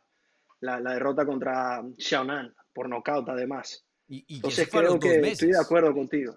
la, 0.61 0.92
derrota 0.92 1.25
contra 1.25 1.83
Xiaonan, 1.96 2.55
por 2.75 2.88
nocaut 2.88 3.27
además. 3.31 3.87
Y, 4.09 4.37
Entonces 4.37 4.68
creo 4.68 4.99
que 4.99 5.20
estoy 5.20 5.53
de 5.53 5.61
acuerdo 5.61 5.94
contigo. 5.94 6.37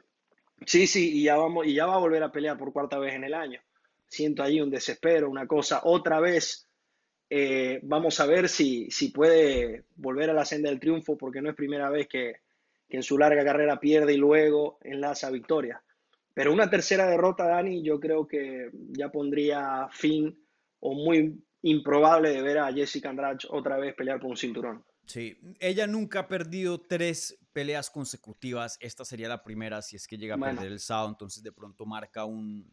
Sí, 0.65 0.88
sí, 0.88 1.19
y 1.19 1.23
ya, 1.23 1.35
vamos, 1.35 1.67
y 1.67 1.73
ya 1.73 1.85
va 1.85 1.95
a 1.95 1.99
volver 1.99 2.23
a 2.23 2.31
pelear 2.31 2.57
por 2.57 2.71
cuarta 2.71 2.97
vez 2.97 3.15
en 3.15 3.25
el 3.25 3.33
año. 3.33 3.62
Siento 4.07 4.43
ahí 4.43 4.62
un 4.62 4.69
desespero, 4.69 5.29
una 5.29 5.45
cosa. 5.45 5.81
Otra 5.83 6.21
vez 6.21 6.68
eh, 7.30 7.80
vamos 7.84 8.20
a 8.20 8.26
ver 8.26 8.50
si, 8.50 8.89
si 8.89 9.10
puede 9.10 9.84
volver 9.96 10.30
a 10.30 10.34
la 10.34 10.46
senda 10.46 10.70
del 10.70 10.80
triunfo, 10.80 11.18
porque 11.18 11.42
no 11.42 11.50
es 11.50 11.56
primera 11.56 11.89
vez 11.89 12.08
que, 12.08 12.38
que 12.88 12.98
en 12.98 13.04
su 13.04 13.18
larga 13.18 13.44
carrera 13.44 13.80
pierde 13.80 14.13
y 14.13 14.18
luego 14.18 14.80
enlaza 14.82 15.30
victoria. 15.30 15.82
Pero 16.34 16.54
una 16.54 16.70
tercera 16.70 17.08
derrota, 17.08 17.46
Dani, 17.46 17.84
yo 17.84 18.00
creo 18.00 18.28
que 18.28 18.70
ya 18.92 19.12
pondría 19.12 19.88
fin 19.92 20.38
o 20.80 20.94
muy 20.94 21.44
improbable 21.62 22.30
de 22.30 22.42
ver 22.42 22.60
a 22.60 22.74
Jessica 22.74 23.10
Andrade 23.10 23.39
otra 23.50 23.78
vez 23.78 23.94
pelear 23.94 24.20
por 24.20 24.30
un 24.30 24.38
cinturón. 24.38 24.84
Sí, 25.06 25.38
ella 25.60 25.88
nunca 25.88 26.20
ha 26.20 26.28
perdido 26.28 26.82
tres 26.82 27.38
peleas 27.52 27.89
consecutivas. 27.89 28.78
Esta 28.80 29.04
sería 29.04 29.28
la 29.28 29.44
primera 29.44 29.82
si 29.82 29.96
es 29.96 30.08
que 30.08 30.18
llega 30.18 30.36
a 30.36 30.38
perder 30.38 30.72
el 30.72 30.80
sábado, 30.80 31.10
entonces 31.10 31.44
de 31.44 31.52
pronto 31.52 31.86
marca 31.86 32.26
un, 32.26 32.72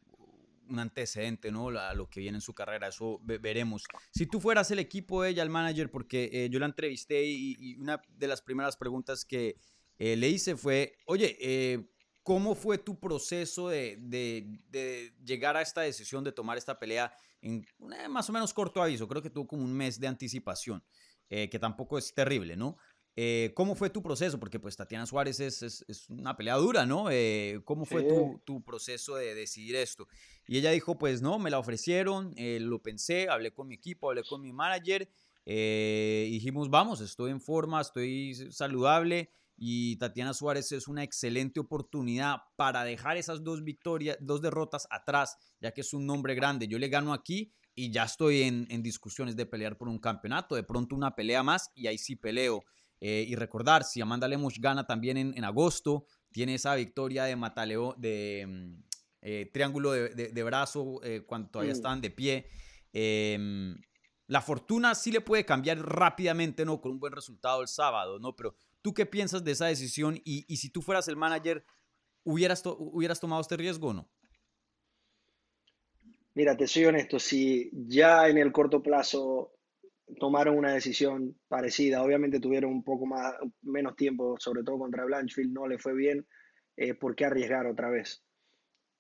un 0.69 0.79
antecedente, 0.79 1.51
¿no? 1.51 1.69
A 1.69 1.95
lo 1.95 2.09
que 2.09 2.21
viene 2.21 2.39
en 2.39 2.43
su 2.43 2.55
carrera, 2.55 2.89
eso 2.89 3.21
veremos. 3.23 3.85
Si 4.11 4.27
tú 4.27 4.41
fueras 4.41 4.71
el 4.71 4.79
equipo 4.79 5.25
ella, 5.25 5.43
el 5.43 5.51
manager, 5.51 5.91
porque 5.91 6.31
eh, 6.33 6.49
yo 6.51 6.59
la 6.59 6.67
entrevisté 6.67 7.25
y, 7.25 7.77
una 7.77 8.01
de 8.09 8.29
las 8.29 8.43
primeras 8.43 8.77
preguntas 8.77 9.25
que 9.25 9.57
eh, 9.99 10.17
le 10.17 10.29
hice 10.29 10.57
fue, 10.57 10.97
oye, 11.07 11.37
eh, 11.41 11.91
¿cómo 12.23 12.55
fue 12.55 12.79
tu 12.79 12.99
proceso 12.99 13.69
de, 13.69 13.97
de, 14.01 14.61
de, 14.69 15.15
llegar 15.25 15.57
a 15.57 15.63
esta 15.63 15.81
decisión 15.83 16.25
de 16.25 16.33
tomar 16.33 16.59
esta 16.59 16.79
pelea? 16.79 17.13
en 17.43 17.67
eh, 17.93 18.09
más 18.09 18.29
o 18.29 18.33
menos 18.33 18.53
corto 18.53 18.83
aviso, 18.83 19.07
creo 19.07 19.23
que 19.23 19.31
tuvo 19.31 19.47
como 19.47 19.65
un 19.65 19.73
mes 19.73 20.01
de 20.01 20.07
anticipación, 20.07 20.83
que 21.29 21.59
tampoco 21.59 21.99
es 21.99 22.15
terrible, 22.15 22.57
¿no? 22.57 22.79
Eh, 23.17 23.53
¿Cómo 23.55 23.75
fue 23.75 23.89
tu 23.89 24.03
proceso? 24.03 24.39
Porque 24.39 24.61
pues 24.61 24.77
Tatiana 24.77 25.07
Suárez 25.07 25.41
es, 25.41 25.63
es, 25.63 26.11
una 26.11 26.37
pelea 26.37 26.57
dura, 26.57 26.85
¿no? 26.85 27.07
¿Cómo 27.65 27.87
fue 27.87 28.03
tu, 28.03 28.41
tu, 28.45 28.63
proceso 28.63 29.17
de 29.17 29.35
decidir 29.35 29.77
esto? 29.77 30.07
Y 30.47 30.59
ella 30.59 30.71
dijo, 30.71 30.99
pues 30.99 31.23
no, 31.23 31.39
me 31.39 31.51
la 31.51 31.59
ofrecieron, 31.59 32.35
lo 32.37 32.83
pensé, 32.83 33.29
hablé 33.29 33.53
con 33.53 33.69
mi 33.69 33.75
equipo, 33.75 34.11
hablé 34.11 34.23
con 34.23 34.43
mi 34.43 34.53
manager, 34.53 35.09
dijimos, 35.47 36.69
vamos, 36.69 37.01
estoy 37.01 37.31
en 37.31 37.41
forma, 37.41 37.81
estoy 37.81 38.35
saludable, 38.53 39.31
y 39.57 39.97
Tatiana 39.97 40.35
Suárez 40.35 40.71
es 40.73 40.87
una 40.87 41.03
excelente 41.03 41.61
oportunidad 41.61 42.43
para 42.57 42.85
dejar 42.85 43.17
esas 43.17 43.43
dos 43.43 43.65
victorias, 43.65 44.19
dos 44.21 44.43
derrotas 44.43 44.87
atrás, 44.91 45.39
ya 45.61 45.73
que 45.73 45.81
es 45.81 45.95
un 45.95 46.07
nombre 46.07 46.35
grande. 46.35 46.69
Yo 46.69 46.79
le 46.79 46.89
gano 46.89 47.15
aquí 47.15 47.53
y 47.75 47.91
ya 47.91 48.05
estoy 48.05 48.43
en, 48.43 48.83
discusiones 48.83 49.35
de 49.35 49.47
pelear 49.47 49.79
por 49.79 49.89
un 49.89 49.99
campeonato, 49.99 50.55
de 50.55 50.63
pronto 50.63 50.95
una 50.95 51.15
pelea 51.15 51.43
más 51.43 51.71
y 51.75 51.87
ahí 51.87 51.97
sí 51.97 52.17
peleo. 52.17 52.65
Eh, 53.01 53.25
y 53.29 53.35
recordar, 53.35 53.85
si 53.85 54.01
Amanda 54.01 54.29
Lemos 54.29 54.59
gana 54.59 54.87
también 54.87 55.17
en, 55.17 55.45
agosto, 55.45 56.07
tiene 56.33 56.55
esa 56.55 56.75
victoria 56.75 57.25
de 57.25 57.37
Mataleo, 57.37 57.95
de 57.99 58.47
mm, 58.47 58.85
eh, 59.23 59.51
triángulo 59.53 59.93
de, 59.93 60.43
brazo 60.43 61.01
eh, 61.03 61.25
cuando 61.27 61.51
todavía 61.51 61.75
mm. 61.75 61.77
estaban 61.77 62.01
de 62.01 62.11
pie. 62.11 62.47
Em, 62.93 63.77
la 64.29 64.41
fortuna 64.41 64.95
sí 64.95 65.13
le 65.13 65.21
puede 65.21 65.45
cambiar 65.45 65.79
rápidamente, 65.79 66.65
¿no? 66.65 66.81
Con 66.81 66.93
un 66.93 67.01
buen 67.01 67.13
resultado 67.13 67.63
el 67.63 67.69
sábado, 67.69 68.19
¿no? 68.19 68.35
Pero 68.35 68.57
¿Tú 68.87 68.95
qué 68.95 69.05
piensas 69.05 69.43
de 69.43 69.51
esa 69.51 69.67
decisión? 69.67 70.21
Y, 70.25 70.45
si 70.57 70.71
tú 70.71 70.81
fueras 70.81 71.09
el 71.09 71.17
manager, 71.17 71.65
¿hubieras, 72.23 72.63
¿hubieras 72.65 73.19
tomado 73.19 73.43
este 73.43 73.57
riesgo 73.57 73.89
o 73.89 73.93
no? 73.93 74.09
Mira, 76.35 76.57
te 76.57 76.69
soy 76.69 76.85
honesto, 76.85 77.19
si 77.19 77.69
ya 77.73 78.29
en 78.29 78.39
el 78.39 78.53
corto 78.53 78.85
plazo 78.85 79.56
tomaron 80.19 80.57
una 80.57 80.73
decisión 80.73 81.37
parecida, 81.49 82.03
obviamente 82.03 82.41
tuvieron 82.41 82.73
un 82.73 82.85
poco 82.85 83.07
más, 83.07 83.35
menos 83.63 83.97
tiempo, 83.97 84.37
sobre 84.39 84.63
todo 84.63 84.79
contra 84.79 85.05
Blanchfield, 85.05 85.53
no 85.53 85.67
le 85.67 85.79
fue 85.79 85.95
bien, 85.95 86.27
eh, 86.77 86.95
¿por 86.95 87.15
qué 87.15 87.25
arriesgar 87.25 87.67
otra 87.67 87.91
vez? 87.91 88.23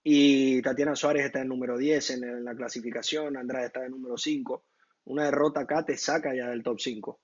Y 0.02 0.62
Tatiana 0.62 0.94
Suárez 0.94 1.26
está 1.26 1.40
en 1.40 1.48
número 1.48 1.76
10 1.76 2.10
en, 2.10 2.44
la 2.44 2.54
clasificación, 2.54 3.36
Andrade 3.36 3.66
está 3.66 3.84
en 3.84 3.90
número 3.90 4.16
5. 4.16 4.64
Una 5.06 5.24
derrota 5.24 5.60
acá 5.60 5.84
te 5.84 5.96
saca 5.96 6.32
ya 6.34 6.48
del 6.48 6.62
top 6.62 6.78
5. 6.78 7.20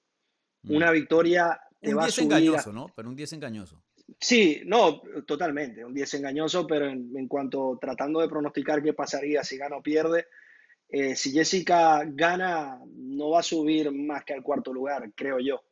Mm. 0.62 0.74
Una 0.74 0.90
victoria 0.90 1.60
un 1.80 1.98
10 1.98 2.18
engañoso, 2.18 2.72
¿no? 2.72 2.86
Pero 2.94 3.08
un 3.08 3.16
10 3.16 3.32
engañoso. 3.34 3.82
Sí, 4.20 4.62
no, 4.66 5.00
totalmente, 5.26 5.84
un 5.84 5.94
10 5.94 6.14
engañoso, 6.14 6.66
pero 6.66 6.86
en, 6.86 7.28
cuanto 7.28 7.78
tratando 7.80 8.20
de 8.20 8.28
pronosticar 8.28 8.82
qué 8.82 8.92
pasaría 8.92 9.42
si 9.42 9.56
gana 9.56 9.76
o 9.76 9.82
pierde, 9.82 10.26
eh, 10.92 11.16
si 11.16 11.32
Jessica 11.32 12.04
gana, 12.06 12.78
no 12.86 13.30
va 13.30 13.40
a 13.40 13.42
subir 13.42 13.90
más 13.90 14.24
que 14.24 14.34
al 14.34 14.42
cuarto 14.42 14.74
lugar, 14.74 15.10
creo 15.16 15.38
yo. 15.40 15.62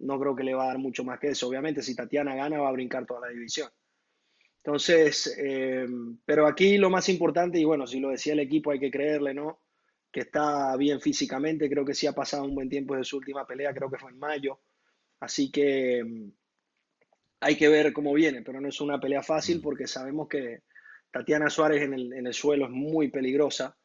no 0.00 0.20
creo 0.20 0.36
que 0.36 0.44
le 0.44 0.54
va 0.54 0.64
a 0.64 0.66
dar 0.68 0.78
mucho 0.78 1.02
más 1.02 1.18
que 1.18 1.30
eso. 1.30 1.48
Obviamente, 1.48 1.82
si 1.82 1.96
Tatiana 1.96 2.36
gana, 2.36 2.60
va 2.60 2.68
a 2.68 2.72
brincar 2.72 3.04
toda 3.04 3.22
la 3.22 3.32
división. 3.32 3.68
Entonces, 4.58 5.36
eh, 5.38 5.86
pero 6.24 6.46
aquí 6.46 6.78
lo 6.78 6.90
más 6.90 7.08
importante, 7.08 7.58
y 7.58 7.64
bueno, 7.64 7.86
si 7.88 7.98
lo 7.98 8.10
decía 8.10 8.34
el 8.34 8.40
equipo, 8.40 8.70
hay 8.70 8.78
que 8.78 8.90
creerle, 8.90 9.34
¿no? 9.34 9.62
Que 10.12 10.20
está 10.20 10.76
bien 10.76 11.00
físicamente, 11.00 11.68
creo 11.68 11.84
que 11.84 11.94
sí 11.94 12.06
ha 12.06 12.12
pasado 12.12 12.44
un 12.44 12.54
buen 12.54 12.68
tiempo 12.68 12.94
de 12.96 13.04
su 13.04 13.16
última 13.16 13.46
pelea, 13.46 13.74
creo 13.74 13.90
que 13.90 13.98
fue 13.98 14.12
en 14.12 14.18
mayo. 14.18 14.60
Así 15.20 15.50
que 15.50 16.04
mm, 16.04 16.30
hay 17.40 17.56
que 17.56 17.68
ver 17.68 17.92
cómo 17.92 18.12
viene, 18.14 18.42
pero 18.42 18.60
no 18.60 18.68
es 18.68 18.80
una 18.80 19.00
pelea 19.00 19.22
fácil 19.22 19.60
porque 19.60 19.86
sabemos 19.88 20.28
que 20.28 20.62
Tatiana 21.10 21.50
Suárez 21.50 21.82
en 21.82 21.94
el, 21.94 22.12
en 22.12 22.26
el 22.28 22.34
suelo 22.34 22.66
es 22.66 22.70
muy 22.70 23.08
peligrosa 23.10 23.77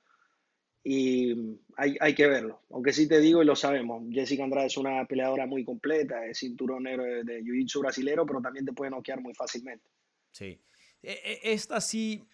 y 0.84 1.58
hay, 1.78 1.96
hay, 2.00 2.14
que 2.14 2.28
verlo. 2.28 2.62
Aunque 2.72 2.92
sí 2.92 3.08
te 3.08 3.20
digo 3.20 3.42
y 3.42 3.46
lo 3.46 3.56
sabemos, 3.56 4.04
Jessica 4.12 4.44
Andrade 4.44 4.68
es 4.68 4.78
una 4.78 5.06
peleadora 5.06 5.46
muy 5.46 5.64
completa, 5.64 6.26
es 6.26 6.40
cinturón 6.40 6.84
negro 6.84 7.04
de, 7.04 7.24
de 7.24 7.42
jiu-jitsu 7.42 7.80
brasilero, 7.80 8.26
pero 8.26 8.42
también 8.42 8.66
te 8.66 8.74
puede 8.74 8.92
noquear 8.92 9.22
muy 9.22 9.34
fácilmente. 9.34 9.90
Sí. 10.32 10.60
E, 11.02 11.12
e, 11.12 11.54
esta 11.54 11.80
sí, 11.80 12.26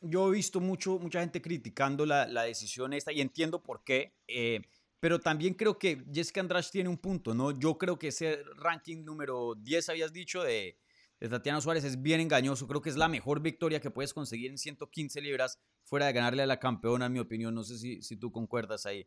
yo 0.00 0.28
he 0.28 0.36
visto 0.36 0.60
mucho, 0.60 0.98
mucha 0.98 1.20
gente 1.20 1.42
criticando 1.42 2.06
la, 2.06 2.26
la 2.26 2.44
decisión 2.44 2.92
esta 2.92 3.12
y 3.12 3.20
entiendo 3.20 3.62
por 3.62 3.82
qué, 3.82 4.12
eh, 4.28 4.60
pero 5.00 5.18
también 5.18 5.54
creo 5.54 5.78
que 5.78 6.04
Jessica 6.12 6.40
Andrade 6.40 6.66
tiene 6.70 6.88
un 6.88 6.98
punto, 6.98 7.34
¿no? 7.34 7.58
Yo 7.58 7.76
creo 7.76 7.98
que 7.98 8.08
ese 8.08 8.42
ranking 8.56 9.04
número 9.04 9.54
10, 9.56 9.88
habías 9.88 10.12
dicho, 10.12 10.42
de, 10.42 10.76
de 11.20 11.28
Tatiana 11.28 11.60
Suárez 11.60 11.84
es 11.84 12.02
bien 12.02 12.20
engañoso. 12.20 12.66
Creo 12.66 12.82
que 12.82 12.90
es 12.90 12.96
la 12.96 13.08
mejor 13.08 13.40
victoria 13.40 13.80
que 13.80 13.90
puedes 13.90 14.12
conseguir 14.12 14.50
en 14.50 14.58
115 14.58 15.20
libras 15.20 15.58
fuera 15.82 16.06
de 16.06 16.12
ganarle 16.12 16.42
a 16.42 16.46
la 16.46 16.58
campeona, 16.58 17.06
en 17.06 17.12
mi 17.12 17.20
opinión. 17.20 17.54
No 17.54 17.64
sé 17.64 17.78
si, 17.78 18.02
si 18.02 18.16
tú 18.16 18.30
concuerdas 18.30 18.86
ahí. 18.86 19.06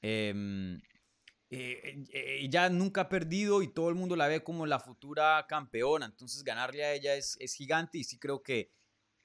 Em, 0.00 0.80
eh, 1.50 2.04
eh, 2.12 2.68
nunca 2.70 3.02
ha 3.02 3.08
perdido 3.08 3.62
y 3.62 3.68
todo 3.68 3.88
el 3.88 3.94
mundo 3.94 4.14
la 4.16 4.28
ve 4.28 4.44
como 4.44 4.66
la 4.66 4.78
futura 4.78 5.44
campeona. 5.48 6.06
Entonces 6.06 6.44
ganarle 6.44 6.84
a 6.84 6.94
ella 6.94 7.14
es, 7.16 7.36
es 7.40 7.54
gigante 7.54 7.98
y 7.98 8.04
sí 8.04 8.18
creo 8.18 8.42
que 8.42 8.70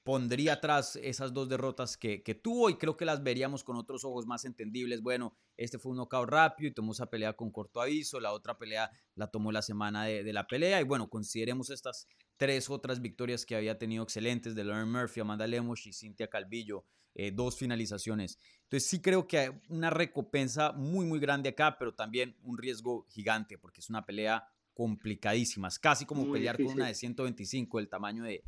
pondría 0.02 0.54
atrás 0.54 0.96
esas 1.02 1.32
dos 1.32 1.48
derrotas 1.48 1.96
que, 1.96 2.22
que, 2.22 2.34
tuvo 2.34 2.68
y 2.68 2.76
creo 2.76 2.94
que 2.94 3.06
las 3.06 3.22
veríamos 3.22 3.64
con 3.64 3.76
otros 3.76 4.04
ojos 4.04 4.26
más 4.26 4.44
entendibles. 4.44 5.00
Bueno, 5.02 5.34
este 5.56 5.78
fue 5.78 5.92
un 5.92 5.96
knockout 5.96 6.28
rápido 6.28 6.68
y 6.68 6.74
tomó 6.74 6.92
esa 6.92 7.06
pelea 7.06 7.32
con 7.32 7.50
corto 7.50 7.80
aviso, 7.80 8.20
la 8.20 8.32
otra 8.32 8.58
pelea 8.58 8.90
la 9.14 9.28
tomó 9.28 9.50
la 9.50 9.62
semana 9.62 10.04
de, 10.04 10.22
de 10.22 10.32
la 10.34 10.46
pelea 10.46 10.80
y 10.80 10.84
bueno, 10.84 11.08
consideremos 11.08 11.70
estas 11.70 12.06
tres 12.36 12.70
otras 12.70 13.00
victorias 13.00 13.46
que 13.46 13.56
había 13.56 13.78
tenido 13.78 14.02
excelentes 14.02 14.54
de 14.54 14.64
Lauren 14.64 14.90
Murphy, 14.90 15.20
Amanda 15.20 15.46
Lemos 15.46 15.86
y 15.86 15.92
Cintia 15.92 16.28
Calvillo, 16.28 16.84
eh, 17.14 17.30
dos 17.32 17.56
finalizaciones. 17.56 18.38
Entonces 18.64 18.88
sí 18.88 19.00
creo 19.00 19.26
que 19.26 19.38
hay 19.38 19.50
una 19.68 19.90
recompensa 19.90 20.72
muy, 20.72 21.06
muy 21.06 21.20
grande 21.20 21.50
acá, 21.50 21.76
pero 21.78 21.94
también 21.94 22.36
un 22.42 22.58
riesgo 22.58 23.06
gigante, 23.08 23.56
porque 23.56 23.80
es 23.80 23.88
una 23.88 24.04
pelea 24.04 24.44
complicadísima, 24.74 25.68
es 25.68 25.78
casi 25.78 26.04
como 26.04 26.30
pelear 26.32 26.56
con 26.56 26.66
una 26.66 26.88
de 26.88 26.94
125, 26.94 27.78
el 27.78 27.88
tamaño 27.88 28.24
de, 28.24 28.42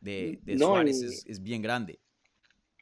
de, 0.00 0.40
de 0.42 0.58
Suárez 0.58 1.02
es, 1.02 1.26
es, 1.26 1.40
bien 1.40 1.62
grande. 1.62 2.00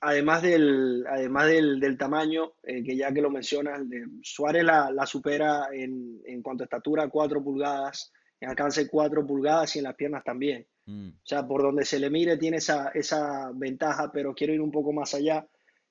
Además 0.00 0.42
del, 0.42 1.04
además 1.06 1.48
del, 1.48 1.80
del 1.80 1.98
tamaño, 1.98 2.54
eh, 2.62 2.82
que 2.82 2.96
ya 2.96 3.12
que 3.12 3.20
lo 3.20 3.30
mencionas, 3.30 3.82
Suárez 4.22 4.64
la, 4.64 4.90
la 4.90 5.06
supera 5.06 5.68
en, 5.72 6.22
en, 6.24 6.42
cuanto 6.42 6.62
a 6.62 6.66
estatura, 6.66 7.08
4 7.08 7.42
pulgadas, 7.42 8.12
en 8.40 8.48
alcance 8.50 8.88
4 8.88 9.26
pulgadas 9.26 9.74
y 9.76 9.78
en 9.78 9.84
las 9.84 9.94
piernas 9.94 10.24
también. 10.24 10.66
Mm. 10.86 11.08
O 11.08 11.26
sea, 11.26 11.46
por 11.46 11.62
donde 11.62 11.84
se 11.84 11.98
le 11.98 12.10
mire 12.10 12.36
tiene 12.36 12.58
esa, 12.58 12.88
esa 12.90 13.50
ventaja, 13.54 14.10
pero 14.12 14.34
quiero 14.34 14.52
ir 14.52 14.60
un 14.60 14.70
poco 14.70 14.92
más 14.92 15.14
allá. 15.14 15.46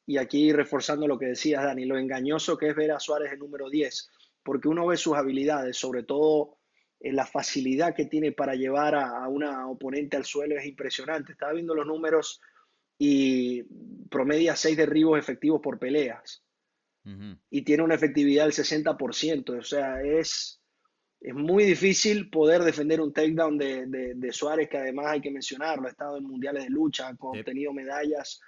Y 0.06 0.18
aquí 0.18 0.54
reforzando 0.54 1.08
lo 1.08 1.18
que 1.18 1.28
decías, 1.28 1.64
Dani, 1.64 1.86
lo 1.86 1.98
engañoso 1.98 2.58
que 2.58 2.70
es 2.70 2.76
ver 2.76 2.92
a 2.92 3.00
Suárez 3.00 3.32
el 3.34 3.40
número 3.40 3.70
10, 3.70 4.10
porque 4.44 4.68
uno 4.68 4.86
ve 4.86 4.98
sus 4.98 5.16
habilidades, 5.16 5.78
sobre 5.78 6.04
todo 6.04 6.58
en 7.00 7.12
eh, 7.12 7.16
la 7.16 7.26
facilidad 7.26 7.96
que 7.96 8.06
tiene 8.06 8.32
para 8.32 8.54
llevar 8.54 8.96
a, 8.96 9.24
a, 9.24 9.28
una 9.28 9.68
oponente 9.68 10.16
al 10.16 10.26
suelo 10.26 10.56
es 10.58 10.66
impresionante. 10.66 11.32
Estaba 11.32 11.54
viendo 11.54 11.74
los 11.74 11.88
números 11.88 12.40
y 12.98 13.64
promedia 14.10 14.56
6 14.56 14.78
derribos 14.78 15.20
efectivos 15.20 15.62
por 15.62 15.80
peleas. 15.80 16.44
Uh 17.06 17.10
-huh. 17.10 17.40
Y 17.50 17.64
tiene 17.64 17.84
una 17.84 17.96
efectividad 17.96 18.46
del 18.46 18.54
60%. 18.54 19.60
O 19.60 19.64
sea, 19.64 20.02
es, 20.02 20.62
es 21.26 21.34
muy 21.34 21.64
difícil 21.64 22.30
poder 22.30 22.62
defender 22.62 23.02
un 23.02 23.12
takedown 23.12 23.58
de, 23.58 23.88
de, 23.88 24.14
de, 24.14 24.32
Suárez, 24.32 24.70
que 24.70 24.78
además 24.78 25.08
hay 25.08 25.22
que 25.22 25.32
mencionarlo, 25.32 25.88
ha 25.88 25.90
estado 25.90 26.18
en 26.18 26.24
mundiales 26.24 26.66
de 26.66 26.70
lucha, 26.70 27.08
ha 27.08 27.16
obtenido 27.18 27.74
medallas. 27.74 28.40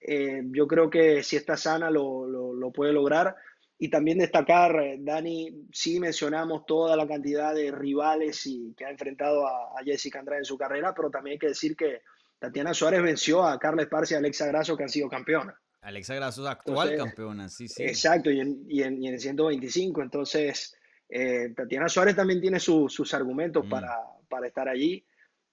Eh, 0.00 0.42
yo 0.46 0.66
creo 0.66 0.90
que 0.90 1.22
si 1.22 1.36
está 1.36 1.56
sana 1.56 1.88
lo, 1.88 2.26
lo, 2.26 2.52
lo, 2.52 2.72
puede 2.72 2.92
lograr. 2.92 3.36
Y 3.78 3.90
también 3.90 4.18
destacar, 4.18 4.74
eh, 4.74 4.96
Dani, 4.98 5.68
sí 5.70 6.00
mencionamos 6.00 6.66
toda 6.66 6.96
la 6.96 7.06
cantidad 7.06 7.54
de 7.54 7.70
rivales 7.70 8.44
y, 8.46 8.74
que 8.76 8.86
ha 8.86 8.90
enfrentado 8.90 9.46
a, 9.46 9.78
a, 9.78 9.84
Jessica 9.84 10.18
Andrade 10.18 10.40
en 10.40 10.46
su 10.46 10.58
carrera, 10.58 10.92
pero 10.96 11.10
también 11.10 11.34
hay 11.34 11.38
que 11.38 11.48
decir 11.48 11.76
que 11.76 12.02
Tatiana 12.40 12.74
Suárez 12.74 13.04
venció 13.04 13.44
a 13.44 13.56
Carla 13.56 13.82
Esparza 13.82 14.14
y 14.14 14.16
a 14.16 14.18
Alexa 14.18 14.46
Grasso, 14.46 14.76
que 14.76 14.82
han 14.82 14.88
sido 14.88 15.08
campeonas. 15.08 15.54
Alexa 15.80 16.16
Grasso 16.16 16.42
es 16.42 16.48
actual 16.48 16.90
entonces, 16.90 17.14
campeona, 17.14 17.48
sí, 17.48 17.68
sí. 17.68 17.84
Exacto, 17.84 18.32
y 18.32 18.40
en, 18.40 18.64
y 18.68 18.82
en, 18.82 19.00
y 19.00 19.06
en 19.06 19.20
125, 19.20 20.02
entonces 20.02 20.76
eh, 21.08 21.52
Tatiana 21.56 21.88
Suárez 21.88 22.16
también 22.16 22.40
tiene 22.40 22.60
su, 22.60 22.88
sus 22.88 23.12
argumentos 23.14 23.64
mm. 23.64 23.68
para, 23.68 23.96
para, 24.28 24.46
estar 24.46 24.68
allí 24.68 25.04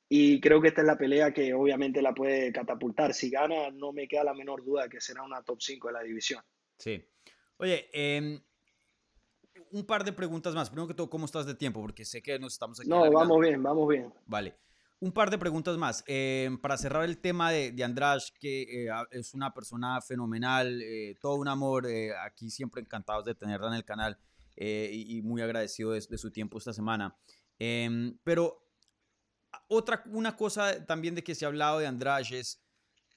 y 0.10 0.40
creo 0.40 0.62
que 0.62 0.70
esta 0.70 0.82
es 0.82 0.88
la 0.88 0.98
pelea 0.98 1.34
que 1.34 1.54
obviamente 1.54 2.02
la 2.02 2.14
puede 2.14 2.52
catapultar. 2.52 3.14
Si 3.14 3.30
gana, 3.30 3.72
no 3.72 3.92
me 3.92 4.08
queda 4.08 4.24
la 4.24 4.34
menor 4.34 4.64
duda 4.64 4.90
que 4.90 5.02
será 5.02 5.24
una 5.24 5.42
top 5.42 5.62
5 5.62 5.88
de 5.88 5.94
la 5.94 6.04
división. 6.04 6.44
Sí. 6.78 7.04
Oye, 7.58 7.90
eh, 7.94 8.40
un 9.74 9.86
par 9.86 10.04
de 10.04 10.14
preguntas 10.14 10.54
más. 10.54 10.70
Primero 10.70 10.88
que 10.88 10.94
todo, 10.94 11.10
¿cómo 11.10 11.26
estás 11.26 11.46
de 11.46 11.56
tiempo? 11.56 11.82
Porque 11.82 12.06
sé 12.06 12.22
que 12.22 12.38
nos 12.40 12.54
estamos 12.54 12.80
aquí. 12.80 12.90
No, 12.90 13.12
vamos 13.12 13.40
bien, 13.42 13.62
vamos 13.62 13.90
bien. 13.90 14.14
Vale. 14.28 14.56
Un 15.00 15.12
par 15.12 15.30
de 15.30 15.38
preguntas 15.38 15.78
más. 15.78 16.04
Eh, 16.08 16.50
para 16.62 16.78
cerrar 16.78 17.04
el 17.04 17.18
tema 17.18 17.52
de, 17.52 17.72
de 17.72 18.20
que 18.40 18.86
eh, 18.86 18.90
es 19.12 19.34
una 19.34 19.54
persona 19.54 20.00
fenomenal, 20.02 20.82
eh, 20.82 21.16
todo 21.20 21.36
un 21.36 21.48
amor. 21.48 21.88
eh, 21.88 22.12
aquí 22.26 22.50
siempre 22.50 22.82
encantados 22.82 23.26
de 23.26 23.36
tenerla 23.36 23.68
en 23.68 23.74
el 23.74 23.84
canal. 23.84 24.18
Eh, 24.56 24.92
y, 24.94 25.22
muy 25.22 25.42
agradecido 25.42 25.92
de, 25.92 26.02
su 26.02 26.32
tiempo 26.32 26.58
esta 26.58 26.74
semana. 26.74 27.18
Eh, 27.60 28.14
pero 28.24 28.68
otra, 29.68 30.04
una 30.08 30.36
cosa 30.36 30.86
también 30.86 31.16
de 31.16 31.24
que 31.24 31.36
se 31.36 31.46
ha 31.46 31.48
hablado 31.48 31.80
de 31.80 31.88
Andrade 31.88 32.40
es 32.40 32.64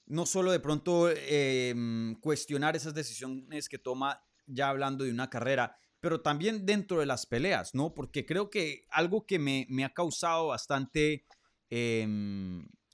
no 0.06 0.24
solo 0.24 0.52
de 0.52 0.60
pronto 0.60 1.10
eh, 1.10 1.74
cuestionar 2.20 2.76
esas 2.76 2.94
decisiones 2.94 3.68
que 3.68 3.78
toma 3.78 4.22
ya 4.46 4.68
hablando 4.68 5.04
de 5.04 5.10
una 5.10 5.28
carrera, 5.28 5.76
pero 6.00 6.22
también 6.22 6.64
dentro 6.64 7.00
de 7.00 7.06
las 7.06 7.26
peleas, 7.26 7.74
¿no? 7.74 7.92
Porque 7.92 8.24
creo 8.24 8.48
que 8.48 8.86
algo 8.90 9.26
que 9.26 9.38
me, 9.38 9.66
me 9.68 9.84
ha 9.84 9.92
causado 9.92 10.48
bastante 10.48 11.26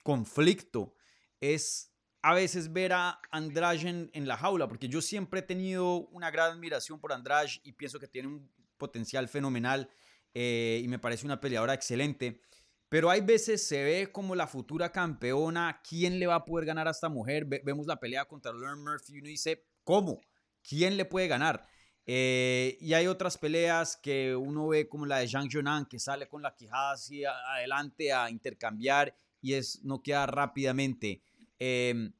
conflicto 0.02 0.94
es 1.38 1.91
a 2.22 2.34
veces 2.34 2.72
ver 2.72 2.92
a 2.92 3.20
Andrade 3.30 3.88
en, 3.88 4.10
en, 4.12 4.28
la 4.28 4.36
jaula, 4.36 4.68
porque 4.68 4.88
yo 4.88 5.02
siempre 5.02 5.40
he 5.40 5.42
tenido 5.42 6.06
una 6.08 6.30
gran 6.30 6.52
admiración 6.52 7.00
por 7.00 7.12
Andrade 7.12 7.60
y 7.64 7.72
pienso 7.72 7.98
que 7.98 8.06
tiene 8.06 8.28
un 8.28 8.50
potencial 8.78 9.28
fenomenal 9.28 9.88
eh, 10.34 10.80
y 10.82 10.88
me 10.88 10.98
parece 10.98 11.26
una 11.26 11.40
peleadora 11.40 11.74
excelente. 11.74 12.40
Pero 12.88 13.10
hay 13.10 13.22
veces 13.22 13.66
se 13.66 13.82
ve 13.82 14.12
como 14.12 14.34
la 14.34 14.46
futura 14.46 14.92
campeona, 14.92 15.80
¿quién 15.88 16.18
le 16.18 16.26
va 16.26 16.36
a 16.36 16.44
poder 16.44 16.66
ganar 16.66 16.88
a 16.88 16.90
esta 16.90 17.08
mujer? 17.08 17.44
Ve, 17.44 17.62
vemos 17.64 17.86
la 17.86 17.98
pelea 17.98 18.24
contra 18.26 18.52
Lauren 18.52 18.82
Murphy 18.82 19.14
y 19.14 19.18
uno 19.18 19.28
dice, 19.28 19.64
¿cómo? 19.82 20.20
¿Quién 20.62 20.96
le 20.96 21.04
puede 21.04 21.28
ganar? 21.28 21.66
Eh, 22.04 22.76
y 22.80 22.94
hay 22.94 23.06
otras 23.06 23.38
peleas 23.38 23.96
que 23.96 24.34
uno 24.34 24.68
ve 24.68 24.88
como 24.88 25.06
la 25.06 25.18
de 25.18 25.28
Zhang 25.28 25.48
Jonan, 25.50 25.86
que 25.86 25.98
sale 25.98 26.28
con 26.28 26.42
la 26.42 26.54
quijada 26.54 26.92
así 26.92 27.24
adelante 27.24 28.12
a 28.12 28.28
intercambiar 28.30 29.16
y 29.40 29.54
es 29.54 29.82
noqueada 29.84 30.26
rápidamente. 30.26 31.22
Eh, 31.64 32.10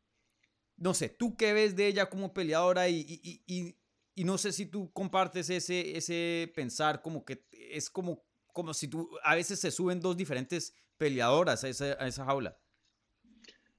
no 0.77 0.95
sé, 0.95 1.09
¿tú 1.09 1.37
qué 1.37 1.53
ves 1.53 1.75
de 1.75 1.89
ella 1.89 2.09
como 2.09 2.33
peleadora? 2.33 2.89
Y, 2.89 3.01
y, 3.01 3.43
y, 3.45 3.77
y, 4.15 4.25
no 4.25 4.39
sé 4.39 4.53
si 4.53 4.67
tú 4.67 4.93
compartes 4.93 5.51
ese, 5.51 5.97
ese 5.97 6.53
pensar 6.55 7.03
como 7.03 7.25
que 7.25 7.45
es 7.51 7.91
como, 7.91 8.25
como 8.53 8.73
si 8.73 8.87
tú, 8.87 9.11
a 9.25 9.35
veces 9.35 9.59
se 9.59 9.73
suben 9.73 9.99
dos 9.99 10.17
diferentes 10.17 10.77
peleadoras 10.97 11.65
a 11.65 11.69
esa, 11.69 11.97
a 11.99 12.07
esa 12.07 12.25
jaula. 12.25 12.57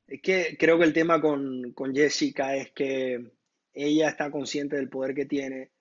Es 0.06 0.22
que 0.22 0.58
creo 0.60 0.78
que 0.78 0.84
el 0.84 0.92
tema 0.92 1.22
con, 1.22 1.72
con 1.72 1.96
Jessica 1.96 2.58
es 2.58 2.72
que 2.72 3.32
ella 3.72 4.10
está 4.10 4.32
consciente 4.32 4.76
del 4.76 4.90
poder 4.90 5.16
que 5.16 5.26
tiene 5.26 5.72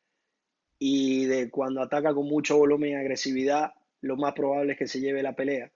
y 0.79 1.25
de 1.25 1.51
cuando 1.51 1.83
ataca 1.83 2.15
con 2.15 2.29
mucho 2.29 2.57
volumen 2.57 2.91
y 2.91 2.95
agresividad, 2.95 3.73
lo 4.01 4.17
más 4.17 4.35
probable 4.35 4.75
es 4.75 4.79
que 4.79 4.87
se 4.87 5.01
lleve 5.01 5.25
la 5.25 5.35
pelea. 5.35 5.73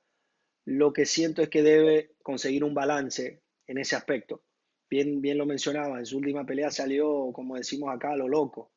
Lo 0.64 0.92
que 0.92 1.07
siento 1.07 1.42
es 1.42 1.48
que 1.48 1.64
debe 1.64 2.14
conseguir 2.22 2.62
un 2.62 2.74
balance 2.74 3.42
en 3.66 3.78
ese 3.78 3.96
aspecto. 3.96 4.42
Bien, 4.88 5.20
bien 5.20 5.38
lo 5.38 5.46
mencionaba, 5.46 5.98
en 5.98 6.06
su 6.06 6.18
última 6.18 6.44
pelea 6.44 6.70
salió, 6.70 7.32
como 7.32 7.56
decimos 7.56 7.94
acá, 7.94 8.12
a 8.12 8.16
lo 8.16 8.28
loco, 8.28 8.72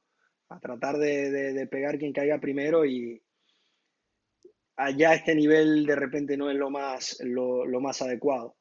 a 0.50 0.60
tratar 0.60 0.98
de, 0.98 1.32
de, 1.32 1.68
pegar 1.68 2.00
quien 2.00 2.14
caiga 2.14 2.40
primero 2.40 2.86
y 2.86 3.22
allá 4.76 5.14
este 5.14 5.36
nivel 5.36 5.86
de 5.86 5.96
repente 5.96 6.36
no 6.36 6.50
es 6.50 6.58
lo 6.58 6.72
más, 6.72 7.20
lo, 7.22 7.66
lo 7.66 7.80
más 7.80 8.02
adecuado. 8.02 8.56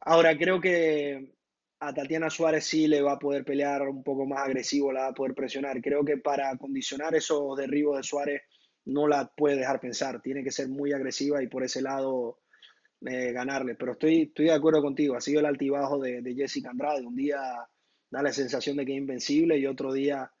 Ahora, 0.00 0.38
creo 0.38 0.60
que 0.60 1.34
a 1.80 1.92
Tatiana 1.92 2.30
Suárez 2.30 2.64
sí 2.64 2.86
le 2.86 3.02
va 3.02 3.12
a 3.12 3.18
poder 3.18 3.44
pelear 3.44 3.82
un 3.88 4.02
poco 4.02 4.26
más 4.26 4.40
agresivo, 4.40 4.92
la 4.92 5.02
va 5.02 5.08
a 5.08 5.14
poder 5.14 5.34
presionar. 5.34 5.80
Creo 5.80 6.04
que 6.04 6.18
para 6.18 6.56
condicionar 6.56 7.14
esos 7.14 7.56
derribos 7.56 7.96
de 7.96 8.02
Suárez 8.02 8.42
no 8.84 9.06
la 9.06 9.26
puede 9.36 9.56
dejar 9.56 9.80
pensar, 9.80 10.20
tiene 10.22 10.42
que 10.42 10.50
ser 10.50 10.68
muy 10.68 10.92
agresiva 10.92 11.42
y 11.42 11.48
por 11.48 11.62
ese 11.62 11.82
lado 11.82 12.38
eh, 13.06 13.32
ganarle. 13.32 13.74
Pero 13.74 13.92
estoy, 13.92 14.22
estoy 14.22 14.46
de 14.46 14.52
acuerdo 14.52 14.82
contigo, 14.82 15.16
ha 15.16 15.20
sido 15.20 15.40
el 15.40 15.46
altibajo 15.46 15.98
de, 15.98 16.22
de 16.22 16.34
Jessica 16.34 16.70
Andrade. 16.70 17.06
Un 17.06 17.16
día 17.16 17.38
da 18.10 18.22
la 18.22 18.32
sensación 18.32 18.76
de 18.76 18.86
que 18.86 18.92
es 18.92 18.98
invencible 18.98 19.58
y 19.58 19.66
otro 19.66 19.92
día, 19.92 20.32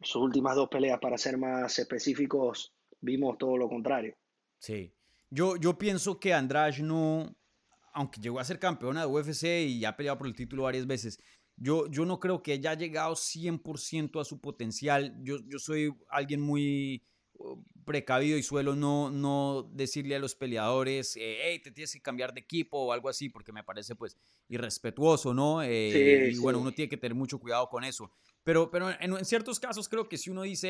sus 0.00 0.22
últimas 0.22 0.56
dos 0.56 0.68
peleas, 0.68 0.98
para 1.00 1.18
ser 1.18 1.38
más 1.38 1.78
específicos, 1.78 2.74
vimos 3.00 3.38
todo 3.38 3.56
lo 3.56 3.68
contrario. 3.68 4.16
Sí, 4.58 4.94
yo, 5.30 5.56
yo 5.56 5.78
pienso 5.78 6.18
que 6.20 6.34
Andrade 6.34 6.82
no, 6.82 7.34
aunque 7.94 8.20
llegó 8.20 8.38
a 8.38 8.44
ser 8.44 8.58
campeona 8.58 9.00
de 9.00 9.06
UFC 9.06 9.44
y 9.66 9.84
ha 9.84 9.96
peleado 9.96 10.18
por 10.18 10.26
el 10.26 10.34
título 10.34 10.64
varias 10.64 10.86
veces, 10.86 11.18
yo, 11.56 11.86
yo 11.88 12.04
no 12.04 12.18
creo 12.18 12.42
que 12.42 12.52
haya 12.52 12.74
llegado 12.74 13.14
100% 13.14 14.20
a 14.20 14.24
su 14.24 14.40
potencial. 14.40 15.14
Yo, 15.22 15.36
yo 15.46 15.58
soy 15.58 15.94
alguien 16.08 16.40
muy 16.40 17.04
precavido 17.84 18.38
y 18.38 18.42
suelo 18.42 18.76
no, 18.76 19.10
no 19.10 19.68
decirle 19.72 20.16
a 20.16 20.18
los 20.18 20.34
peleadores, 20.34 21.16
hey, 21.16 21.60
te 21.62 21.70
tienes 21.70 21.92
que 21.92 22.00
cambiar 22.00 22.32
de 22.32 22.40
equipo 22.40 22.78
o 22.78 22.92
algo 22.92 23.08
así, 23.08 23.28
porque 23.28 23.52
me 23.52 23.64
parece 23.64 23.94
pues 23.94 24.16
irrespetuoso, 24.48 25.34
¿no? 25.34 25.62
Eh, 25.62 26.30
y 26.32 26.38
bueno, 26.38 26.60
uno 26.60 26.72
tiene 26.72 26.88
que 26.88 26.96
tener 26.96 27.14
mucho 27.14 27.38
cuidado 27.38 27.68
con 27.68 27.84
eso. 27.84 28.10
Pero, 28.44 28.70
pero 28.70 28.90
en, 28.90 29.24
ciertos 29.24 29.60
casos 29.60 29.88
creo 29.88 30.08
que 30.08 30.18
si 30.18 30.30
uno 30.30 30.42
dice, 30.42 30.68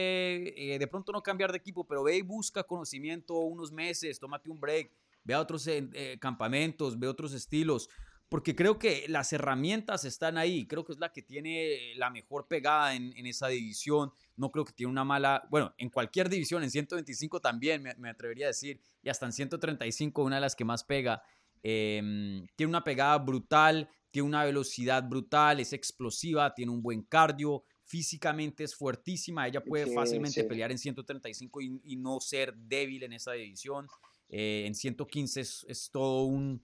eh, 0.57 0.79
de 0.79 0.87
pronto 0.87 1.13
no 1.13 1.23
cambiar 1.23 1.53
de 1.53 1.59
equipo, 1.59 1.87
pero 1.87 2.03
ve 2.03 2.17
y 2.17 2.23
busca 2.23 2.63
conocimiento 2.65 3.35
unos 3.39 3.73
meses, 3.73 4.19
tómate 4.19 4.51
un 4.51 4.61
break, 4.61 4.91
ve 5.25 5.35
a 5.35 5.41
otros 5.41 5.67
eh, 5.67 6.19
campamentos, 6.21 6.99
ve 6.99 7.09
otros 7.09 7.33
estilos, 7.33 7.89
porque 8.33 8.57
creo 8.57 8.79
que 8.79 9.05
las 9.09 9.31
herramientas 9.35 10.07
están 10.07 10.39
ahí, 10.39 10.67
creo 10.67 10.87
que 10.87 10.95
es 10.95 10.99
la 10.99 11.13
que 11.13 11.21
tiene 11.21 11.93
la 11.97 12.09
mejor 12.09 12.49
pegada 12.49 12.95
en, 12.95 13.27
esa 13.27 13.49
división, 13.49 14.11
no 14.37 14.51
creo 14.51 14.65
que 14.65 14.73
tiene 14.73 14.91
una 14.91 15.05
mala, 15.05 15.47
bueno, 15.51 15.75
en 15.77 15.91
cualquier 15.91 16.31
división, 16.31 16.63
en 16.63 16.71
125 16.71 17.41
también 17.41 17.83
me, 17.99 18.09
atrevería 18.09 18.47
a 18.47 18.49
decir, 18.49 18.81
y 19.03 19.11
hasta 19.11 19.27
en 19.27 19.35
135 19.35 20.23
una 20.23 20.37
de 20.37 20.41
las 20.41 20.57
que 20.57 20.65
más 20.65 20.83
pega, 20.83 21.23
em, 21.63 22.47
tiene 22.57 22.71
una 22.71 22.83
pegada 22.83 23.19
brutal, 23.19 23.87
tiene 24.11 24.29
una 24.29 24.45
velocidad 24.45 25.07
brutal, 25.07 25.61
es 25.61 25.75
explosiva, 25.75 26.55
tiene 26.55 26.73
un 26.73 26.81
buen 26.81 27.03
cardio, 27.03 27.65
físicamente 27.85 28.65
es 28.65 28.75
fuertísima, 28.75 29.47
ella 29.47 29.63
puede 29.63 29.93
fácilmente 29.93 30.43
pelear 30.45 30.73
en 30.73 30.79
135 30.79 31.61
y, 31.61 31.97
no 31.97 32.19
ser 32.19 32.55
débil 32.57 33.03
en 33.03 33.13
esa 33.13 33.33
división. 33.33 33.87
Eh, 34.31 34.65
en 34.67 34.75
115 34.75 35.43
es, 35.43 35.91
todo 35.93 36.25
un, 36.25 36.63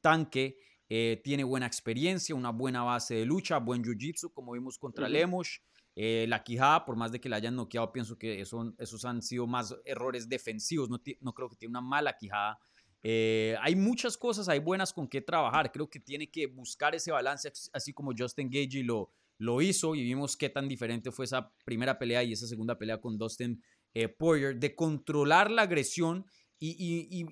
tanque. 0.00 0.56
Eh, 0.94 1.22
tiene 1.24 1.42
buena 1.42 1.64
experiencia, 1.64 2.34
una 2.34 2.50
buena 2.50 2.82
base 2.82 3.14
de 3.14 3.24
lucha, 3.24 3.56
buen 3.58 3.82
jiu-jitsu, 3.82 4.30
como 4.30 4.52
vimos 4.52 4.76
contra 4.76 5.08
Lemos. 5.08 5.62
Eh, 5.96 6.26
la 6.28 6.44
quijada, 6.44 6.84
por 6.84 6.96
más 6.96 7.10
de 7.10 7.18
que 7.18 7.30
la 7.30 7.36
hayan 7.36 7.56
noqueado, 7.56 7.90
pienso 7.90 8.18
que 8.18 8.42
eso, 8.42 8.74
esos 8.76 9.02
han 9.06 9.22
sido 9.22 9.46
más 9.46 9.74
errores 9.86 10.28
defensivos. 10.28 10.90
No, 10.90 11.00
no 11.22 11.32
creo 11.32 11.48
que 11.48 11.56
tiene 11.56 11.70
una 11.70 11.80
mala 11.80 12.14
quijada. 12.18 12.58
hay 13.02 13.74
muchas 13.74 14.18
cosas, 14.18 14.50
hay 14.50 14.58
buenas 14.58 14.92
con 14.92 15.08
qué 15.08 15.22
trabajar. 15.22 15.72
Creo 15.72 15.88
que 15.88 15.98
tiene 15.98 16.30
que 16.30 16.46
buscar 16.46 16.94
ese 16.94 17.10
balance, 17.10 17.50
así 17.72 17.94
como 17.94 18.12
Justin 18.14 18.50
Gage 18.50 18.84
lo, 18.84 19.10
lo 19.38 19.62
hizo 19.62 19.94
y 19.94 20.02
vimos 20.02 20.36
qué 20.36 20.50
tan 20.50 20.68
diferente 20.68 21.10
fue 21.10 21.24
esa 21.24 21.54
primera 21.64 21.98
pelea 21.98 22.22
y 22.22 22.34
esa 22.34 22.46
segunda 22.46 22.76
pelea 22.76 23.00
con 23.00 23.16
Dustin 23.16 23.62
Poirier, 24.18 24.58
de 24.58 24.74
controlar 24.74 25.50
la 25.50 25.62
agresión 25.62 26.26
y, 26.64 27.26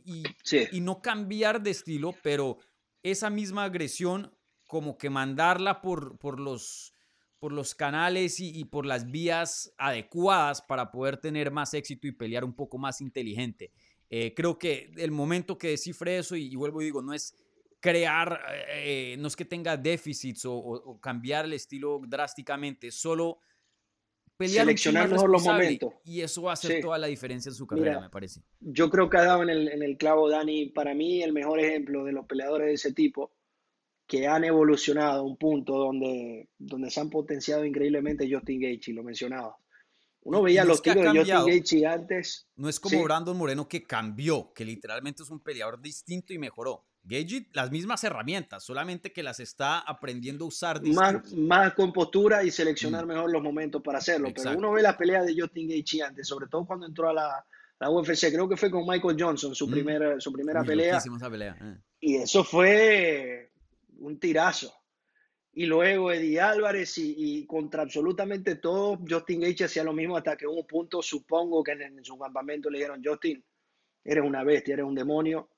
y, 0.72 0.80
no 0.80 1.00
cambiar 1.00 1.62
de 1.62 1.70
estilo, 1.70 2.14
pero 2.22 2.58
esa 3.02 3.30
misma 3.30 3.64
agresión 3.64 4.34
como 4.66 4.98
que 4.98 5.10
mandarla 5.10 5.80
por, 5.80 6.18
por, 6.18 6.38
los, 6.38 6.94
por 7.38 7.52
los 7.52 7.74
canales 7.74 8.38
y, 8.38 8.64
por 8.64 8.86
las 8.86 9.10
vías 9.10 9.74
adecuadas 9.78 10.62
para 10.62 10.90
poder 10.92 11.16
tener 11.16 11.50
más 11.50 11.74
éxito 11.74 12.06
y 12.06 12.12
pelear 12.12 12.44
un 12.44 12.54
poco 12.54 12.78
más 12.78 13.00
inteligente. 13.00 13.72
Eh, 14.08 14.32
creo 14.34 14.58
que 14.58 14.92
el 14.96 15.10
momento 15.10 15.58
que 15.58 15.70
descifre 15.70 16.18
eso, 16.18 16.36
y, 16.36 16.54
vuelvo 16.54 16.82
y 16.82 16.86
digo, 16.86 17.02
no 17.02 17.12
es 17.12 17.34
crear, 17.80 18.40
eh, 18.68 19.16
no 19.18 19.28
es 19.28 19.34
que 19.34 19.44
tenga 19.44 19.76
déficits 19.76 20.44
o, 20.44 20.54
o 20.54 21.00
cambiar 21.00 21.46
el 21.46 21.54
estilo 21.54 22.00
drásticamente, 22.06 22.90
solo 22.90 23.38
seleccionar 24.48 25.08
mejor 25.08 25.30
los 25.30 25.44
momentos. 25.44 25.94
Y 26.04 26.20
eso 26.20 26.42
va 26.42 26.50
a 26.50 26.54
hacer 26.54 26.80
toda 26.80 26.98
la 26.98 27.06
diferencia 27.06 27.50
en 27.50 27.54
su 27.54 27.66
carrera, 27.66 28.00
me 28.00 28.10
parece. 28.10 28.42
Yo 28.60 28.90
creo 28.90 29.10
que 29.10 29.18
ha 29.18 29.24
dado 29.24 29.42
en 29.42 29.50
el, 29.50 29.68
en 29.68 29.82
el 29.82 29.96
clavo, 29.96 30.28
Dani, 30.28 30.66
para 30.66 30.94
mí 30.94 31.22
el 31.22 31.32
mejor 31.32 31.60
ejemplo 31.60 32.04
de 32.04 32.12
los 32.12 32.26
peleadores 32.26 32.68
de 32.68 32.74
ese 32.74 32.92
tipo 32.92 33.32
que 34.06 34.26
han 34.26 34.42
evolucionado 34.42 35.20
a 35.20 35.22
un 35.22 35.36
punto 35.36 35.78
donde, 35.78 36.48
donde 36.58 36.90
se 36.90 37.00
han 37.00 37.10
potenciado 37.10 37.64
increíblemente 37.64 38.28
Justin 38.28 38.60
Gaethje, 38.60 38.92
lo 38.92 39.04
mencionaba. 39.04 39.56
Uno 40.22 40.42
veía 40.42 40.64
los 40.64 40.82
tiros 40.82 41.04
de 41.04 41.20
Justin 41.20 41.46
Gaethje 41.46 41.86
antes. 41.86 42.48
No 42.56 42.68
es 42.68 42.80
como 42.80 43.02
Brandon 43.04 43.36
Moreno 43.36 43.68
que 43.68 43.84
cambió, 43.84 44.52
que 44.52 44.64
literalmente 44.64 45.22
es 45.22 45.30
un 45.30 45.40
peleador 45.40 45.80
distinto 45.80 46.32
y 46.32 46.38
mejoró. 46.38 46.84
Gage, 47.02 47.46
las 47.54 47.70
mismas 47.70 48.04
herramientas, 48.04 48.62
solamente 48.62 49.12
que 49.12 49.22
las 49.22 49.40
está 49.40 49.78
aprendiendo 49.78 50.44
a 50.44 50.48
usar. 50.48 50.82
Más, 50.82 51.32
más 51.32 51.74
compostura 51.74 52.44
y 52.44 52.50
seleccionar 52.50 53.04
mm. 53.04 53.08
mejor 53.08 53.32
los 53.32 53.42
momentos 53.42 53.82
para 53.82 53.98
hacerlo. 53.98 54.28
Pero 54.34 54.56
uno 54.56 54.72
ve 54.72 54.82
la 54.82 54.96
pelea 54.96 55.22
de 55.22 55.34
Justin 55.38 55.68
Gaethje 55.68 56.02
antes, 56.02 56.28
sobre 56.28 56.46
todo 56.48 56.66
cuando 56.66 56.86
entró 56.86 57.08
a 57.08 57.14
la, 57.14 57.46
la 57.78 57.90
UFC, 57.90 58.30
creo 58.30 58.48
que 58.48 58.56
fue 58.56 58.70
con 58.70 58.86
Michael 58.86 59.16
Johnson, 59.18 59.54
su, 59.54 59.66
mm. 59.66 59.70
primera, 59.70 60.20
su 60.20 60.32
primera 60.32 60.62
pelea. 60.62 60.98
Eh. 60.98 61.78
Y 62.00 62.16
eso 62.16 62.44
fue 62.44 63.50
un 63.98 64.20
tirazo. 64.20 64.72
Y 65.52 65.66
luego 65.66 66.12
Eddie 66.12 66.40
Álvarez 66.40 66.96
y, 66.98 67.44
contra 67.46 67.82
absolutamente 67.82 68.56
todo, 68.56 69.00
Justin 69.08 69.40
Gaethje 69.40 69.64
hacía 69.64 69.82
lo 69.82 69.92
mismo 69.92 70.16
hasta 70.16 70.36
que 70.36 70.46
un 70.46 70.64
punto, 70.66 71.02
supongo 71.02 71.64
que 71.64 71.72
en, 71.72 71.82
en 71.82 72.04
su 72.04 72.16
campamento 72.16 72.70
le 72.70 72.78
dijeron, 72.78 73.02
Justin, 73.04 73.42
eres 74.04 74.24
una 74.24 74.44
bestia, 74.44 74.74
eres 74.74 74.86
un 74.86 74.94
demonio 74.94 75.49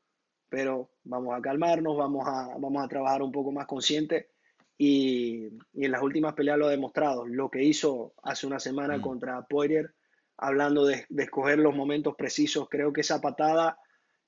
pero 0.53 0.91
vamos 1.05 1.35
a 1.35 1.41
calmarnos, 1.41 1.97
vamos 1.97 2.29
a, 2.29 2.49
vamos 2.59 2.85
a 2.85 2.87
trabajar 2.87 3.23
un 3.23 3.33
poco 3.33 3.51
más 3.53 3.67
consciente 3.67 4.33
y, 4.77 5.47
en 5.47 5.91
las 5.91 6.03
últimas 6.03 6.35
peleas 6.35 6.59
lo 6.59 6.67
ha 6.67 6.71
demostrado. 6.71 7.27
Lo 7.27 7.51
que 7.51 7.65
hizo 7.65 8.13
hace 8.23 8.47
una 8.47 8.61
semana 8.61 8.99
mm. 8.99 9.01
contra 9.01 9.47
Poirier, 9.47 9.95
hablando 10.37 10.85
de, 10.85 11.07
escoger 11.17 11.59
los 11.59 11.75
momentos 11.75 12.17
precisos, 12.17 12.69
creo 12.69 12.93
que 12.93 13.01
esa 13.01 13.19
patada 13.19 13.79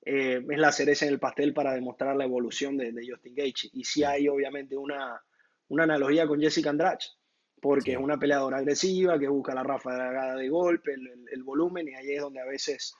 eh, 0.03 0.43
es 0.49 0.57
la 0.57 0.71
cereza 0.71 1.05
en 1.05 1.13
el 1.13 1.19
pastel 1.19 1.53
para 1.53 1.75
demostrar 1.75 2.15
la 2.15 2.25
evolución 2.25 2.75
de, 2.75 2.91
Justin 3.07 3.35
Gage. 3.35 3.69
Y 3.73 3.83
sí 3.83 4.03
hay 4.03 4.27
obviamente 4.27 4.75
una, 4.75 5.21
una 5.67 5.83
analogía 5.83 6.25
con 6.25 6.41
Jessica 6.41 6.71
Andrade, 6.71 7.05
porque 7.61 7.91
es 7.91 7.99
una 7.99 8.17
peleadora 8.17 8.57
agresiva 8.57 9.19
que 9.19 9.27
busca 9.27 9.53
la 9.53 9.61
ráfaga 9.61 10.33
de 10.33 10.49
golpe, 10.49 10.95
el, 10.95 11.07
el 11.31 11.43
volumen, 11.43 11.87
y 11.87 11.93
ahí 11.93 12.13
es 12.13 12.21
donde 12.21 12.41
a 12.41 12.45
veces 12.45 12.95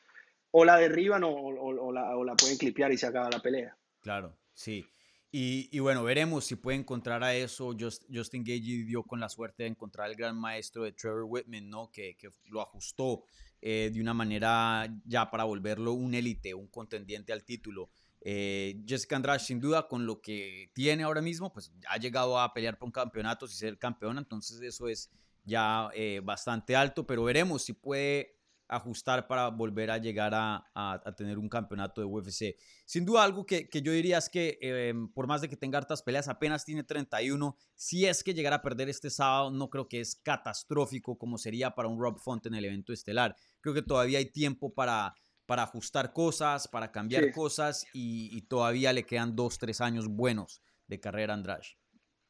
o 0.58 0.64
la 0.64 0.78
derriban 0.78 1.22
o, 1.26 1.92
la, 1.92 2.36
pueden 2.36 2.58
clipear 2.58 2.90
y 2.94 2.98
se 2.98 3.06
acaba 3.06 3.30
la 3.30 3.40
pelea. 3.40 3.78
Claro, 4.00 4.38
sí. 4.54 4.86
Y, 5.30 5.80
bueno, 5.80 6.02
veremos 6.06 6.46
si 6.46 6.56
puede 6.56 6.78
encontrar 6.78 7.22
a 7.26 7.36
eso. 7.36 7.76
Justin 7.78 8.42
Gage 8.46 8.86
dio 8.86 9.04
con 9.04 9.20
la 9.20 9.28
suerte 9.28 9.64
de 9.64 9.70
encontrar 9.70 10.08
al 10.08 10.16
gran 10.16 10.40
maestro 10.40 10.84
de 10.84 10.94
Trevor 10.94 11.26
Whitman, 11.28 11.70
¿no? 11.70 11.92
Que, 11.92 12.16
lo 12.46 12.62
ajustó 12.62 13.26
eh, 13.62 13.92
de 13.94 14.00
una 14.00 14.14
manera 14.14 14.88
ya 15.04 15.30
para 15.30 15.44
volverlo 15.44 15.92
un 15.92 16.14
élite, 16.14 16.54
un 16.54 16.68
contendiente 16.68 17.34
al 17.34 17.44
título. 17.44 17.90
Eh, 18.22 18.82
Jessica 18.88 19.18
Andrade, 19.18 19.40
sin 19.40 19.60
duda, 19.60 19.90
con 19.90 20.06
lo 20.06 20.22
que 20.22 20.72
tiene 20.74 21.04
ahora 21.04 21.22
mismo, 21.22 21.52
pues 21.52 21.74
ha 21.90 21.98
llegado 21.98 22.40
a 22.40 22.54
pelear 22.54 22.78
por 22.78 22.86
un 22.88 22.94
campeonato 22.94 23.46
y 23.46 23.50
ser 23.50 23.78
campeona, 23.78 24.22
entonces 24.22 24.62
eso 24.62 24.88
es 24.88 25.12
ya 25.44 25.90
eh, 25.94 26.22
bastante 26.24 26.78
alto, 26.78 27.06
pero 27.06 27.26
veremos 27.26 27.64
si 27.64 27.74
puede 27.74 28.35
ajustar 28.68 29.28
para 29.28 29.50
volver 29.50 29.92
a 29.92 29.98
llegar 29.98 30.34
a, 30.34 31.02
tener 31.18 31.38
un 31.38 31.50
campeonato 31.50 32.02
de 32.02 32.08
UFC. 32.08 32.56
Sin 32.86 33.06
duda 33.06 33.24
algo 33.24 33.46
que, 33.46 33.70
yo 33.72 33.92
diría 33.92 34.18
es 34.18 34.30
que 34.30 34.58
em, 34.62 35.08
por 35.12 35.28
más 35.28 35.42
de 35.42 35.50
que 35.50 35.58
tenga 35.58 35.78
hartas 35.78 36.02
peleas, 36.02 36.28
apenas 36.28 36.66
tiene 36.66 36.84
31, 36.84 37.56
si 37.76 38.06
es 38.06 38.24
que 38.24 38.34
llegara 38.34 38.58
a 38.58 38.62
perder 38.62 38.90
este 38.90 39.10
sábado, 39.10 39.52
no 39.52 39.70
creo 39.70 39.88
que 39.88 40.02
es 40.02 40.16
catastrófico 40.16 41.18
como 41.18 41.38
sería 41.38 41.76
para 41.76 41.88
un 41.88 42.00
Rob 42.00 42.20
Font 42.20 42.46
en 42.46 42.56
el 42.56 42.66
evento 42.66 42.94
estelar. 42.94 43.36
Creo 43.62 43.74
que 43.74 43.82
todavía 43.82 44.20
hay 44.20 44.32
tiempo 44.32 44.74
para, 44.74 45.16
para 45.46 45.64
ajustar 45.64 46.14
cosas, 46.14 46.68
para 46.68 46.92
cambiar 46.92 47.32
cosas 47.32 47.86
y, 47.94 48.42
todavía 48.44 48.94
le 48.94 49.06
quedan 49.06 49.36
dos, 49.36 49.58
tres 49.58 49.82
años 49.82 50.08
buenos 50.08 50.62
de 50.88 51.00
carrera 51.00 51.34
a 51.34 51.38
Andrade. 51.38 51.68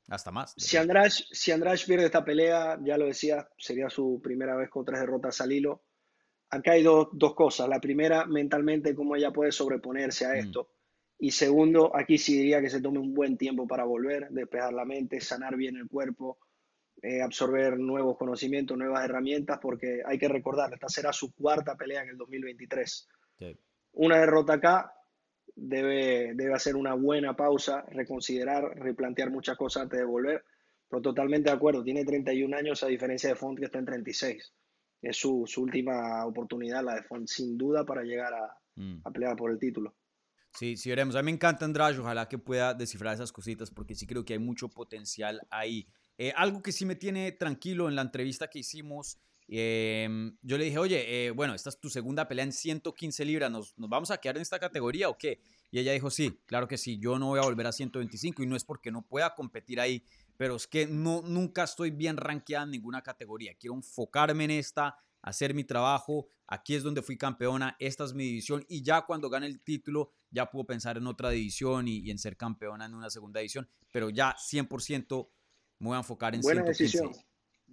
Hasta 0.08 0.32
más. 0.32 0.54
Si 0.56 0.78
Andrade, 0.78 1.10
si 1.10 1.52
pierde 1.88 2.06
esta 2.06 2.24
pelea, 2.24 2.78
ya 2.84 2.96
lo 2.96 3.06
decía, 3.06 3.50
sería 3.58 3.90
su 3.90 4.22
primera 4.24 4.56
vez 4.56 4.70
con 4.70 4.86
tres 4.86 5.00
derrotas 5.00 5.42
al 5.42 5.52
hilo 5.52 5.84
acá 6.50 6.72
hay 6.74 6.84
dos, 6.84 7.10
cosas. 7.36 7.68
La 7.68 7.80
primera, 7.80 8.26
mentalmente, 8.26 8.96
cómo 8.96 9.16
ella 9.16 9.32
puede 9.32 9.52
sobreponerse 9.52 10.26
a 10.26 10.30
mm. 10.30 10.38
esto. 10.38 10.70
Y 11.18 11.32
segundo, 11.32 11.96
aquí 11.96 12.18
sí 12.18 12.38
diría 12.38 12.62
que 12.62 12.70
se 12.70 12.82
tome 12.82 13.00
un 13.00 13.14
buen 13.14 13.38
tiempo 13.38 13.68
para 13.68 13.86
volver, 13.86 14.28
despejar 14.30 14.74
la 14.74 14.86
mente, 14.86 15.22
sanar 15.22 15.56
bien 15.56 15.78
el 15.78 15.88
cuerpo, 15.88 16.40
eh, 17.02 17.22
absorber 17.22 17.80
nuevos 17.80 18.18
conocimientos, 18.18 18.78
nuevas 18.78 19.06
herramientas, 19.06 19.60
porque 19.62 20.02
hay 20.06 20.18
que 20.18 20.28
recordar, 20.28 20.74
esta 20.74 20.90
será 20.90 21.14
su 21.14 21.34
cuarta 21.34 21.76
pelea 21.76 22.04
en 22.04 22.10
el 22.10 22.18
2023. 22.18 23.08
Una 23.94 24.20
derrota 24.20 24.54
acá 24.54 24.94
debe, 25.56 26.34
debe 26.36 26.54
hacer 26.54 26.76
una 26.76 26.96
buena 26.96 27.36
pausa, 27.36 27.86
reconsiderar, 27.90 28.78
replantear 28.78 29.32
muchas 29.32 29.56
cosas 29.58 29.84
antes 29.84 30.00
de 30.00 30.06
volver. 30.06 30.44
Pero 30.90 31.02
totalmente 31.02 31.50
de 31.50 31.56
acuerdo, 31.56 31.84
tiene 31.84 32.06
31 32.06 32.56
años 32.56 32.84
a 32.84 32.88
diferencia 32.88 33.30
de 33.30 33.36
Font 33.36 33.58
que 33.58 33.66
está 33.66 33.80
en 33.80 33.86
36. 33.86 34.54
Es 35.02 35.18
su, 35.18 35.46
última 35.58 36.26
oportunidad, 36.26 36.84
la 36.84 36.96
de 36.96 37.04
Font, 37.04 37.28
sin 37.28 37.58
duda, 37.58 37.86
para 37.86 38.04
llegar 38.04 38.34
a, 38.34 38.58
mm. 38.76 39.02
a 39.04 39.12
pelear 39.12 39.36
por 39.36 39.52
el 39.52 39.60
título. 39.60 39.96
Sí, 40.58 40.78
sí 40.78 40.90
veremos. 40.90 41.16
A 41.16 41.22
mí 41.22 41.26
me 41.26 41.32
encanta 41.32 41.66
Andrade, 41.66 42.00
ojalá 42.00 42.30
que 42.30 42.38
pueda 42.38 42.74
descifrar 42.74 43.14
esas 43.14 43.32
cositas 43.32 43.72
porque 43.72 43.94
sí 43.94 44.08
creo 44.08 44.24
que 44.24 44.34
hay 44.34 44.40
mucho 44.40 44.70
potencial 44.70 45.42
ahí. 45.50 45.88
Eh, 46.18 46.32
algo 46.36 46.62
que 46.62 46.72
sí 46.72 46.86
me 46.86 46.96
tiene 46.96 47.34
tranquilo 47.34 47.90
en 47.90 47.96
la 47.96 48.02
entrevista 48.02 48.50
que 48.50 48.60
hicimos, 48.60 49.18
em, 49.50 50.38
yo 50.42 50.58
le 50.58 50.64
dije, 50.64 50.78
oye, 50.78 51.28
eh, 51.28 51.32
bueno, 51.32 51.54
esta 51.54 51.70
es 51.70 51.78
tu 51.78 51.90
segunda 51.90 52.28
pelea 52.28 52.46
en 52.46 52.54
115 52.54 53.26
libras, 53.26 53.52
¿Nos, 53.52 53.78
¿Nos, 53.78 53.90
vamos 53.90 54.12
a 54.12 54.18
quedar 54.18 54.38
en 54.38 54.44
esta 54.44 54.58
categoría 54.58 55.10
o 55.10 55.18
qué? 55.18 55.42
Y 55.72 55.80
ella 55.80 55.92
dijo, 55.92 56.10
sí, 56.10 56.40
claro 56.46 56.70
que 56.70 56.78
sí, 56.78 56.98
yo 57.00 57.20
no 57.20 57.28
voy 57.28 57.40
a 57.40 57.44
volver 57.44 57.68
a 57.68 57.74
125 57.74 58.42
y 58.42 58.48
no 58.48 58.56
es 58.56 58.64
porque 58.64 58.92
no 58.92 59.02
pueda 59.02 59.36
competir 59.36 59.82
ahí, 59.82 60.04
pero 60.38 60.56
es 60.56 60.68
que 60.68 60.88
no, 60.88 61.22
nunca 61.22 61.64
estoy 61.64 61.92
bien 61.92 62.18
rankeada 62.18 62.66
en 62.66 62.72
ninguna 62.72 63.02
categoría. 63.02 63.56
Quiero 63.56 63.76
enfocarme 63.76 64.46
en 64.46 64.52
esta, 64.52 64.98
hacer 65.22 65.54
mi 65.54 65.64
trabajo, 65.64 66.28
aquí 66.48 66.76
es 66.76 66.84
donde 66.84 67.02
fui 67.02 67.18
campeona, 67.18 67.76
esta 67.80 68.04
es 68.04 68.14
mi 68.14 68.26
división. 68.26 68.66
Y 68.68 68.84
ya 68.84 69.02
cuando 69.06 69.30
gane 69.30 69.48
el 69.48 69.62
título 69.62 70.12
ya 70.30 70.50
puedo 70.50 70.66
pensar 70.66 70.98
en 70.98 71.08
otra 71.08 71.30
división 71.30 71.88
y, 71.88 72.10
en 72.12 72.18
ser 72.18 72.38
campeona 72.38 72.86
en 72.86 72.94
una 72.94 73.10
segunda 73.10 73.40
división, 73.40 73.70
pero 73.92 74.10
ya 74.10 74.36
100% 74.36 75.30
me 75.80 75.88
voy 75.88 75.96
a 75.96 76.00
enfocar 76.00 76.36
en 76.36 76.42
Buena 76.42 76.64
Decisión. 76.64 77.12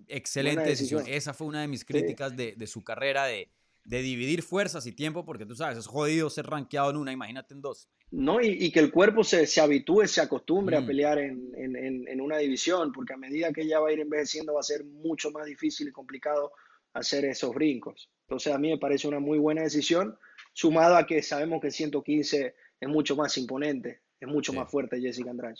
Excelente 0.08 0.64
decisión. 0.64 1.04
Esa 1.06 1.34
fue 1.34 1.46
una 1.46 1.60
de 1.60 1.68
mis 1.68 1.84
críticas 1.84 2.34
de, 2.34 2.54
de, 2.56 2.66
su 2.66 2.82
carrera, 2.82 3.26
de, 3.26 3.52
de, 3.84 4.02
dividir 4.02 4.42
fuerzas 4.42 4.86
y 4.86 4.92
tiempo, 4.92 5.24
porque 5.24 5.46
tú 5.46 5.54
sabes, 5.54 5.78
es 5.78 5.86
jodido 5.86 6.30
ser 6.30 6.46
rankeado 6.46 6.90
en 6.90 6.96
una, 6.96 7.12
imagínate 7.12 7.54
en 7.54 7.60
dos. 7.60 7.88
No, 8.10 8.40
y, 8.40 8.48
y 8.48 8.70
que 8.70 8.80
el 8.80 8.90
cuerpo 8.90 9.24
se, 9.24 9.46
se, 9.46 9.60
habitúe, 9.60 10.06
se 10.06 10.20
acostumbre 10.20 10.76
a 10.76 10.80
mm. 10.80 10.86
pelear 10.86 11.18
en, 11.18 11.50
en, 11.56 12.08
en, 12.08 12.20
una 12.20 12.38
división, 12.38 12.92
porque 12.92 13.14
a 13.14 13.16
medida 13.16 13.52
que 13.52 13.62
ella 13.62 13.80
va 13.80 13.88
a 13.88 13.92
ir 13.92 14.00
envejeciendo 14.00 14.54
va 14.54 14.60
a 14.60 14.64
ser 14.64 14.84
mucho 14.84 15.30
más 15.30 15.46
difícil 15.46 15.88
y 15.88 15.92
complicado 15.92 16.52
hacer 16.92 17.24
esos 17.24 17.54
brincos. 17.54 18.10
Entonces 18.26 18.52
a 18.52 18.58
mí 18.58 18.70
me 18.70 18.78
parece 18.78 19.08
una 19.08 19.20
muy 19.20 19.38
buena 19.38 19.62
decisión, 19.62 20.18
sumado 20.52 20.96
a 20.96 21.06
que 21.06 21.22
sabemos 21.22 21.60
que 21.60 21.70
115 21.70 22.54
es 22.80 22.88
mucho 22.88 23.16
más 23.16 23.36
imponente, 23.38 24.02
es 24.20 24.28
mucho 24.28 24.52
más 24.52 24.70
fuerte 24.70 25.00
Jessica 25.00 25.30
Andrade. 25.30 25.56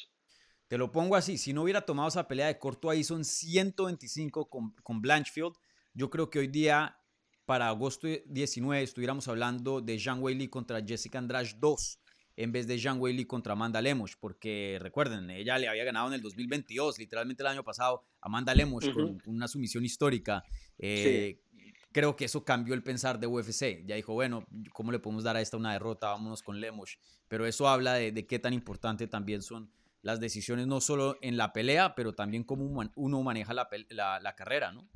Te 0.69 0.79
lo 0.79 0.91
pongo 0.91 1.17
así, 1.17 1.37
si 1.39 1.53
no 1.53 1.63
hubiera 1.63 1.85
tomado 1.85 2.09
esa 2.09 2.27
pelea 2.27 2.47
de 2.47 2.59
corto 2.59 2.89
ahí 2.89 3.05
son 3.05 3.25
125 3.25 4.49
con, 4.49 4.75
con 4.83 5.01
Blanchfield, 5.03 5.55
yo 5.95 6.09
creo 6.09 6.31
que 6.31 6.39
hoy 6.39 6.49
día 6.49 6.99
para 7.53 7.69
agosto 7.69 8.09
19 8.25 8.83
estuviéramos 8.83 9.29
hablando 9.29 9.83
de 9.83 9.99
Jean 9.99 10.23
Weili 10.23 10.49
contra 10.49 10.83
Jessica 10.83 11.19
Andrade 11.19 11.51
2 11.59 11.99
en 12.37 12.51
vez 12.51 12.67
de 12.67 12.79
Jean 12.79 12.99
Weili 12.99 13.27
contra 13.27 13.53
Amanda 13.53 13.83
Lemos, 13.83 14.17
porque 14.17 14.79
recuerden, 14.81 15.29
ella 15.29 15.59
le 15.59 15.69
había 15.69 15.85
ganado 15.85 16.09
en 16.09 16.15
el 16.15 16.23
2022, 16.23 16.99
literalmente 16.99 17.43
el 17.43 17.49
año 17.49 17.63
pasado, 17.63 18.07
Amanda 18.23 18.55
Lemos 18.55 18.89
con 18.89 19.21
una 19.27 19.49
sumisión 19.49 19.85
histórica. 19.85 20.43
Eh, 20.79 21.43
creo 21.93 22.17
que 22.17 22.25
eso 22.25 22.43
cambió 22.43 22.73
el 22.73 22.83
pensar 22.83 23.21
de 23.21 23.27
UFC. 23.27 23.85
Ya 23.85 23.97
dijo, 23.97 24.15
bueno, 24.15 24.47
¿cómo 24.73 24.91
le 24.91 24.99
podemos 24.99 25.23
dar 25.23 25.37
a 25.37 25.43
esta 25.43 25.59
una 25.59 25.75
derrota? 25.75 26.09
Vámonos 26.09 26.43
con 26.43 26.59
Lemos. 26.59 26.99
Pero 27.29 27.45
eso 27.45 27.69
habla 27.69 27.93
de, 27.93 28.27
qué 28.27 28.39
tan 28.39 28.55
importante 28.55 29.09
también 29.09 29.43
son 29.43 29.71
las 30.01 30.21
decisiones, 30.21 30.67
no 30.67 30.81
solo 30.81 31.19
en 31.21 31.37
la 31.37 31.53
pelea, 31.53 31.95
pero 31.97 32.15
también 32.15 32.45
cómo 32.45 32.65
uno 32.95 33.23
maneja 33.23 33.53
la, 33.53 33.69
la, 33.91 34.35
carrera, 34.37 34.73
¿no? 34.73 34.89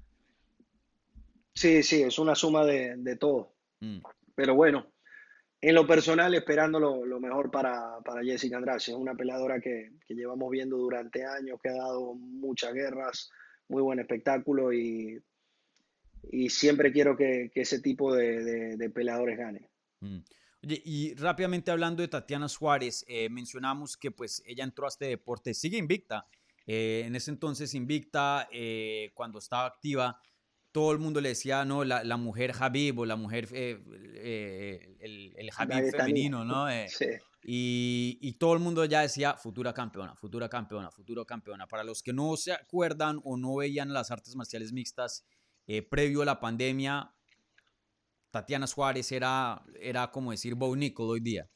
Sí, 1.56 1.82
sí, 1.82 2.02
es 2.02 2.18
una 2.18 2.34
suma 2.34 2.64
de, 2.66 3.16
todo. 3.18 3.56
Mm. 3.80 4.00
Pero 4.34 4.54
bueno, 4.54 4.92
en 5.62 5.74
lo 5.74 5.86
personal, 5.86 6.34
esperando 6.34 6.78
lo, 6.78 7.18
mejor 7.18 7.50
para, 7.50 7.98
para, 8.04 8.22
Jessica 8.22 8.58
Andrade. 8.58 8.76
Es 8.76 8.88
una 8.90 9.14
peleadora 9.14 9.58
que, 9.58 9.90
llevamos 10.08 10.50
viendo 10.50 10.76
durante 10.76 11.24
años, 11.24 11.58
que 11.62 11.70
ha 11.70 11.74
dado 11.74 12.14
muchas 12.14 12.74
guerras, 12.74 13.30
muy 13.68 13.82
buen 13.82 13.98
espectáculo 13.98 14.70
y, 14.70 15.18
y 16.30 16.50
siempre 16.50 16.92
quiero 16.92 17.16
que, 17.16 17.50
ese 17.54 17.80
tipo 17.80 18.14
de, 18.14 18.90
peleadores 18.94 19.38
gane. 19.38 19.70
Mm. 20.00 20.18
Oye, 20.62 20.82
y 20.84 21.14
rápidamente 21.14 21.70
hablando 21.70 22.02
de 22.02 22.08
Tatiana 22.08 22.48
Suárez, 22.48 23.02
eh, 23.08 23.30
mencionamos 23.30 23.96
que 23.96 24.10
pues 24.10 24.42
ella 24.46 24.64
entró 24.64 24.84
a 24.84 24.88
este 24.88 25.06
deporte, 25.06 25.54
sigue 25.54 25.78
invicta. 25.78 26.26
Eh, 26.66 27.04
en 27.06 27.16
ese 27.16 27.30
entonces 27.30 27.72
invicta, 27.74 28.48
eh, 28.52 29.12
cuando 29.14 29.38
estaba 29.38 29.66
activa, 29.66 30.20
todo 30.76 30.92
el 30.92 30.98
mundo 30.98 31.22
le 31.22 31.30
decía, 31.30 31.64
no, 31.64 31.84
la, 31.84 32.04
la 32.04 32.18
mujer 32.18 32.52
Habib 32.60 32.98
o 32.98 33.06
la 33.06 33.16
mujer, 33.16 33.48
eh, 33.52 33.82
eh, 34.16 34.96
el, 35.00 35.32
el 35.34 35.50
Habib 35.56 35.90
femenino, 35.90 36.44
¿no? 36.44 36.68
Eh, 36.68 36.86
sí. 36.90 37.06
y, 37.44 38.18
y, 38.20 38.34
todo 38.34 38.52
el 38.52 38.58
mundo 38.58 38.84
ya 38.84 39.00
decía, 39.00 39.38
futura 39.38 39.72
campeona, 39.72 40.14
futura 40.16 40.50
campeona, 40.50 40.90
futura 40.90 41.24
campeona. 41.24 41.66
Para 41.66 41.82
los 41.82 42.02
que 42.02 42.12
no 42.12 42.36
se 42.36 42.52
acuerdan 42.52 43.22
o 43.24 43.38
no 43.38 43.54
veían 43.54 43.94
las 43.94 44.10
artes 44.10 44.36
marciales 44.36 44.70
mixtas 44.74 45.24
previo 45.88 46.20
a 46.20 46.26
la 46.26 46.40
pandemia, 46.40 47.10
Tatiana 48.30 48.66
Suárez 48.66 49.10
era, 49.12 49.64
era 49.80 50.10
como 50.10 50.30
decir 50.30 50.56
Bo 50.56 50.76
Nickel 50.76 51.06
hoy 51.06 51.20
día. 51.20 51.48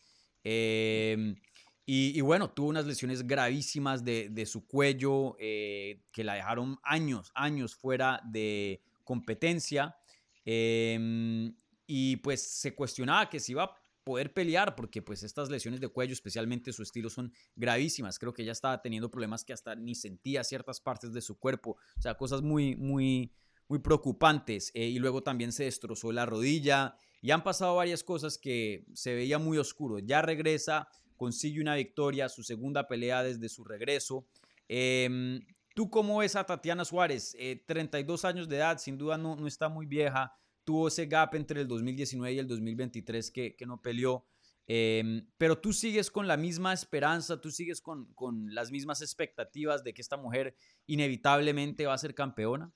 Em, 0.42 1.36
y, 1.84 2.18
y, 2.18 2.22
bueno, 2.22 2.48
tuvo 2.48 2.68
unas 2.70 2.86
lesiones 2.86 3.26
gravísimas 3.26 4.02
de, 4.02 4.30
de 4.30 4.46
su 4.46 4.66
cuello 4.66 5.36
que 5.38 6.24
la 6.24 6.32
dejaron 6.32 6.78
años, 6.82 7.30
años 7.34 7.74
fuera 7.76 8.22
de, 8.24 8.80
competencia. 9.05 9.96
Em, 10.44 11.55
y 11.86 12.16
pues 12.16 12.42
se 12.42 12.74
cuestionaba 12.74 13.28
que 13.28 13.40
si 13.40 13.53
iba 13.53 13.64
a 13.64 13.74
poder 14.05 14.32
pelear 14.32 14.74
porque 14.76 15.03
pues 15.03 15.22
estas 15.22 15.51
lesiones 15.51 15.80
de 15.80 15.88
cuello, 15.88 16.12
especialmente 16.12 16.72
su 16.72 16.82
estilo, 16.82 17.11
son 17.11 17.32
gravísimas. 17.57 18.18
Creo 18.18 18.32
que 18.32 18.42
ella 18.42 18.53
estaba 18.53 18.80
teniendo 18.80 19.11
problemas 19.11 19.44
que 19.44 19.53
hasta 19.53 19.74
ni 19.74 19.94
sentía 19.94 20.44
ciertas 20.44 20.80
partes 20.80 21.12
de 21.12 21.20
su 21.20 21.38
cuerpo. 21.38 21.76
O 21.96 22.01
sea, 22.01 22.16
cosas 22.16 22.42
muy, 22.42 22.76
muy, 22.76 23.32
muy 23.68 23.78
preocupantes. 23.78 24.70
Eh, 24.74 24.86
y 24.86 24.98
luego 24.98 25.22
también 25.22 25.53
se 25.53 25.64
destrozó 25.64 26.12
la 26.12 26.26
rodilla. 26.26 26.96
Y 27.22 27.32
han 27.32 27.44
pasado 27.44 27.76
varias 27.76 28.03
cosas 28.03 28.38
que 28.38 28.86
se 28.94 29.14
veía 29.14 29.38
muy 29.38 29.59
oscuro. 29.59 29.98
Ya 29.98 30.22
regresa, 30.22 30.88
consigue 31.16 31.61
una 31.61 31.74
victoria, 31.74 32.28
su 32.28 32.42
segunda 32.42 32.88
pelea 32.88 33.22
desde 33.22 33.48
su 33.48 33.62
regreso. 33.64 34.26
Eh, 34.68 35.40
¿Tú 35.74 35.88
cómo 35.88 36.18
ves 36.18 36.36
a 36.36 36.44
Tatiana 36.44 36.84
Suárez? 36.84 37.36
32 37.66 38.24
eh, 38.24 38.26
años 38.26 38.48
de 38.48 38.56
edad, 38.56 38.78
sin 38.78 38.98
duda 38.98 39.16
no, 39.16 39.36
no 39.36 39.46
está 39.46 39.68
muy 39.68 39.86
vieja. 39.86 40.34
Tuvo 40.64 40.88
ese 40.88 41.06
gap 41.06 41.34
entre 41.34 41.60
el 41.60 41.68
2019 41.68 42.34
y 42.34 42.38
el 42.38 42.48
2023 42.48 43.30
que, 43.30 43.56
que 43.56 43.66
no 43.66 43.80
peleó. 43.80 44.26
Em, 44.72 45.26
pero 45.36 45.58
tú 45.58 45.72
sigues 45.72 46.12
con 46.12 46.28
la 46.28 46.36
misma 46.36 46.72
esperanza, 46.72 47.40
tú 47.40 47.50
sigues 47.50 47.80
con, 47.80 48.12
con, 48.14 48.54
las 48.54 48.70
mismas 48.70 49.02
expectativas 49.02 49.82
de 49.82 49.92
que 49.92 50.00
esta 50.00 50.16
mujer 50.16 50.54
inevitablemente 50.86 51.86
va 51.86 51.94
a 51.94 51.98
ser 51.98 52.14
campeona. 52.14 52.72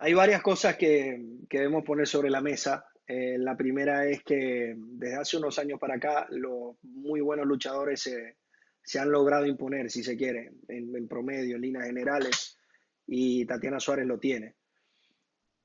Hay 0.00 0.14
varias 0.14 0.42
cosas 0.42 0.76
que, 0.76 1.22
que 1.48 1.58
debemos 1.58 1.84
poner 1.84 2.08
sobre 2.08 2.28
la 2.28 2.40
mesa. 2.40 2.86
Eh, 3.06 3.36
la 3.38 3.56
primera 3.56 4.06
es 4.06 4.24
que 4.24 4.74
desde 4.76 5.16
hace 5.16 5.36
unos 5.36 5.58
años 5.60 5.78
para 5.78 5.94
acá 5.94 6.26
los 6.30 6.76
muy 6.82 7.20
buenos 7.20 7.46
luchadores 7.46 8.02
se, 8.02 8.36
se 8.82 8.98
han 8.98 9.10
logrado 9.10 9.46
imponer, 9.46 9.90
si 9.90 10.02
se 10.02 10.16
quiere, 10.16 10.52
en, 10.68 11.08
promedio, 11.08 11.56
en 11.56 11.62
líneas 11.62 11.86
generales, 11.86 12.58
y 13.06 13.44
Tatiana 13.46 13.80
Suárez 13.80 14.06
lo 14.06 14.18
tiene. 14.18 14.56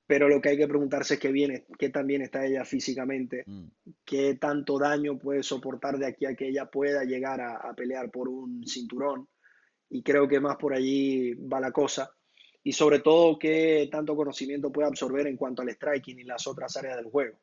Pero 0.07 0.29
lo 0.29 0.39
que 0.39 0.49
hay 0.49 0.57
que 0.57 0.67
preguntarse 0.67 1.15
es 1.15 1.19
qué, 1.19 1.31
viene, 1.31 1.65
qué 1.79 1.89
tan 1.89 2.05
bien 2.05 2.21
está 2.21 2.45
ella 2.45 2.63
físicamente, 2.63 3.43
mm. 3.47 3.65
qué 4.05 4.35
tanto 4.35 4.77
daño 4.77 5.17
puede 5.17 5.41
soportar 5.41 5.97
de 5.97 6.05
aquí 6.05 6.25
a 6.25 6.35
que 6.35 6.49
ella 6.49 6.69
pueda 6.69 7.03
llegar 7.03 7.41
a, 7.41 7.73
pelear 7.75 8.11
por 8.11 8.29
un 8.29 8.65
cinturón. 8.67 9.27
Y 9.89 10.03
creo 10.03 10.27
que 10.27 10.39
más 10.39 10.57
por 10.57 10.73
allí 10.73 11.33
va 11.33 11.59
la 11.59 11.71
cosa. 11.71 12.11
Y 12.63 12.73
sobre 12.73 12.99
todo 12.99 13.39
qué 13.39 13.87
tanto 13.91 14.15
conocimiento 14.15 14.71
puede 14.71 14.87
absorber 14.87 15.27
en 15.27 15.37
cuanto 15.37 15.61
al 15.61 15.69
striking 15.69 16.19
y 16.19 16.23
las 16.23 16.45
otras 16.47 16.75
áreas 16.77 16.97
del 16.97 17.05
juego. 17.05 17.39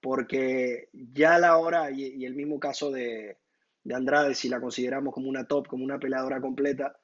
Porque 0.00 0.88
ya 0.92 1.36
a 1.36 1.38
la 1.38 1.56
hora, 1.58 1.90
y 1.90 2.24
el 2.24 2.34
mismo 2.34 2.58
caso 2.58 2.90
de, 2.90 3.36
de 3.88 3.94
Andrade, 3.94 4.34
si 4.34 4.50
la 4.50 4.60
consideramos 4.60 5.14
como 5.14 5.30
una 5.30 5.46
top, 5.46 5.66
como 5.66 5.82
una 5.82 5.98
peleadora 5.98 6.42
completa, 6.42 6.94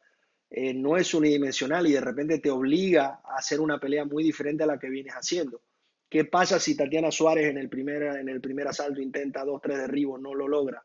eh, 0.51 0.75
no 0.75 0.99
es 0.99 1.15
unidimensional 1.15 1.87
y 1.87 1.93
de 1.93 2.01
repente 2.03 2.41
te 2.41 2.51
obliga 2.51 3.23
a 3.25 3.37
hacer 3.37 3.59
una 3.59 3.81
pelea 3.81 4.05
muy 4.05 4.23
diferente 4.23 4.65
a 4.65 4.67
la 4.67 4.79
que 4.79 4.91
vienes 4.91 5.15
haciendo. 5.15 5.63
¿Qué 6.11 6.27
pasa 6.27 6.61
si 6.61 6.77
Tatiana 6.77 7.11
Suárez 7.11 7.47
en 7.47 7.57
el 7.57 7.71
primer, 7.71 8.03
en 8.03 8.29
el 8.29 8.39
primer 8.43 8.69
asalto 8.69 9.01
intenta 9.01 9.47
dos, 9.47 9.63
tres 9.63 9.79
derribos, 9.79 10.21
no 10.21 10.35
lo 10.35 10.47
logra? 10.47 10.85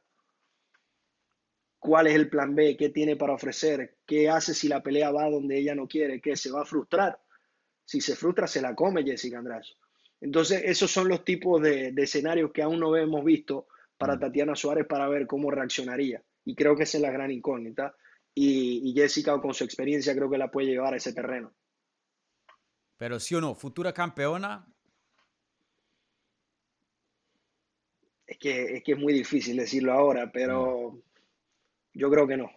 ¿Cuál 1.78 2.08
es 2.08 2.16
el 2.16 2.30
plan 2.30 2.56
B? 2.56 2.78
¿Qué 2.78 2.90
tiene 2.90 3.18
para 3.18 3.34
ofrecer? 3.34 3.98
¿Qué 4.06 4.30
hace 4.30 4.54
si 4.54 4.70
la 4.70 4.82
pelea 4.82 5.12
va 5.12 5.30
donde 5.30 5.58
ella 5.58 5.76
no 5.76 5.86
quiere? 5.86 6.22
¿Qué? 6.22 6.38
¿Se 6.38 6.50
va 6.50 6.62
a 6.62 6.66
frustrar? 6.66 7.20
Si 7.84 8.00
se 8.00 8.16
frustra, 8.16 8.48
se 8.48 8.62
la 8.62 8.74
come 8.74 9.04
Jessica 9.04 9.40
Andrade. 9.40 9.68
Entonces, 10.22 10.62
esos 10.64 10.90
son 10.90 11.10
los 11.10 11.26
tipos 11.26 11.62
de, 11.62 11.92
de 11.92 12.04
escenarios 12.04 12.54
que 12.54 12.62
aún 12.62 12.80
no 12.80 12.96
hemos 12.96 13.26
visto 13.26 13.68
para 14.00 14.16
mm. 14.16 14.20
Tatiana 14.20 14.56
Suárez 14.56 14.88
para 14.88 15.08
ver 15.08 15.28
cómo 15.28 15.52
reaccionaría. 15.52 16.24
Y 16.46 16.56
creo 16.56 16.76
que 16.76 16.84
esa 16.84 16.98
es 16.98 17.04
la 17.04 17.12
gran 17.12 17.30
incógnita. 17.30 17.96
Y, 18.34 18.94
Jessica, 18.96 19.40
con 19.42 19.54
su 19.54 19.66
experiencia, 19.66 20.16
creo 20.16 20.30
que 20.30 20.38
la 20.38 20.50
puede 20.50 20.68
llevar 20.68 20.94
a 20.94 20.98
ese 20.98 21.14
terreno. 21.14 21.54
Pero 22.98 23.20
sí 23.20 23.36
o 23.36 23.42
no, 23.42 23.54
futura 23.54 23.94
campeona. 23.94 24.66
Es 28.26 28.38
que 28.38 28.78
es, 28.78 28.84
que 28.84 28.94
es 28.94 28.98
muy 28.98 29.12
difícil 29.12 29.58
decirlo 29.58 29.92
ahora, 29.92 30.32
pero 30.32 30.92
mm. 30.92 31.02
yo 31.94 32.10
creo 32.10 32.28
que 32.28 32.38
no. 32.38 32.50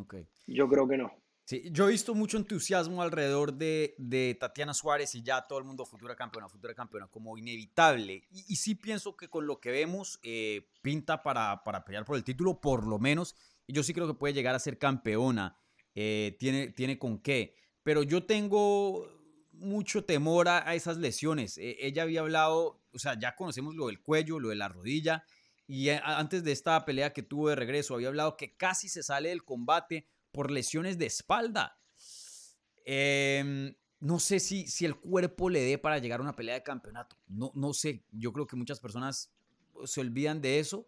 Okay. 0.00 0.26
Yo 0.46 0.68
creo 0.68 0.88
que 0.88 0.96
no. 0.96 1.12
Sí, 1.46 1.62
yo 1.70 1.86
he 1.86 1.92
visto 1.92 2.12
mucho 2.12 2.38
entusiasmo 2.38 3.02
alrededor 3.02 3.54
de, 3.54 3.94
de, 3.98 4.36
Tatiana 4.38 4.74
Suárez 4.74 5.14
y 5.14 5.22
ya 5.22 5.46
todo 5.46 5.60
el 5.60 5.64
mundo 5.64 5.86
futura 5.86 6.16
campeona, 6.16 6.48
futura 6.48 6.74
campeona, 6.74 7.06
como 7.06 7.38
inevitable. 7.38 8.26
Y, 8.32 8.56
sí 8.56 8.74
pienso 8.74 9.16
que 9.16 9.28
con 9.28 9.46
lo 9.46 9.60
que 9.60 9.70
vemos 9.70 10.18
eh, 10.24 10.68
pinta 10.82 11.22
para, 11.22 11.62
para, 11.62 11.84
pelear 11.84 12.04
por 12.04 12.16
el 12.16 12.24
título, 12.24 12.60
por 12.60 12.84
lo 12.84 12.98
menos. 12.98 13.36
Y 13.64 13.74
yo 13.74 13.84
sí 13.84 13.94
creo 13.94 14.08
que 14.08 14.14
puede 14.14 14.34
llegar 14.34 14.56
a 14.56 14.58
ser 14.58 14.76
campeona. 14.76 15.56
Eh, 15.94 16.36
tiene, 16.40 16.72
tiene 16.72 16.98
con 16.98 17.20
qué. 17.20 17.54
Pero 17.84 18.02
yo 18.02 18.24
tengo 18.24 19.08
mucho 19.52 20.04
temor 20.04 20.48
a, 20.48 20.74
esas 20.74 20.96
lesiones. 20.96 21.58
E, 21.58 21.76
ella 21.78 22.02
había 22.02 22.22
hablado, 22.22 22.82
o 22.92 22.98
sea, 22.98 23.16
ya 23.16 23.36
conocemos 23.36 23.76
lo 23.76 23.86
del 23.86 24.02
cuello, 24.02 24.40
lo 24.40 24.48
de 24.48 24.56
la 24.56 24.66
rodilla. 24.66 25.24
Y 25.68 25.90
eh, 25.90 26.00
antes 26.02 26.42
de 26.42 26.50
esta 26.50 26.84
pelea 26.84 27.12
que 27.12 27.22
tuvo 27.22 27.50
de 27.50 27.54
regreso, 27.54 27.94
había 27.94 28.08
hablado 28.08 28.36
que 28.36 28.56
casi 28.56 28.88
se 28.88 29.04
sale 29.04 29.28
del 29.28 29.44
combate 29.44 30.08
por 30.36 30.50
lesiones 30.50 30.98
de 30.98 31.06
espalda. 31.06 31.80
Em, 32.84 33.74
no 34.00 34.18
sé 34.18 34.38
si, 34.38 34.66
si 34.66 34.84
el 34.84 34.94
cuerpo 34.94 35.48
le 35.48 35.62
dé 35.62 35.78
para 35.78 35.96
llegar 35.96 36.20
a 36.20 36.22
una 36.24 36.36
pelea 36.36 36.56
de 36.56 36.62
campeonato. 36.62 37.16
No, 37.26 37.52
no 37.54 37.72
sé. 37.72 38.04
Yo 38.12 38.34
creo 38.34 38.46
que 38.46 38.54
muchas 38.54 38.78
personas 38.78 39.34
se 39.84 40.00
olvidan 40.02 40.42
de 40.42 40.58
eso, 40.58 40.86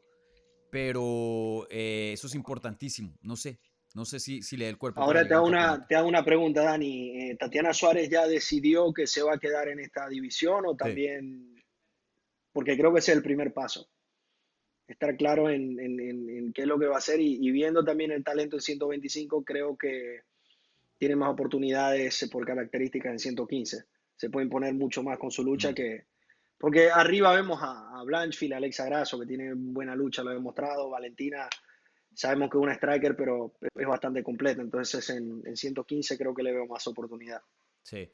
pero 0.71 1.67
eh, 1.71 2.11
eso 2.13 2.27
es 2.27 2.35
importantísimo. 2.35 3.17
No 3.23 3.37
sé. 3.37 3.59
No 3.95 4.05
sé 4.05 4.21
si, 4.21 4.43
si 4.43 4.59
le 4.59 4.67
dé 4.67 4.71
el 4.73 4.77
cuerpo. 4.77 5.01
Ahora 5.01 5.27
te 5.27 5.33
hago, 5.33 5.47
una, 5.47 5.87
te 5.87 5.97
hago 5.97 6.09
una 6.09 6.23
pregunta, 6.23 6.63
Dani. 6.63 7.31
Eh, 7.31 7.37
¿Tatiana 7.37 7.73
Suárez 7.73 8.11
ya 8.11 8.27
decidió 8.27 8.93
que 8.93 9.07
se 9.07 9.23
va 9.23 9.37
a 9.37 9.39
quedar 9.39 9.69
en 9.69 9.81
esta 9.81 10.07
división 10.11 10.67
o 10.67 10.77
también? 10.77 11.65
Porque 12.53 12.77
creo 12.77 12.93
que 12.93 12.99
ese 12.99 13.13
es 13.13 13.17
el 13.17 13.23
primer 13.23 13.55
paso 13.55 13.89
estar 14.89 15.17
claro 15.17 15.51
en, 15.51 15.79
en, 15.79 16.53
qué 16.53 16.63
es 16.63 16.69
lo 16.69 16.79
que 16.79 16.87
va 16.87 16.97
a 16.97 16.99
hacer 16.99 17.21
y, 17.21 17.51
viendo 17.51 17.85
también 17.85 18.11
el 18.11 18.25
talento 18.25 18.57
en 18.57 18.63
125, 18.63 19.45
creo 19.45 19.77
que 19.77 20.23
tiene 20.97 21.15
más 21.15 21.31
oportunidades 21.31 22.29
por 22.33 22.47
características 22.47 23.13
en 23.13 23.19
115. 23.19 23.85
Se 24.17 24.31
puede 24.31 24.47
imponer 24.47 24.75
mucho 24.75 25.03
más 25.03 25.19
con 25.19 25.31
su 25.31 25.45
lucha 25.45 25.71
mm. 25.71 25.75
que... 25.75 26.07
Porque 26.57 26.91
arriba 26.91 27.33
vemos 27.37 27.61
a, 27.63 28.01
a 28.01 28.03
Blanchfield, 28.03 28.55
a 28.55 28.57
Alexa 28.57 28.87
Grasso, 28.87 29.21
que 29.21 29.27
tiene 29.27 29.53
buena 29.55 29.95
lucha, 29.95 30.25
lo 30.25 30.33
he 30.33 30.35
demostrado. 30.35 30.91
Valentina, 30.91 31.49
sabemos 32.13 32.51
que 32.51 32.59
es 32.59 32.63
una 32.63 32.75
striker, 32.75 33.15
pero 33.15 33.55
es 33.61 33.87
bastante 33.87 34.25
completa. 34.25 34.61
Entonces 34.61 35.09
en, 35.11 35.41
en 35.45 35.57
115 35.57 36.19
creo 36.19 36.35
que 36.35 36.43
le 36.43 36.53
veo 36.53 36.67
más 36.67 36.85
oportunidad. 36.89 37.41
Sí. 37.83 38.11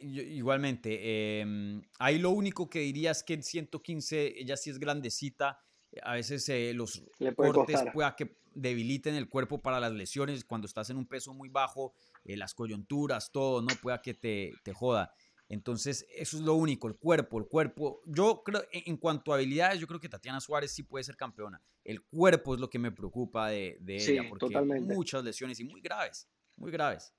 Igualmente, 0.00 1.40
em, 1.40 1.82
ahí 1.98 2.20
lo 2.20 2.30
único 2.30 2.70
que 2.70 2.78
diría 2.78 3.10
es 3.10 3.24
que 3.24 3.34
en 3.34 3.42
115 3.42 4.40
ella 4.40 4.56
sí 4.56 4.70
es 4.70 4.78
grandecita 4.78 5.58
a 6.02 6.14
veces 6.14 6.48
eh, 6.48 6.72
los 6.74 7.02
cortes 7.36 7.80
pueda 7.92 8.16
que 8.16 8.36
debiliten 8.54 9.14
el 9.14 9.28
cuerpo 9.28 9.60
para 9.60 9.80
las 9.80 9.92
lesiones. 9.92 10.44
Cuando 10.44 10.66
estás 10.66 10.90
en 10.90 10.96
un 10.96 11.06
peso 11.06 11.34
muy 11.34 11.48
bajo, 11.48 11.94
eh, 12.24 12.36
las 12.36 12.54
coyunturas, 12.54 13.30
todo, 13.30 13.62
¿no? 13.62 13.68
Pueda 13.82 14.00
que 14.00 14.14
te, 14.14 14.52
te, 14.62 14.72
joda. 14.72 15.12
Entonces, 15.48 16.06
eso 16.16 16.38
es 16.38 16.42
lo 16.42 16.54
único, 16.54 16.88
el 16.88 16.96
cuerpo, 16.96 17.38
el 17.38 17.46
cuerpo. 17.46 18.00
Yo 18.06 18.42
creo, 18.44 18.64
en 18.72 18.96
cuanto 18.96 19.32
a 19.32 19.36
habilidades, 19.36 19.78
yo 19.78 19.86
creo 19.86 20.00
que 20.00 20.08
Tatiana 20.08 20.40
Suárez 20.40 20.72
sí 20.72 20.82
puede 20.82 21.04
ser 21.04 21.16
campeona. 21.16 21.60
El 21.84 22.02
cuerpo 22.02 22.54
es 22.54 22.60
lo 22.60 22.70
que 22.70 22.78
me 22.78 22.90
preocupa 22.92 23.50
de, 23.50 23.76
de 23.80 23.96
ella, 23.96 24.24
porque 24.28 24.46
totalmente. 24.46 24.94
muchas 24.94 25.22
lesiones 25.22 25.60
y 25.60 25.64
muy 25.64 25.80
graves, 25.82 26.28
muy 26.56 26.70
graves. 26.70 27.12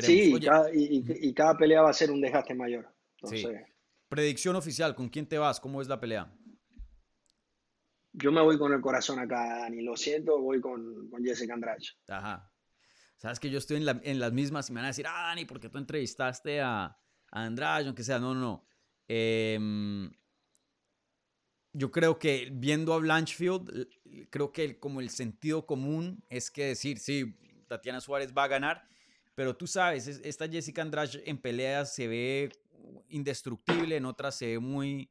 sí, 0.00 0.34
y, 0.72 1.32
cada 1.34 1.56
pelea 1.56 1.82
va 1.82 1.90
a 1.90 1.94
ser 1.94 2.10
un 2.10 2.20
desgaste 2.20 2.54
mayor. 2.54 2.92
Predicción 4.08 4.56
oficial, 4.56 4.94
¿con 4.94 5.08
quién 5.08 5.26
te 5.26 5.38
vas? 5.38 5.60
¿Cómo 5.60 5.80
es 5.80 5.88
la 5.88 6.00
pelea? 6.00 6.30
Yo 8.16 8.30
me 8.30 8.40
voy 8.40 8.56
con 8.58 8.72
el 8.72 8.80
corazón 8.80 9.18
acá, 9.18 9.58
Dani. 9.58 9.82
Lo 9.82 9.96
siento, 9.96 10.40
voy 10.40 10.60
con, 10.60 11.10
con 11.10 11.24
Jessica 11.24 11.54
Andrade. 11.54 11.84
Ajá. 12.08 12.50
Sabes 13.16 13.40
que 13.40 13.50
yo 13.50 13.58
estoy 13.58 13.76
en, 13.78 14.18
las 14.18 14.32
mismas 14.32 14.68
y 14.68 14.72
me 14.72 14.78
van 14.78 14.86
a 14.86 14.88
decir, 14.88 15.06
ah, 15.08 15.28
Dani, 15.28 15.44
¿por 15.44 15.58
qué 15.58 15.68
tú 15.68 15.78
entrevistaste 15.78 16.60
a, 16.60 16.84
a 16.84 17.44
Andrade? 17.44 17.86
Aunque 17.86 18.04
sea, 18.04 18.18
no, 18.18 18.34
no. 18.34 18.64
Em, 19.08 20.10
yo 21.72 21.90
creo 21.90 22.18
que 22.18 22.50
viendo 22.52 22.94
a 22.94 22.98
Blanchfield, 22.98 23.88
creo 24.30 24.52
que 24.52 24.78
como 24.78 25.00
el 25.00 25.10
sentido 25.10 25.66
común 25.66 26.22
es 26.28 26.50
que 26.50 26.66
decir, 26.66 26.98
sí, 27.00 27.36
Tatiana 27.66 28.00
Suárez 28.00 28.32
va 28.36 28.44
a 28.44 28.48
ganar, 28.48 28.86
pero 29.34 29.56
tú 29.56 29.66
sabes, 29.66 30.06
esta 30.06 30.48
Jessica 30.48 30.82
Andrade 30.82 31.22
en 31.26 31.38
peleas 31.38 31.94
se 31.94 32.06
ve 32.06 32.52
indestructible, 33.08 33.96
en 33.96 34.04
otras 34.04 34.36
se 34.36 34.46
ve 34.46 34.58
muy, 34.60 35.10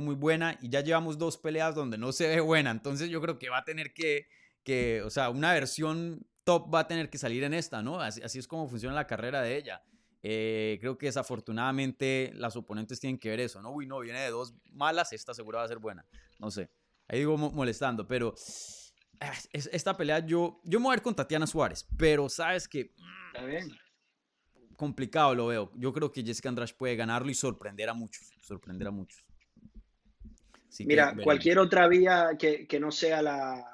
muy, 0.00 0.14
buena 0.14 0.58
y 0.60 0.68
ya 0.68 0.80
llevamos 0.80 1.18
dos 1.18 1.38
peleas 1.38 1.74
donde 1.74 1.98
no 1.98 2.12
se 2.12 2.28
ve 2.28 2.40
buena, 2.40 2.70
entonces 2.70 3.10
yo 3.10 3.20
creo 3.20 3.38
que 3.38 3.48
va 3.48 3.58
a 3.58 3.64
tener 3.64 3.92
que, 3.92 4.26
que 4.62 5.02
o 5.02 5.10
sea, 5.10 5.30
una 5.30 5.52
versión 5.52 6.26
top 6.44 6.72
va 6.72 6.80
a 6.80 6.86
tener 6.86 7.10
que 7.10 7.18
salir 7.18 7.44
en 7.44 7.54
esta, 7.54 7.82
¿no? 7.82 8.00
Así, 8.00 8.22
así 8.22 8.38
es 8.38 8.46
como 8.46 8.68
funciona 8.68 8.94
la 8.94 9.06
carrera 9.06 9.42
de 9.42 9.56
ella. 9.56 9.82
Eh, 10.26 10.78
creo 10.80 10.96
que 10.96 11.04
desafortunadamente 11.04 12.32
las 12.34 12.56
oponentes 12.56 12.98
tienen 12.98 13.18
que 13.18 13.28
ver 13.28 13.40
eso, 13.40 13.60
¿no? 13.60 13.70
Uy, 13.72 13.86
no, 13.86 14.00
viene 14.00 14.20
de 14.20 14.30
dos 14.30 14.54
malas, 14.72 15.12
esta 15.12 15.34
seguro 15.34 15.58
va 15.58 15.64
a 15.64 15.68
ser 15.68 15.78
buena. 15.78 16.06
No 16.38 16.50
sé. 16.50 16.70
Ahí 17.08 17.18
digo 17.18 17.36
molestando, 17.36 18.08
pero 18.08 18.34
ah, 19.20 19.32
esta 19.52 19.94
pelea 19.94 20.20
yo, 20.20 20.62
yo 20.64 20.80
me 20.80 20.84
voy 20.84 20.94
a 20.94 20.96
ir 20.96 21.02
con 21.02 21.14
Tatiana 21.14 21.46
Suárez, 21.46 21.86
pero 21.98 22.30
sabes 22.30 22.66
que... 22.66 22.94
Está 23.34 23.44
bien. 23.44 23.70
Complicado 24.78 25.34
lo 25.34 25.48
veo. 25.48 25.70
Yo 25.74 25.92
creo 25.92 26.10
que 26.10 26.24
Jessica 26.24 26.48
Andrade 26.48 26.72
puede 26.72 26.96
ganarlo 26.96 27.30
y 27.30 27.34
sorprender 27.34 27.90
a 27.90 27.94
muchos. 27.94 28.32
Sorprender 28.40 28.88
a 28.88 28.90
muchos. 28.90 29.22
Mira, 30.80 31.14
cualquier 31.22 31.58
otra 31.58 31.86
vía 31.88 32.30
que, 32.38 32.78
no 32.80 32.90
sea 32.90 33.22
la, 33.22 33.64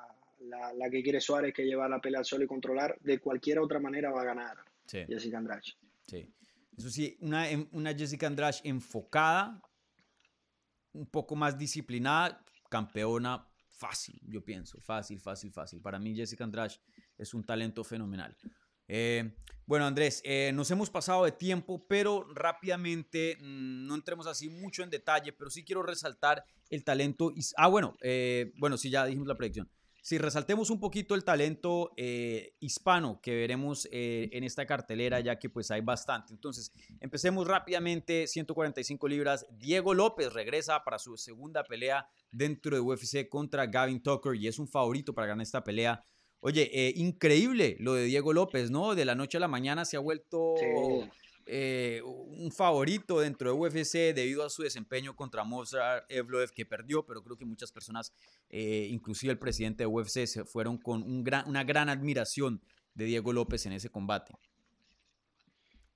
que 0.90 1.02
quiere 1.02 1.20
Suárez, 1.20 1.54
que 1.54 1.64
lleva 1.64 1.88
la 1.88 2.00
pelea 2.00 2.20
al 2.20 2.24
solo 2.24 2.44
y 2.44 2.46
controlar, 2.46 2.98
de 3.00 3.18
cualquier 3.20 3.58
otra 3.58 3.78
manera 3.78 4.10
va 4.10 4.22
a 4.22 4.24
ganar 4.24 4.58
Jessica 4.86 5.38
Andrade. 5.38 5.62
Sí. 6.06 6.28
Eso 6.76 6.90
sí, 6.90 7.16
una, 7.20 7.46
una 7.72 7.94
Jessica 7.94 8.26
Andrade 8.26 8.58
enfocada, 8.64 9.62
un 10.92 11.06
poco 11.06 11.36
más 11.36 11.56
disciplinada, 11.58 12.42
campeona 12.68 13.46
fácil, 13.68 14.20
yo 14.26 14.44
pienso. 14.44 14.80
Fácil, 14.80 15.20
fácil, 15.20 15.52
fácil. 15.52 15.80
Para 15.80 15.98
mí 15.98 16.14
Jessica 16.14 16.44
Andrade 16.44 16.74
es 17.16 17.32
un 17.34 17.44
talento 17.44 17.82
fenomenal. 17.82 18.36
Eh, 18.92 19.30
bueno, 19.66 19.86
Andrés, 19.86 20.20
eh, 20.24 20.50
nos 20.52 20.68
hemos 20.72 20.90
pasado 20.90 21.24
de 21.24 21.30
tiempo, 21.30 21.86
pero 21.86 22.26
rápidamente, 22.34 23.36
mm, 23.40 23.86
no 23.86 23.94
entremos 23.94 24.26
así 24.26 24.48
mucho 24.48 24.82
en 24.82 24.90
detalle, 24.90 25.32
pero 25.32 25.48
sí 25.48 25.64
quiero 25.64 25.84
resaltar 25.84 26.44
el 26.70 26.82
talento. 26.82 27.32
Ah, 27.56 27.68
bueno, 27.68 27.96
eh, 28.02 28.52
bueno, 28.56 28.76
sí, 28.76 28.90
ya 28.90 29.06
dijimos 29.06 29.28
la 29.28 29.36
predicción. 29.36 29.70
Si 30.02 30.18
resaltemos 30.18 30.70
un 30.70 30.80
poquito 30.80 31.14
el 31.14 31.22
talento 31.22 31.92
hispano 32.58 33.20
que 33.20 33.34
veremos 33.34 33.86
en 33.92 34.44
esta 34.44 34.64
cartelera, 34.64 35.20
ya 35.20 35.38
que 35.38 35.50
pues 35.50 35.70
hay 35.70 35.82
bastante. 35.82 36.32
Entonces, 36.32 36.72
empecemos 37.00 37.46
rápidamente, 37.46 38.26
145 38.26 39.06
libras. 39.08 39.46
Diego 39.50 39.92
López 39.92 40.32
regresa 40.32 40.82
para 40.84 40.98
su 40.98 41.18
segunda 41.18 41.64
pelea 41.64 42.08
dentro 42.32 42.74
de 42.74 42.80
UFC 42.80 43.28
contra 43.28 43.66
Gavin 43.66 44.02
Tucker 44.02 44.34
y 44.36 44.48
es 44.48 44.58
un 44.58 44.66
favorito 44.66 45.12
para 45.12 45.26
ganar 45.26 45.42
esta 45.42 45.62
pelea. 45.62 46.02
Oye, 46.40 46.70
eh, 46.72 46.92
increíble 46.96 47.76
lo 47.80 47.94
de 47.94 48.04
Diego 48.04 48.32
López, 48.32 48.70
¿no? 48.70 48.94
De 48.94 49.04
la 49.04 49.14
noche 49.14 49.36
a 49.36 49.40
la 49.40 49.48
mañana 49.48 49.84
se 49.84 49.96
ha 49.96 50.00
vuelto 50.00 50.54
eh, 51.44 52.00
un 52.04 52.50
favorito 52.50 53.20
dentro 53.20 53.52
de 53.52 53.58
UFC 53.58 54.14
debido 54.14 54.44
a 54.44 54.50
su 54.50 54.62
desempeño 54.62 55.14
contra 55.14 55.44
Mozart 55.44 56.06
Evloev, 56.08 56.52
que 56.52 56.64
perdió, 56.64 57.04
pero 57.04 57.22
creo 57.22 57.36
que 57.36 57.44
muchas 57.44 57.72
personas, 57.72 58.12
eh, 58.48 58.86
inclusive 58.90 59.32
el 59.32 59.38
presidente 59.38 59.82
de 59.82 59.86
UFC, 59.86 60.26
se 60.26 60.44
fueron 60.44 60.78
con 60.78 61.02
una 61.02 61.64
gran 61.64 61.90
admiración 61.90 62.62
de 62.94 63.04
Diego 63.04 63.34
López 63.34 63.66
en 63.66 63.72
ese 63.72 63.90
combate. 63.90 64.32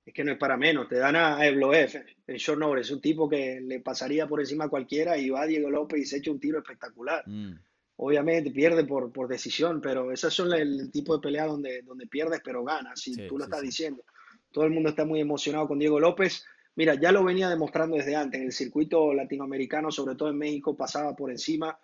Es 0.05 0.13
que 0.13 0.23
no 0.23 0.31
es 0.31 0.37
para 0.37 0.57
menos, 0.57 0.87
te 0.87 0.97
dan 0.97 1.15
a 1.15 1.43
Evloev 1.43 2.05
en 2.27 2.35
short 2.35 2.59
notice, 2.59 2.81
es 2.81 2.91
un 2.91 3.01
tipo 3.01 3.27
que 3.27 3.59
le 3.61 3.79
pasaría 3.79 4.27
por 4.27 4.39
encima 4.39 4.65
a 4.65 4.69
cualquiera 4.69 5.17
y 5.17 5.31
va 5.31 5.41
a 5.41 5.47
Diego 5.47 5.71
López 5.71 6.01
y 6.01 6.05
se 6.05 6.17
echa 6.17 6.29
un 6.29 6.39
tiro 6.39 6.59
espectacular. 6.59 7.23
Mm 7.25 7.55
obviamente 7.97 8.51
pierde 8.51 8.83
por, 8.85 9.11
por 9.11 9.27
decisión, 9.27 9.81
pero 9.81 10.11
esas 10.11 10.33
son 10.33 10.53
el, 10.53 10.91
tipo 10.91 11.15
de 11.15 11.21
pelea 11.21 11.45
donde, 11.45 11.81
donde 11.83 12.07
pierdes 12.07 12.41
pero 12.43 12.63
ganas, 12.63 12.99
si 12.99 13.15
tú 13.27 13.37
lo 13.37 13.45
estás 13.45 13.61
diciendo. 13.61 14.03
Todo 14.51 14.65
el 14.65 14.71
mundo 14.71 14.89
está 14.89 15.05
muy 15.05 15.19
emocionado 15.19 15.67
con 15.67 15.79
Diego 15.79 15.99
López. 15.99 16.45
Mira, 16.75 16.95
ya 16.95 17.11
lo 17.11 17.23
venía 17.23 17.49
demostrando 17.49 17.95
desde 17.95 18.15
antes, 18.15 18.39
en 18.39 18.47
el 18.47 18.51
circuito 18.51 19.13
latinoamericano, 19.13 19.91
sobre 19.91 20.15
todo 20.15 20.29
en 20.29 20.37
México, 20.37 20.75
pasaba 20.75 21.15
por 21.15 21.31
encima. 21.31 21.77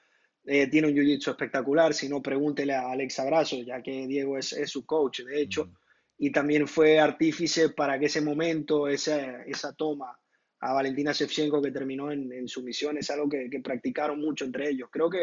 Eh, 0.44 0.68
tiene 0.68 0.88
un 0.88 0.94
jiu-jitsu 0.94 1.32
espectacular, 1.32 1.94
si 1.94 2.10
no, 2.10 2.22
pregúntele 2.22 2.74
a 2.74 2.92
Alex 2.92 3.20
Abrazo, 3.20 3.58
ya 3.62 3.82
que 3.82 4.08
Diego 4.08 4.38
es, 4.38 4.54
es 4.54 4.70
su 4.70 4.86
coach, 4.86 5.22
de 5.22 5.42
hecho, 5.42 5.72
y 6.18 6.32
también 6.32 6.68
fue 6.68 7.00
artífice 7.00 7.70
para 7.70 8.00
que 8.00 8.08
ese 8.08 8.22
momento, 8.22 8.88
esa, 8.88 9.44
esa 9.44 9.74
toma 9.74 10.20
a 10.62 10.74
Valentina 10.74 11.12
Shevchenko 11.12 11.62
que 11.62 11.72
terminó 11.72 12.12
en, 12.12 12.48
su 12.48 12.62
misión, 12.62 12.98
es 12.98 13.10
algo 13.10 13.28
que, 13.28 13.50
practicaron 13.64 14.20
mucho 14.20 14.46
entre 14.46 14.70
ellos. 14.70 14.90
Creo 14.92 15.10
que, 15.10 15.20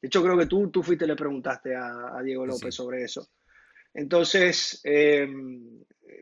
de 0.00 0.08
hecho, 0.08 0.22
creo 0.22 0.36
que 0.36 0.46
tú, 0.46 0.70
tú 0.70 0.82
fuiste 0.82 1.06
y 1.06 1.08
le 1.08 1.16
preguntaste 1.16 1.74
a, 1.74 2.20
Diego 2.22 2.46
López 2.46 2.74
sobre 2.74 3.02
eso. 3.02 3.26
Entonces, 3.94 4.80
eh, 4.84 5.26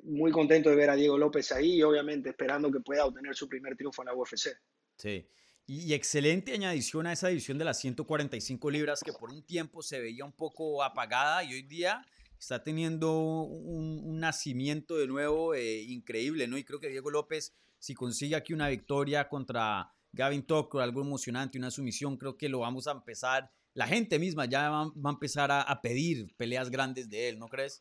muy 0.04 0.30
contento 0.30 0.70
de 0.70 0.76
ver 0.76 0.90
a 0.90 0.96
Diego 0.96 1.18
López 1.18 1.50
ahí 1.52 1.74
y 1.74 1.82
obviamente 1.82 2.30
esperando 2.30 2.70
que 2.70 2.80
pueda 2.80 3.04
obtener 3.04 3.34
su 3.34 3.48
primer 3.48 3.76
triunfo 3.76 4.02
en 4.02 4.06
la 4.06 4.14
UFC. 4.14 4.56
Sí. 4.96 5.26
Y, 5.66 5.92
excelente 5.92 6.52
añadición 6.52 7.06
a 7.06 7.12
esa 7.12 7.28
división 7.28 7.58
de 7.58 7.64
las 7.64 7.78
145 7.80 8.70
libras 8.70 9.00
que 9.04 9.12
por 9.12 9.30
un 9.30 9.44
tiempo 9.44 9.82
se 9.82 10.00
veía 10.00 10.24
un 10.24 10.32
poco 10.32 10.82
apagada 10.82 11.44
y 11.44 11.54
hoy 11.54 11.62
día 11.62 12.04
está 12.38 12.62
teniendo 12.62 13.18
un, 13.20 14.18
nacimiento 14.18 14.96
de 14.96 15.06
nuevo 15.06 15.54
eh, 15.54 15.82
increíble, 15.82 16.46
¿no? 16.48 16.58
Y 16.58 16.64
creo 16.64 16.80
que 16.80 16.88
Diego 16.88 17.10
López, 17.10 17.54
si 17.80 17.94
consigue 17.94 18.36
aquí 18.36 18.52
una 18.52 18.68
victoria 18.68 19.28
contra 19.28 19.90
Gavin 20.12 20.42
Tucker, 20.42 20.82
algo 20.82 21.00
emocionante, 21.00 21.58
una 21.58 21.70
sumisión, 21.70 22.16
creo 22.16 22.36
que 22.36 22.48
lo 22.48 22.60
vamos 22.60 22.86
a 22.86 22.92
empezar, 22.92 23.50
la 23.74 23.86
gente 23.86 24.18
misma 24.18 24.44
ya 24.44 24.68
va, 24.68 24.82
a 24.82 25.10
empezar 25.10 25.50
a, 25.50 25.80
pedir 25.80 26.34
peleas 26.36 26.70
grandes 26.70 27.08
de 27.08 27.30
él, 27.30 27.38
¿no 27.38 27.48
crees? 27.48 27.80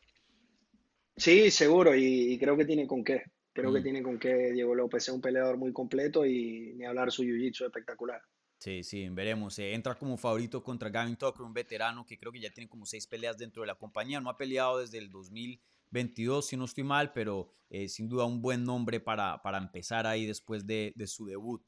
Sí, 1.16 1.50
seguro, 1.50 1.94
y, 1.94 2.38
creo 2.38 2.56
que 2.56 2.64
tiene 2.64 2.86
con 2.86 3.04
qué. 3.04 3.22
Creo 3.52 3.72
que 3.72 3.80
mm. 3.80 3.82
tiene 3.82 4.02
con 4.02 4.18
qué 4.18 4.52
Diego 4.52 4.74
López 4.74 5.06
es 5.06 5.14
un 5.14 5.20
peleador 5.20 5.58
muy 5.58 5.72
completo 5.72 6.24
y 6.24 6.72
ni 6.76 6.86
hablar 6.86 7.12
su 7.12 7.24
jiu-jitsu 7.24 7.66
espectacular. 7.66 8.22
Sí, 8.58 8.82
sí, 8.84 9.08
veremos. 9.10 9.58
Eh, 9.58 9.74
entra 9.74 9.96
como 9.96 10.16
favorito 10.16 10.62
contra 10.62 10.88
Gavin 10.88 11.16
Tucker, 11.16 11.42
un 11.42 11.52
veterano 11.52 12.06
que 12.06 12.18
creo 12.18 12.30
que 12.30 12.40
ya 12.40 12.50
tiene 12.50 12.70
como 12.70 12.86
seis 12.86 13.06
peleas 13.06 13.36
dentro 13.36 13.62
de 13.62 13.66
la 13.66 13.74
compañía. 13.74 14.20
No 14.20 14.30
ha 14.30 14.36
peleado 14.36 14.78
desde 14.78 14.98
el 14.98 15.10
2022, 15.90 16.46
si 16.46 16.56
no 16.56 16.64
estoy 16.64 16.84
mal, 16.84 17.12
pero 17.12 17.50
eh, 17.68 17.88
sin 17.88 18.08
duda 18.08 18.24
un 18.24 18.40
buen 18.40 18.64
nombre 18.64 19.00
para, 19.00 19.40
para 19.42 19.58
empezar 19.58 20.06
ahí 20.06 20.26
después 20.26 20.66
de, 20.66 20.94
su 21.06 21.26
debut. 21.26 21.62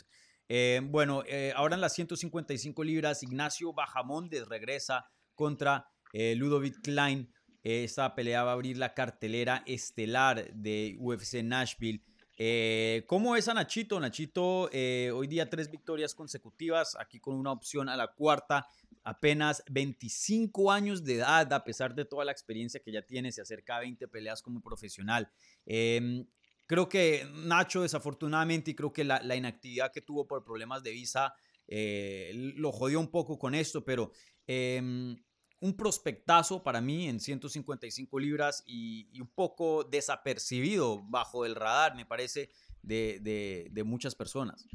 Eh, 0.48 0.80
bueno, 0.84 1.22
ahora 1.54 1.74
en 1.74 1.80
las 1.80 1.94
155 1.94 2.84
libras, 2.84 3.22
Ignacio 3.22 3.72
Bajamondes 3.72 4.48
regresa 4.48 5.06
contra 5.34 5.88
Ludovic 6.12 6.80
Klein. 6.82 7.32
Esta 7.62 8.14
pelea 8.14 8.42
va 8.42 8.50
a 8.50 8.54
abrir 8.54 8.76
la 8.76 8.92
cartelera 8.92 9.62
estelar 9.66 10.52
de 10.52 10.96
UFC 10.98 11.42
Nashville. 11.44 12.02
Eh, 12.38 13.04
¿Cómo 13.06 13.36
es 13.36 13.46
a 13.46 13.54
Nachito? 13.54 14.00
Nachito 14.00 14.68
eh, 14.72 15.12
hoy 15.14 15.26
día 15.26 15.48
tres 15.48 15.70
victorias 15.70 16.14
consecutivas, 16.14 16.96
aquí 16.98 17.20
con 17.20 17.36
una 17.36 17.52
opción 17.52 17.88
a 17.88 17.96
la 17.96 18.08
cuarta, 18.08 18.66
apenas 19.04 19.62
25 19.70 20.70
años 20.70 21.04
de 21.04 21.16
edad, 21.16 21.52
a 21.52 21.64
pesar 21.64 21.94
de 21.94 22.04
toda 22.04 22.24
la 22.24 22.32
experiencia 22.32 22.80
que 22.80 22.92
ya 22.92 23.02
tiene, 23.02 23.32
se 23.32 23.42
acerca 23.42 23.76
a 23.76 23.80
20 23.80 24.08
peleas 24.08 24.42
como 24.42 24.60
profesional. 24.60 25.30
Em, 25.66 26.26
creo 26.66 26.88
que 26.88 27.26
Nacho, 27.32 27.82
desafortunadamente, 27.82 28.70
y 28.70 28.74
creo 28.74 28.92
que 28.92 29.04
la, 29.04 29.36
inactividad 29.36 29.92
que 29.92 30.02
tuvo 30.02 30.26
por 30.26 30.44
problemas 30.44 30.82
de 30.82 30.92
visa 30.92 31.34
eh, 31.68 32.32
lo 32.34 32.72
jodió 32.72 33.00
un 33.00 33.10
poco 33.10 33.38
con 33.38 33.54
esto, 33.54 33.84
pero 33.84 34.12
em, 34.46 35.16
un 35.62 35.76
prospectazo 35.76 36.62
para 36.62 36.80
mí 36.80 37.08
en 37.08 37.20
155 37.20 38.18
libras 38.18 38.64
y, 38.66 39.20
un 39.20 39.28
poco 39.28 39.84
desapercibido 39.84 41.02
bajo 41.04 41.46
el 41.46 41.54
radar, 41.54 41.94
me 41.94 42.04
parece, 42.04 42.50
de, 42.82 43.82
muchas 43.86 44.16
personas. 44.16 44.66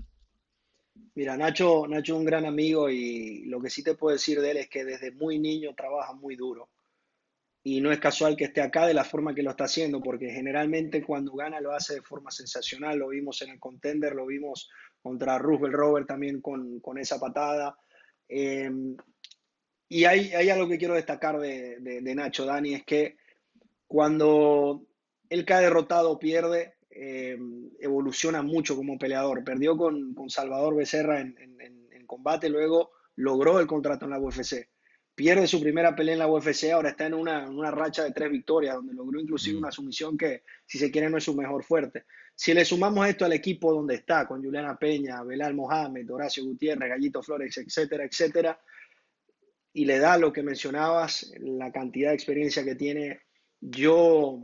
Mira, 1.16 1.36
Nacho, 1.36 1.88
Nacho 1.88 2.14
es 2.14 2.20
un 2.20 2.26
gran 2.26 2.45
amigo 2.45 2.89
y 2.89 3.45
lo 3.45 3.60
que 3.60 3.70
sí 3.70 3.84
te 3.84 3.95
puedo 3.95 4.14
decir 4.14 4.39
de 4.39 4.52
él 4.52 4.58
es 4.58 4.70
que 4.70 4.86
desde 4.86 5.12
muy 5.12 5.39
niño 5.39 5.74
trabaja 5.76 6.14
muy 6.14 6.36
duro. 6.36 6.70
Y 7.64 7.82
no 7.82 7.91
es 7.91 8.00
casual 8.00 8.38
que 8.38 8.45
esté 8.45 8.62
acá 8.62 8.88
de 8.88 8.93
la 8.93 9.04
forma 9.04 9.36
que 9.36 9.43
lo 9.43 9.50
está 9.52 9.66
haciendo, 9.66 10.00
porque 10.02 10.30
generalmente 10.30 11.04
cuando 11.04 11.34
gana 11.34 11.60
lo 11.60 11.74
hace 11.74 11.95
de 11.95 12.02
forma 12.02 12.32
sensacional. 12.32 12.98
Lo 12.98 13.10
vimos 13.10 13.41
en 13.41 13.50
el 13.50 13.60
contender, 13.60 14.16
lo 14.16 14.26
vimos 14.26 14.70
contra 15.02 15.38
Roosevelt 15.38 15.76
Robert 15.76 16.08
también 16.08 16.39
con, 16.39 16.82
esa 16.98 17.20
patada. 17.20 17.78
Eh, 18.30 18.72
y 19.89 20.06
hay, 20.06 20.34
hay, 20.34 20.50
algo 20.50 20.70
que 20.70 20.78
quiero 20.78 20.93
destacar 20.93 21.39
de, 21.39 21.80
de, 21.80 22.16
Nacho, 22.16 22.45
Dani, 22.45 22.74
es 22.74 22.86
que 22.86 23.18
cuando 23.86 24.86
él 25.30 25.43
cae 25.43 25.64
derrotado 25.64 26.12
o 26.12 26.20
pierde, 26.20 26.76
eh, 27.00 27.38
evoluciona 27.80 28.41
mucho 28.41 28.76
como 28.76 28.98
peleador. 28.98 29.43
Perdió 29.43 29.78
con, 29.78 30.14
con 30.16 30.30
Salvador 30.30 30.76
Becerra 30.76 31.22
en, 31.22 31.36
en, 31.38 31.62
en, 31.91 32.06
combate, 32.08 32.50
luego 32.50 32.91
logró 33.16 33.60
el 33.60 33.68
contrato 33.68 34.06
en 34.06 34.12
la 34.12 34.20
UFC. 34.20 34.68
Pierde 35.14 35.45
su 35.45 35.62
primera 35.62 35.95
pelea 35.95 36.14
en 36.14 36.20
la 36.20 36.28
UFC, 36.28 36.72
ahora 36.72 36.89
está 36.89 37.06
en 37.06 37.14
una, 37.14 37.50
una 37.50 37.70
racha 37.70 38.04
de 38.04 38.12
tres 38.12 38.32
victorias, 38.32 38.76
donde 38.76 38.93
logró 38.93 39.20
inclusive 39.20 39.56
mm. 39.56 39.60
una 39.60 39.72
sumisión 39.72 40.18
que, 40.18 40.43
si 40.66 40.78
se 40.78 40.89
quiere, 40.89 41.10
no 41.10 41.18
es 41.18 41.24
su 41.24 41.36
mejor 41.36 41.64
fuerte. 41.64 42.06
Si 42.34 42.54
le 42.54 42.64
sumamos 42.64 43.08
esto 43.08 43.26
al 43.26 43.34
equipo 43.34 43.74
donde 43.74 43.95
está, 43.95 44.28
con 44.28 44.43
Juliana 44.43 44.78
Peña, 44.78 45.22
Belal 45.24 45.54
Mohamed, 45.54 46.10
Horacio 46.10 46.45
Gutiérrez, 46.45 46.89
Gallito 46.89 47.22
Flores, 47.22 47.58
etcétera, 47.58 48.06
etcétera, 48.06 48.60
y 49.74 49.86
le 49.86 50.00
da 50.00 50.18
lo 50.18 50.34
que 50.34 50.41
mencionabas, 50.41 51.32
la 51.39 51.72
cantidad 51.72 52.10
de 52.10 52.16
experiencia 52.16 52.64
que 52.64 52.76
tiene, 52.76 53.22
yo, 53.60 54.39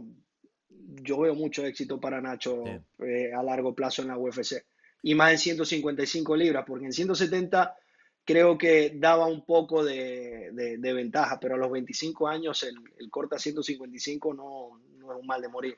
yo 1.01 1.19
veo 1.19 1.35
mucho 1.35 1.65
éxito 1.65 1.99
para 1.99 2.21
Nacho 2.21 2.63
eh, 2.99 3.31
a 3.33 3.43
largo 3.43 3.73
plazo 3.73 4.01
en 4.01 4.09
la 4.09 4.17
UFC. 4.17 4.63
Y 5.01 5.15
más 5.15 5.31
en 5.31 5.37
155 5.37 6.35
libras, 6.35 6.63
porque 6.65 6.85
en 6.85 6.93
170 6.93 7.75
creo 8.23 8.57
que 8.57 8.93
daba 8.95 9.25
un 9.25 9.45
poco 9.45 9.83
de, 9.83 10.49
ventaja, 10.79 11.39
pero 11.39 11.55
a 11.55 11.57
los 11.57 11.71
25 11.71 12.27
años 12.27 12.63
el, 12.63 12.75
el 12.97 13.09
corta 13.09 13.37
155 13.37 14.33
no, 14.33 14.79
no, 14.97 15.13
es 15.13 15.19
un 15.19 15.27
mal 15.27 15.41
de 15.41 15.49
morir. 15.49 15.77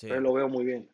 Pero 0.00 0.20
lo 0.20 0.32
veo 0.32 0.48
muy 0.48 0.64
bien. 0.64 0.88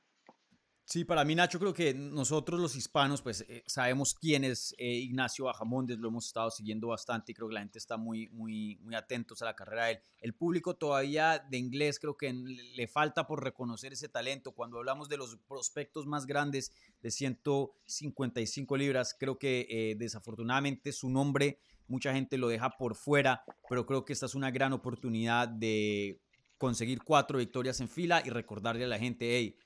Sí, 0.89 1.05
para 1.05 1.24
mí, 1.24 1.34
Nacho, 1.34 1.59
creo 1.59 1.74
que 1.74 1.93
nosotros 1.95 2.61
los 2.61 2.76
hispanos, 2.76 3.20
pues 3.20 3.45
eh, 3.49 3.64
sabemos 3.66 4.14
quién 4.14 4.45
es 4.45 4.72
eh, 4.78 4.87
Ignacio 4.87 5.47
Bajamondes, 5.47 5.99
lo 5.99 6.07
hemos 6.07 6.28
estado 6.28 6.49
siguiendo 6.49 6.87
bastante 6.87 7.32
y 7.32 7.34
creo 7.34 7.49
que 7.49 7.55
la 7.55 7.61
gente 7.61 7.80
está 7.80 7.97
muy, 7.97 8.28
muy, 8.28 8.78
muy 8.82 8.95
atentos 8.95 9.43
a 9.43 9.47
la 9.47 9.57
carrera 9.57 9.87
de 9.87 9.93
él. 9.95 9.99
El 10.20 10.34
público 10.34 10.76
todavía 10.76 11.45
de 11.51 11.59
inglés 11.59 11.99
creo 11.99 12.16
que 12.16 12.32
le 12.32 12.87
falta 12.87 13.26
por 13.26 13.43
reconocer 13.43 13.95
ese 13.95 14.09
talento. 14.09 14.53
Cuando 14.53 14.78
hablamos 14.78 15.09
de 15.09 15.16
los 15.16 15.37
prospectos 15.49 16.07
más 16.07 16.24
grandes 16.24 16.70
de 17.03 17.11
155 17.11 18.76
libras, 18.76 19.16
creo 19.18 19.41
que 19.41 19.66
eh, 19.68 19.97
desafortunadamente 19.99 20.93
su 20.93 21.11
nombre 21.11 21.59
mucha 21.89 22.12
gente 22.12 22.39
lo 22.39 22.47
deja 22.47 22.70
por 22.70 22.95
fuera, 22.95 23.43
pero 23.68 23.87
creo 23.87 24.05
que 24.05 24.12
esta 24.12 24.26
es 24.26 24.37
una 24.37 24.53
gran 24.53 24.72
oportunidad 24.72 25.49
de 25.49 26.20
conseguir 26.59 27.03
cuatro 27.03 27.39
victorias 27.39 27.80
en 27.80 27.89
fila 27.89 28.22
y 28.24 28.30
recordarle 28.30 28.84
a 28.84 28.89
la 28.89 28.99
gente, 28.99 29.37
hey, 29.37 29.57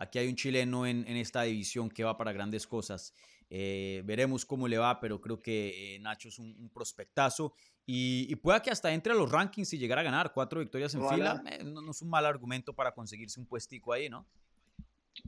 Aquí 0.00 0.18
hay 0.18 0.28
un 0.28 0.34
chileno 0.34 0.86
en, 0.86 1.06
esta 1.08 1.42
división 1.42 1.90
que 1.90 2.04
va 2.04 2.16
para 2.16 2.32
grandes 2.32 2.66
cosas. 2.66 3.12
Eh, 3.50 4.00
veremos 4.06 4.46
cómo 4.46 4.66
le 4.66 4.78
va, 4.78 4.98
pero 4.98 5.20
creo 5.20 5.42
que 5.42 5.94
eh, 5.94 5.98
Nacho 5.98 6.28
es 6.28 6.38
un, 6.38 6.70
prospectazo 6.72 7.52
y, 7.84 8.34
pueda 8.36 8.62
que 8.62 8.70
hasta 8.70 8.90
entre 8.94 9.12
a 9.12 9.14
los 9.14 9.30
rankings 9.30 9.74
y 9.74 9.78
llegar 9.78 9.98
a 9.98 10.02
ganar 10.02 10.32
cuatro 10.32 10.60
victorias 10.60 10.94
en 10.94 11.06
fila. 11.06 11.42
Eh, 11.50 11.62
no, 11.64 11.90
es 11.90 12.00
un 12.00 12.08
mal 12.08 12.24
argumento 12.24 12.72
para 12.72 12.92
conseguirse 12.92 13.38
un 13.38 13.44
puestico 13.44 13.92
ahí, 13.92 14.08
¿no? 14.08 14.26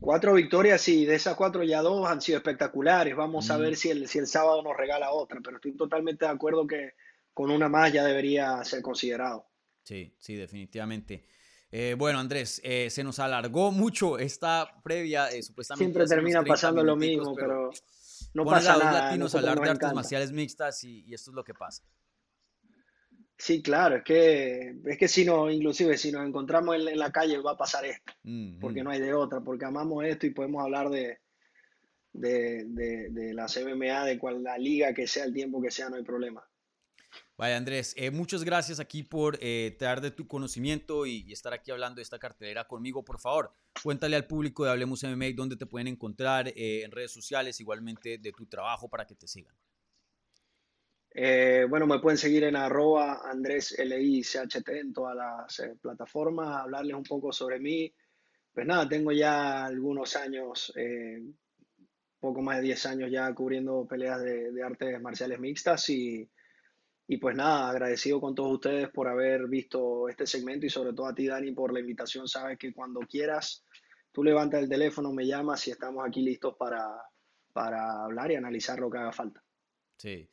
Cuatro 0.01 0.33
victorias, 0.33 0.81
sí, 0.81 1.05
de 1.05 1.17
esas 1.17 1.35
cuatro 1.35 1.63
ya 1.65 1.83
dos 1.83 2.09
han 2.09 2.23
sido 2.23 2.39
espectaculares. 2.39 3.15
Vamos 3.15 3.51
a 3.51 3.59
ver 3.59 3.77
si 3.77 3.91
el, 3.91 4.09
si 4.09 4.21
el 4.21 4.27
sábado 4.27 4.63
nos 4.63 4.75
regala 4.75 5.11
otra, 5.11 5.39
pero 5.45 5.57
estoy 5.57 5.77
totalmente 5.77 6.25
de 6.25 6.31
acuerdo 6.31 6.67
que 6.67 6.95
con 7.35 7.51
una 7.51 7.69
más 7.69 7.93
ya 7.93 8.07
debería 8.07 8.65
ser 8.65 8.81
considerado. 8.81 9.47
Sí, 9.83 10.15
sí, 10.19 10.35
definitivamente. 10.35 11.27
Eh, 11.75 11.95
bueno, 11.97 12.19
Andrés, 12.19 12.61
eh, 12.63 12.91
se 12.91 13.03
nos 13.03 13.19
alargó 13.19 13.73
mucho 13.73 14.19
esta 14.19 14.83
previa, 14.85 15.31
eh, 15.31 15.43
supuestamente. 15.43 15.85
Siempre 15.85 16.07
termina 16.07 16.45
pasando 16.45 16.85
lo 16.85 16.97
mismo, 16.97 17.35
pero, 17.35 17.71
no 18.35 18.45
pasa 18.45 18.75
a 18.75 18.79
nada. 18.79 19.05
latinos 19.05 19.35
a 19.35 19.39
hablar 19.39 19.59
de 19.59 19.71
artes 19.71 19.93
marciales 19.95 20.33
mixtas 20.33 20.85
y, 20.85 21.15
esto 21.15 21.31
es 21.31 21.35
lo 21.35 21.43
que 21.43 21.55
pasa. 21.55 21.83
Sí, 23.39 23.63
claro, 23.63 23.97
es 23.97 24.05
que, 24.05 24.77
es 24.85 24.99
que 24.99 25.09
si 25.09 25.25
no, 25.25 25.51
inclusive 25.51 25.97
si 25.97 26.13
nos 26.13 26.27
encontramos 26.27 26.77
en, 26.77 26.99
la 26.99 27.11
calle 27.11 27.39
va 27.39 27.53
a 27.53 27.57
pasar 27.57 27.87
esto, 27.87 28.13
porque 28.61 28.85
no 28.85 28.91
hay 28.91 29.01
de 29.01 29.15
otra, 29.15 29.41
porque 29.41 29.65
amamos 29.65 30.05
esto 30.05 30.27
y 30.27 30.31
podemos 30.31 30.63
hablar 30.63 30.91
de, 30.91 31.21
de, 32.13 32.67
de, 32.67 33.09
de 33.09 33.33
la 33.33 33.47
CMMA, 33.47 34.05
de 34.05 34.19
cual 34.19 34.43
la 34.43 34.59
liga 34.59 34.93
que 34.93 35.07
sea, 35.07 35.25
el 35.25 35.33
tiempo 35.33 35.63
que 35.63 35.71
sea, 35.71 35.89
no 35.89 35.97
hay 35.97 36.05
problema. 36.05 36.47
Vaya 37.37 37.57
Andrés, 37.57 37.95
eh, 37.97 38.11
muchas 38.11 38.45
gracias 38.45 38.79
aquí 38.79 39.03
por 39.03 39.39
eh, 39.41 39.77
dar 39.81 40.01
de 40.01 40.11
tu 40.11 40.29
conocimiento 40.29 41.07
y, 41.07 41.33
estar 41.33 41.53
aquí 41.53 41.71
hablando 41.71 41.97
de 41.97 42.03
esta 42.03 42.19
cartelera 42.19 42.67
conmigo. 42.67 43.05
Por 43.05 43.19
favor, 43.19 43.51
cuéntale 43.83 44.17
al 44.17 44.27
público 44.27 44.65
de 44.65 44.71
Hablemos 44.71 45.03
MMA 45.03 45.33
dónde 45.35 45.57
te 45.57 45.67
pueden 45.67 45.89
encontrar 45.89 46.49
eh, 46.49 46.85
en 46.85 46.91
redes 46.91 47.11
sociales, 47.11 47.59
igualmente 47.61 48.19
de 48.19 48.33
tu 48.33 48.47
trabajo 48.47 48.89
para 48.89 49.07
que 49.07 49.15
te 49.15 49.27
sigan. 49.27 49.55
Eh, 51.15 51.67
bueno, 51.69 51.87
me 51.87 51.99
pueden 51.99 52.17
seguir 52.17 52.45
en 52.45 52.57
arroba 52.57 53.29
Andrés 53.29 53.77
LICHT 53.79 54.69
en 54.69 54.93
todas 54.93 55.17
las 55.17 55.63
plataformas, 55.81 56.63
hablarles 56.63 56.95
un 56.95 57.03
poco 57.03 57.33
sobre 57.33 57.59
mí. 57.59 57.93
Pues 58.53 58.67
nada, 58.67 58.89
tengo 58.89 59.13
ya 59.13 59.65
algunos 59.65 60.15
años, 60.15 60.73
poco 62.21 62.41
más 62.41 62.59
de 62.59 62.63
10 62.63 62.87
años 62.87 63.11
ya 63.11 63.35
cubriendo 63.35 63.87
peleas 63.87 64.23
de 64.23 64.63
artes 64.63 65.01
marciales 65.01 65.41
mixtas 65.41 65.89
y 65.89 66.31
y 67.07 67.19
pues 67.19 67.37
nada, 67.37 67.69
agradecido 67.71 68.21
con 68.21 68.35
todos 68.35 68.53
ustedes 68.53 68.89
por 68.91 69.09
haber 69.09 69.49
visto 69.49 70.09
este 70.09 70.27
segmento 70.27 70.67
y 70.67 70.71
sobre 70.71 70.93
todo 70.93 71.07
a 71.07 71.15
ti, 71.15 71.27
Dani, 71.27 71.53
por 71.53 71.73
la 71.73 71.81
invitación. 71.81 72.29
Sabes 72.29 72.59
que 72.59 72.73
cuando 72.73 73.01
quieras, 73.01 73.65
tú 74.13 74.23
levantas 74.23 74.63
el 74.63 74.69
teléfono, 74.69 75.13
me 75.13 75.27
llamas 75.27 75.67
y 75.69 75.73
estamos 75.73 76.05
aquí 76.07 76.23
listos 76.23 76.55
para, 76.59 76.87
para 77.53 78.05
hablar 78.05 78.31
y 78.31 78.37
analizar 78.37 78.79
lo 78.79 78.91
que 78.91 78.99
haga 78.99 79.13
falta. 79.13 79.43
Sí. 79.99 80.29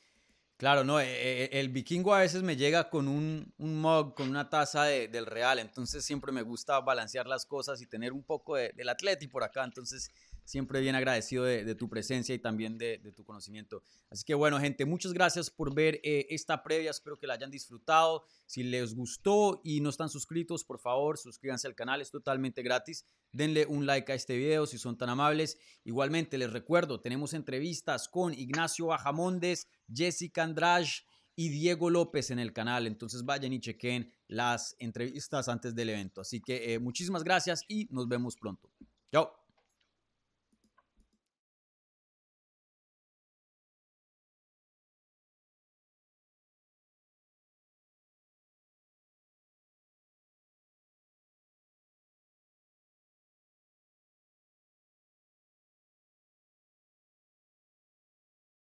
Claro, 0.57 0.84
no, 0.84 0.99
eh, 0.99 1.05
eh, 1.07 1.49
el 1.53 1.70
vikingo 1.70 2.13
a 2.13 2.20
veces 2.20 2.43
me 2.43 2.57
llega 2.57 2.89
con 2.89 3.07
un, 3.07 3.53
un 3.57 3.80
mug, 3.80 4.13
con 4.13 4.30
una 4.30 4.49
taza 4.49 4.84
del 4.84 5.26
Real, 5.26 5.57
entonces 5.57 6.03
siempre 6.03 6.34
me 6.34 6.41
gusta 6.41 6.82
balancear 6.82 7.28
las 7.28 7.45
cosas 7.45 7.82
y 7.82 7.88
tener 7.88 8.11
un 8.11 8.26
poco 8.26 8.57
de, 8.57 8.74
del 8.76 8.89
Atleti 8.89 9.30
por 9.30 9.45
acá, 9.45 9.63
entonces 9.63 10.11
siempre 10.49 10.81
bien 10.81 10.95
agradecido 10.95 11.43
de, 11.43 11.75
tu 11.75 11.89
presencia 11.89 12.33
y 12.33 12.39
también 12.39 12.79
de, 12.79 12.97
tu 13.15 13.23
conocimiento. 13.23 13.83
Así 14.09 14.23
que 14.25 14.33
bueno, 14.33 14.59
gente, 14.59 14.83
muchas 14.85 15.13
gracias 15.13 15.51
por 15.51 15.75
ver 15.75 15.99
eh, 16.03 16.25
esta 16.31 16.63
previa. 16.63 16.89
Espero 16.89 17.19
que 17.19 17.27
la 17.27 17.35
hayan 17.35 17.51
disfrutado. 17.51 18.25
Si 18.47 18.63
les 18.63 18.95
gustó 18.95 19.61
y 19.63 19.79
no 19.79 19.91
están 19.91 20.09
suscritos, 20.09 20.63
por 20.63 20.79
favor, 20.79 21.19
suscríbanse 21.19 21.67
al 21.67 21.75
canal. 21.75 22.01
Es 22.01 22.09
totalmente 22.09 22.63
gratis. 22.63 23.05
Denle 23.31 23.67
un 23.67 23.85
like 23.85 24.11
a 24.11 24.15
este 24.15 24.35
video 24.37 24.65
si 24.65 24.79
son 24.79 24.97
tan 24.97 25.09
amables. 25.09 25.59
Igualmente, 25.83 26.39
les 26.39 26.51
recuerdo, 26.51 26.99
tenemos 26.99 27.33
entrevistas 27.33 28.09
con 28.09 28.33
Ignacio 28.33 28.87
Bajamondes, 28.87 29.67
Jessica 29.93 30.41
Andrade 30.41 30.87
y 31.35 31.49
Diego 31.49 31.91
López 31.91 32.31
en 32.31 32.39
el 32.39 32.53
canal. 32.53 32.87
Entonces 32.87 33.23
vayan 33.23 33.53
y 33.53 33.59
chequen 33.59 34.11
las 34.27 34.75
entrevistas 34.79 35.47
antes 35.47 35.75
del 35.75 35.89
evento. 35.89 36.21
Así 36.21 36.41
que 36.41 36.73
eh, 36.73 36.79
muchísimas 36.79 37.23
gracias 37.23 37.63
y 37.67 37.87
nos 37.91 38.07
vemos 38.07 38.35
pronto. 38.35 38.71
Chao. 39.11 39.48